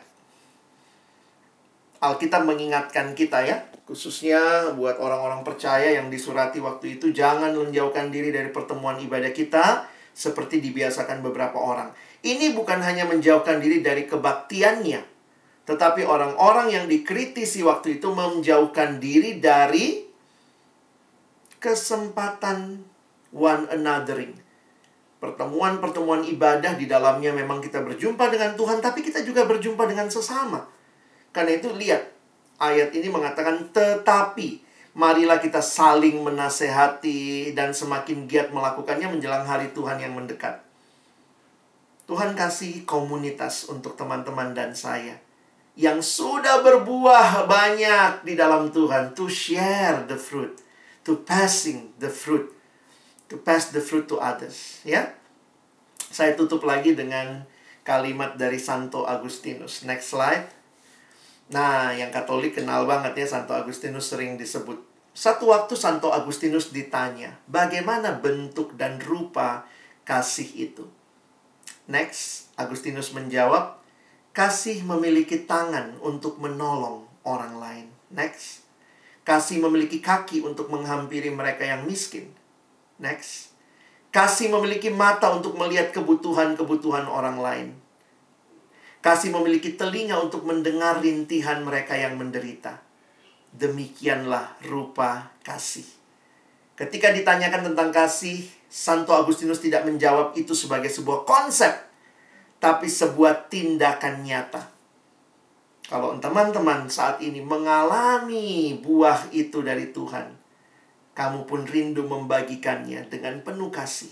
Alkitab 1.98 2.46
mengingatkan 2.46 3.18
kita 3.18 3.42
ya, 3.42 3.66
khususnya 3.82 4.70
buat 4.78 5.02
orang-orang 5.02 5.42
percaya 5.42 5.98
yang 5.98 6.06
disurati 6.06 6.62
waktu 6.62 7.02
itu, 7.02 7.10
jangan 7.10 7.50
menjauhkan 7.50 8.14
diri 8.14 8.30
dari 8.30 8.54
pertemuan 8.54 9.02
ibadah 9.02 9.34
kita 9.34 9.90
seperti 10.14 10.62
dibiasakan 10.62 11.18
beberapa 11.18 11.58
orang. 11.58 11.90
Ini 12.22 12.54
bukan 12.54 12.78
hanya 12.78 13.10
menjauhkan 13.10 13.58
diri 13.58 13.82
dari 13.82 14.06
kebaktiannya, 14.06 15.02
tetapi 15.66 16.06
orang-orang 16.06 16.70
yang 16.70 16.86
dikritisi 16.86 17.66
waktu 17.66 17.98
itu 17.98 18.14
menjauhkan 18.14 19.02
diri 19.02 19.42
dari 19.42 20.06
kesempatan 21.58 22.86
one 23.34 23.66
anothering 23.66 24.49
pertemuan-pertemuan 25.20 26.24
ibadah 26.26 26.74
di 26.74 26.88
dalamnya 26.88 27.30
memang 27.30 27.60
kita 27.60 27.84
berjumpa 27.84 28.32
dengan 28.32 28.56
Tuhan, 28.56 28.80
tapi 28.80 29.04
kita 29.04 29.20
juga 29.20 29.44
berjumpa 29.44 29.84
dengan 29.84 30.08
sesama. 30.08 30.64
Karena 31.30 31.60
itu 31.60 31.68
lihat, 31.70 32.08
ayat 32.56 32.90
ini 32.96 33.12
mengatakan 33.12 33.68
tetapi 33.70 34.64
marilah 34.96 35.38
kita 35.38 35.62
saling 35.62 36.24
menasehati 36.24 37.52
dan 37.54 37.70
semakin 37.70 38.26
giat 38.26 38.50
melakukannya 38.50 39.06
menjelang 39.12 39.46
hari 39.46 39.70
Tuhan 39.70 40.00
yang 40.02 40.16
mendekat. 40.16 40.64
Tuhan 42.10 42.34
kasih 42.34 42.82
komunitas 42.82 43.70
untuk 43.70 43.94
teman-teman 43.94 44.50
dan 44.50 44.74
saya 44.74 45.14
yang 45.78 46.02
sudah 46.02 46.60
berbuah 46.66 47.46
banyak 47.46 48.26
di 48.26 48.34
dalam 48.34 48.74
Tuhan 48.74 49.14
to 49.14 49.30
share 49.30 50.02
the 50.10 50.18
fruit, 50.18 50.58
to 51.06 51.22
passing 51.22 51.94
the 52.02 52.10
fruit, 52.10 52.50
to 53.30 53.38
pass 53.38 53.70
the 53.70 53.78
fruit 53.78 54.10
to 54.10 54.18
others, 54.18 54.82
ya. 54.82 55.14
Saya 56.10 56.34
tutup 56.34 56.66
lagi 56.66 56.98
dengan 56.98 57.46
kalimat 57.86 58.34
dari 58.34 58.58
Santo 58.58 59.06
Agustinus. 59.06 59.86
Next 59.86 60.10
slide. 60.10 60.50
Nah, 61.50 61.94
yang 61.94 62.10
Katolik 62.10 62.58
kenal 62.58 62.86
banget 62.86 63.14
ya 63.14 63.26
Santo 63.26 63.54
Agustinus 63.54 64.10
sering 64.10 64.34
disebut. 64.34 64.78
Satu 65.10 65.50
waktu 65.50 65.74
Santo 65.74 66.14
Agustinus 66.14 66.70
ditanya, 66.70 67.38
bagaimana 67.50 68.14
bentuk 68.14 68.78
dan 68.78 69.02
rupa 69.02 69.66
kasih 70.06 70.70
itu? 70.70 70.86
Next, 71.90 72.54
Agustinus 72.54 73.10
menjawab, 73.10 73.82
kasih 74.30 74.86
memiliki 74.86 75.42
tangan 75.42 75.98
untuk 75.98 76.38
menolong 76.38 77.10
orang 77.26 77.58
lain. 77.58 77.86
Next, 78.14 78.62
kasih 79.26 79.58
memiliki 79.58 79.98
kaki 79.98 80.46
untuk 80.46 80.70
menghampiri 80.70 81.34
mereka 81.34 81.66
yang 81.66 81.82
miskin. 81.82 82.30
Next, 83.00 83.56
kasih 84.12 84.52
memiliki 84.52 84.92
mata 84.92 85.32
untuk 85.32 85.56
melihat 85.56 85.88
kebutuhan-kebutuhan 85.96 87.08
orang 87.08 87.40
lain. 87.40 87.68
Kasih 89.00 89.32
memiliki 89.32 89.72
telinga 89.72 90.20
untuk 90.20 90.44
mendengar 90.44 91.00
rintihan 91.00 91.64
mereka 91.64 91.96
yang 91.96 92.20
menderita. 92.20 92.84
Demikianlah 93.56 94.60
rupa 94.68 95.32
kasih. 95.40 95.88
Ketika 96.76 97.08
ditanyakan 97.08 97.72
tentang 97.72 97.88
kasih, 97.88 98.44
Santo 98.68 99.16
Agustinus 99.16 99.64
tidak 99.64 99.88
menjawab 99.88 100.36
itu 100.36 100.52
sebagai 100.52 100.92
sebuah 100.92 101.24
konsep, 101.24 101.72
tapi 102.60 102.88
sebuah 102.88 103.48
tindakan 103.48 104.20
nyata. 104.20 104.68
Kalau 105.88 106.16
teman-teman 106.20 106.86
saat 106.92 107.18
ini 107.24 107.40
mengalami 107.40 108.76
buah 108.78 109.32
itu 109.32 109.64
dari 109.64 109.90
Tuhan, 109.90 110.39
kamu 111.14 111.44
pun 111.44 111.66
rindu 111.66 112.06
membagikannya 112.06 113.06
dengan 113.10 113.42
penuh 113.42 113.68
kasih. 113.68 114.10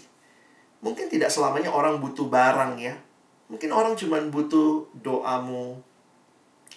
Mungkin 0.84 1.10
tidak 1.10 1.30
selamanya 1.30 1.74
orang 1.74 1.98
butuh 1.98 2.26
barang 2.30 2.78
ya. 2.78 2.94
Mungkin 3.48 3.70
orang 3.72 3.96
cuma 3.96 4.20
butuh 4.28 4.86
doamu. 5.00 5.80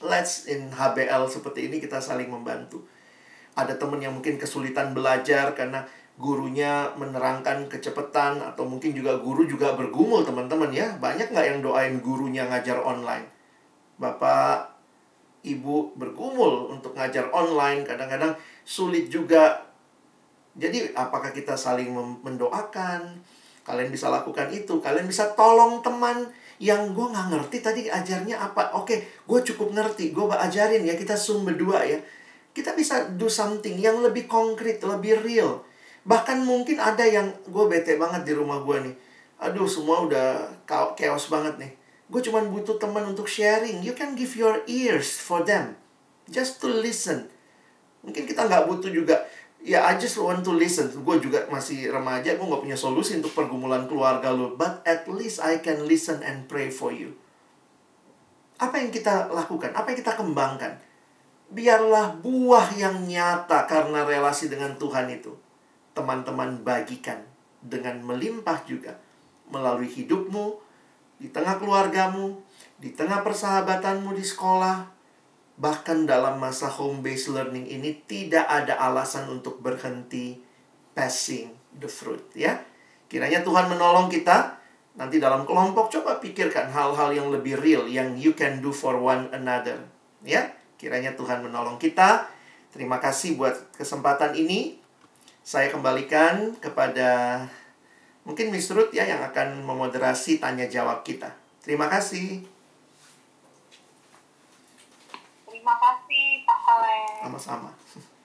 Let's 0.01 0.49
in 0.49 0.71
HBL 0.73 1.29
seperti 1.29 1.69
ini 1.69 1.77
kita 1.77 2.01
saling 2.01 2.31
membantu. 2.31 2.81
Ada 3.53 3.75
teman 3.75 3.99
yang 3.99 4.15
mungkin 4.15 4.39
kesulitan 4.39 4.95
belajar 4.95 5.53
karena 5.53 5.83
gurunya 6.21 6.93
menerangkan 6.95 7.65
kecepatan 7.65 8.45
atau 8.45 8.63
mungkin 8.69 8.93
juga 8.93 9.17
guru 9.17 9.47
juga 9.49 9.73
bergumul 9.73 10.21
teman-teman 10.21 10.69
ya 10.69 10.93
banyak 11.01 11.33
nggak 11.33 11.47
yang 11.49 11.59
doain 11.65 11.97
gurunya 11.97 12.45
ngajar 12.45 12.77
online 12.77 13.25
bapak 13.97 14.69
ibu 15.41 15.97
bergumul 15.97 16.69
untuk 16.69 16.93
ngajar 16.93 17.33
online 17.33 17.81
kadang-kadang 17.81 18.37
sulit 18.61 19.09
juga 19.09 19.70
jadi 20.55 20.91
apakah 20.95 21.31
kita 21.31 21.55
saling 21.55 21.91
mendoakan 22.23 23.23
kalian 23.61 23.89
bisa 23.93 24.09
lakukan 24.09 24.49
itu 24.51 24.81
kalian 24.81 25.05
bisa 25.05 25.31
tolong 25.37 25.79
teman 25.85 26.27
yang 26.57 26.91
gue 26.91 27.07
nggak 27.07 27.27
ngerti 27.33 27.57
tadi 27.61 27.81
ajarnya 27.87 28.41
apa 28.41 28.75
oke 28.77 28.95
gue 28.99 29.39
cukup 29.53 29.73
ngerti 29.73 30.11
gue 30.11 30.25
ajarin 30.27 30.83
ya 30.85 30.97
kita 30.97 31.13
zoom 31.13 31.45
berdua 31.45 31.85
ya 31.85 32.01
kita 32.51 32.75
bisa 32.75 33.07
do 33.15 33.31
something 33.31 33.79
yang 33.79 34.01
lebih 34.03 34.27
konkret 34.27 34.83
lebih 34.83 35.23
real 35.23 35.63
Bahkan 36.01 36.41
mungkin 36.41 36.81
ada 36.81 37.05
yang 37.05 37.29
gue 37.45 37.65
bete 37.69 37.97
banget 38.01 38.25
di 38.25 38.33
rumah 38.33 38.61
gue 38.65 38.89
nih. 38.89 38.95
Aduh, 39.41 39.69
semua 39.69 40.05
udah 40.05 40.49
chaos 40.97 41.29
banget 41.29 41.61
nih. 41.61 41.71
Gue 42.09 42.21
cuma 42.25 42.41
butuh 42.41 42.81
teman 42.81 43.05
untuk 43.05 43.29
sharing. 43.29 43.85
You 43.85 43.93
can 43.93 44.17
give 44.17 44.33
your 44.33 44.65
ears 44.65 45.21
for 45.21 45.45
them. 45.45 45.77
Just 46.29 46.61
to 46.65 46.67
listen. 46.69 47.29
Mungkin 48.01 48.25
kita 48.25 48.49
nggak 48.49 48.65
butuh 48.65 48.89
juga. 48.89 49.21
Ya, 49.61 49.85
I 49.85 50.01
just 50.01 50.17
want 50.17 50.41
to 50.41 50.57
listen. 50.57 50.89
Gue 51.05 51.21
juga 51.21 51.45
masih 51.53 51.93
remaja, 51.93 52.33
gue 52.33 52.41
nggak 52.41 52.63
punya 52.65 52.77
solusi 52.77 53.21
untuk 53.21 53.37
pergumulan 53.37 53.85
keluarga 53.85 54.33
lo. 54.33 54.57
But 54.57 54.81
at 54.89 55.05
least 55.05 55.37
I 55.37 55.61
can 55.61 55.85
listen 55.85 56.25
and 56.25 56.49
pray 56.49 56.73
for 56.73 56.89
you. 56.89 57.13
Apa 58.57 58.81
yang 58.81 58.89
kita 58.89 59.29
lakukan? 59.29 59.73
Apa 59.77 59.93
yang 59.93 59.99
kita 60.01 60.17
kembangkan? 60.17 60.81
Biarlah 61.53 62.17
buah 62.21 62.73
yang 62.73 63.05
nyata 63.05 63.69
karena 63.69 64.01
relasi 64.01 64.49
dengan 64.49 64.77
Tuhan 64.81 65.09
itu 65.13 65.33
teman-teman 65.91 66.63
bagikan 66.63 67.21
dengan 67.61 68.01
melimpah 68.01 68.63
juga 68.65 68.97
melalui 69.51 69.91
hidupmu, 69.91 70.57
di 71.21 71.29
tengah 71.29 71.61
keluargamu, 71.61 72.41
di 72.81 72.95
tengah 72.97 73.21
persahabatanmu 73.21 74.15
di 74.17 74.25
sekolah, 74.25 74.89
bahkan 75.61 76.09
dalam 76.09 76.41
masa 76.41 76.65
home 76.65 77.05
based 77.05 77.29
learning 77.29 77.69
ini 77.69 78.01
tidak 78.09 78.49
ada 78.49 78.81
alasan 78.81 79.29
untuk 79.29 79.61
berhenti 79.61 80.41
passing 80.97 81.53
the 81.77 81.85
fruit 81.85 82.25
ya. 82.33 82.57
Kiranya 83.05 83.45
Tuhan 83.45 83.69
menolong 83.69 84.09
kita 84.09 84.57
nanti 84.97 85.21
dalam 85.21 85.45
kelompok 85.45 85.93
coba 85.93 86.17
pikirkan 86.17 86.73
hal-hal 86.73 87.13
yang 87.13 87.29
lebih 87.29 87.61
real 87.61 87.85
yang 87.85 88.17
you 88.17 88.33
can 88.33 88.57
do 88.57 88.73
for 88.73 88.97
one 88.97 89.29
another 89.37 89.77
ya. 90.25 90.49
Kiranya 90.81 91.13
Tuhan 91.13 91.45
menolong 91.45 91.77
kita. 91.77 92.25
Terima 92.73 92.97
kasih 92.97 93.37
buat 93.37 93.53
kesempatan 93.77 94.33
ini 94.33 94.81
saya 95.45 95.69
kembalikan 95.69 96.57
kepada 96.57 97.45
mungkin 98.25 98.49
Miss 98.49 98.73
Ruth 98.73 98.89
ya 98.89 99.05
yang 99.05 99.21
akan 99.29 99.61
memoderasi 99.61 100.41
tanya 100.41 100.65
jawab 100.65 101.05
kita. 101.05 101.37
Terima 101.61 101.85
kasih. 101.85 102.60
Terima 105.61 105.77
kasih 105.77 106.41
Pak 106.41 106.59
Saleh. 106.65 107.05
Sama-sama. 107.21 107.69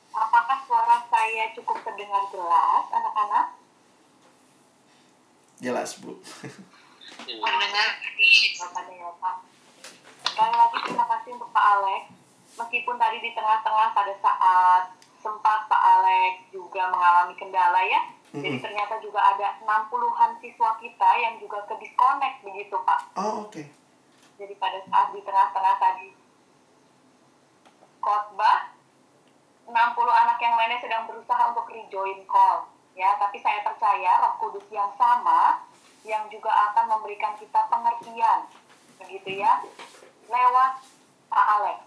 Apakah 0.09 0.57
suara 0.65 1.05
saya 1.13 1.53
cukup 1.53 1.85
terdengar 1.85 2.25
jelas, 2.33 2.89
anak-anak? 2.89 3.61
Jelas, 5.61 6.01
Bu. 6.01 6.17
Mendengar 7.29 7.89
ya. 8.01 9.13
Sekali 10.25 10.55
lagi 10.57 10.77
terima 10.81 11.05
kasih 11.13 11.37
untuk 11.37 11.53
Pak 11.53 11.67
Alex. 11.77 12.09
Meskipun 12.57 12.97
tadi 12.97 13.21
di 13.21 13.31
tengah-tengah 13.37 13.93
pada 13.93 14.15
saat 14.25 14.97
sempat 15.21 15.69
Pak 15.69 15.83
Alex 16.01 16.49
juga 16.57 16.89
mengalami 16.89 17.37
kendala 17.37 17.85
ya. 17.85 18.01
Mm-hmm. 18.33 18.49
Jadi 18.49 18.57
ternyata 18.65 18.97
juga 19.05 19.21
ada 19.21 19.61
60-an 19.61 20.41
siswa 20.41 20.81
kita 20.81 21.11
yang 21.21 21.37
juga 21.37 21.69
ke 21.69 21.85
disconnect 21.85 22.41
begitu 22.41 22.81
Pak. 22.81 23.13
Oh 23.21 23.45
oke. 23.45 23.53
Okay. 23.53 23.69
Jadi 24.41 24.57
pada 24.57 24.81
saat 24.89 25.13
di 25.13 25.21
tengah-tengah 25.21 25.77
tadi 25.77 26.25
khotbah 28.07 28.71
60 29.67 29.75
anak 29.99 30.39
yang 30.39 30.55
lainnya 30.55 30.79
sedang 30.79 31.11
berusaha 31.11 31.51
untuk 31.51 31.67
rejoin 31.67 32.23
call. 32.31 32.71
Ya 32.95 33.19
tapi 33.19 33.43
saya 33.43 33.67
percaya 33.67 34.23
Roh 34.23 34.35
Kudus 34.39 34.63
yang 34.71 34.95
sama 34.95 35.67
yang 36.07 36.31
juga 36.31 36.55
akan 36.71 36.87
memberikan 36.87 37.35
kita 37.35 37.67
pengertian 37.67 38.47
begitu 39.03 39.43
ya 39.43 39.59
lewat 40.31 40.87
Pak 41.27 41.47
Alex. 41.59 41.79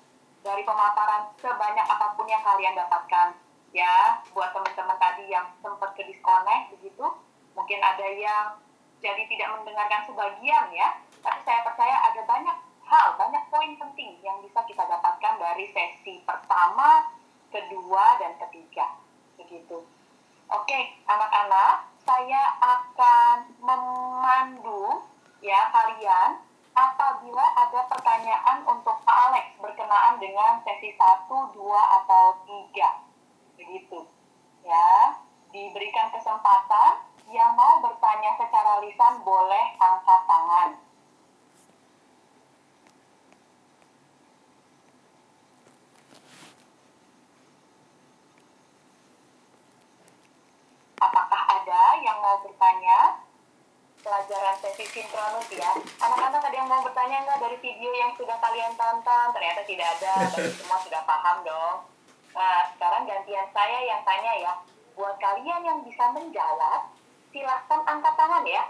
Dari 0.43 0.63
pemaparan 0.67 1.31
sebanyak 1.39 1.87
apa 1.87 2.15
pun 2.19 2.27
yang 2.27 2.43
kalian 2.43 2.75
dapatkan 2.75 3.39
ya 3.71 4.19
buat 4.35 4.51
teman-teman 4.51 4.99
tadi 4.99 5.31
yang 5.31 5.47
sempat 5.63 5.95
ke 5.95 6.03
disconnect 6.03 6.75
begitu. 6.75 7.07
Mungkin 7.55 7.79
ada 7.79 8.07
yang 8.11 8.59
jadi 8.99 9.23
tidak 9.23 9.55
mendengarkan 9.55 10.03
sebagian 10.03 10.67
ya. 10.75 10.99
Tapi 11.23 11.39
saya 11.47 11.63
percaya 11.63 11.95
ada 12.11 12.21
banyak 12.27 12.68
hal 12.89 13.07
banyak 13.15 13.43
poin 13.53 13.77
penting 13.77 14.17
yang 14.25 14.41
bisa 14.41 14.65
kita 14.65 14.81
dapatkan 14.81 15.37
dari 15.37 15.69
sesi 15.69 16.25
pertama 16.25 17.05
kedua 17.53 18.17
dan 18.17 18.33
ketiga 18.41 18.97
begitu 19.37 19.85
oke 20.49 20.79
anak-anak 21.05 21.85
saya 22.01 22.57
akan 22.57 23.53
memandu 23.61 25.05
ya 25.39 25.69
kalian 25.69 26.49
apabila 26.79 27.43
ada 27.59 27.81
pertanyaan 27.91 28.63
untuk 28.63 29.03
Pak 29.03 29.17
Alex 29.29 29.45
berkenaan 29.59 30.15
dengan 30.21 30.63
sesi 30.63 30.95
1, 30.95 31.27
2, 31.27 31.97
atau 31.99 32.25
3. 32.47 33.59
Begitu. 33.59 33.99
Ya, 34.63 35.19
diberikan 35.51 36.07
kesempatan 36.13 37.03
yang 37.29 37.53
mau 37.53 37.83
bertanya 37.83 38.37
secara 38.39 38.79
lisan 38.79 39.21
boleh 39.27 39.65
angkat 39.77 40.21
tangan. 40.25 40.69
Apakah 50.99 51.41
ada 51.47 51.83
yang 52.03 52.19
mau 52.19 52.43
bertanya? 52.43 53.23
Pelajaran 53.99 54.55
bukan 54.59 54.75
sesi 54.75 54.88
sinkronus 54.99 55.47
ya. 55.55 55.71
Anak-anak 56.03 56.43
ada 56.43 56.55
yang 56.59 56.67
mau 56.67 56.83
bertanya 56.83 57.23
nggak 57.23 57.39
dari 57.39 57.57
video 57.63 57.91
yang 57.95 58.11
sudah 58.19 58.35
kalian 58.43 58.75
tonton? 58.75 59.27
Ternyata 59.31 59.63
tidak 59.63 59.87
ada, 59.95 60.13
tapi 60.35 60.51
semua 60.51 60.77
sudah 60.83 61.01
paham 61.07 61.37
dong. 61.47 61.77
Nah, 62.35 62.67
sekarang 62.75 63.07
gantian 63.07 63.47
saya 63.55 63.79
yang 63.87 64.03
tanya 64.03 64.33
ya. 64.35 64.53
Buat 64.99 65.15
kalian 65.23 65.63
yang 65.63 65.79
bisa 65.87 66.11
menjawab, 66.11 66.91
silahkan 67.31 67.81
angkat 67.87 68.13
tangan 68.19 68.43
ya 68.43 68.63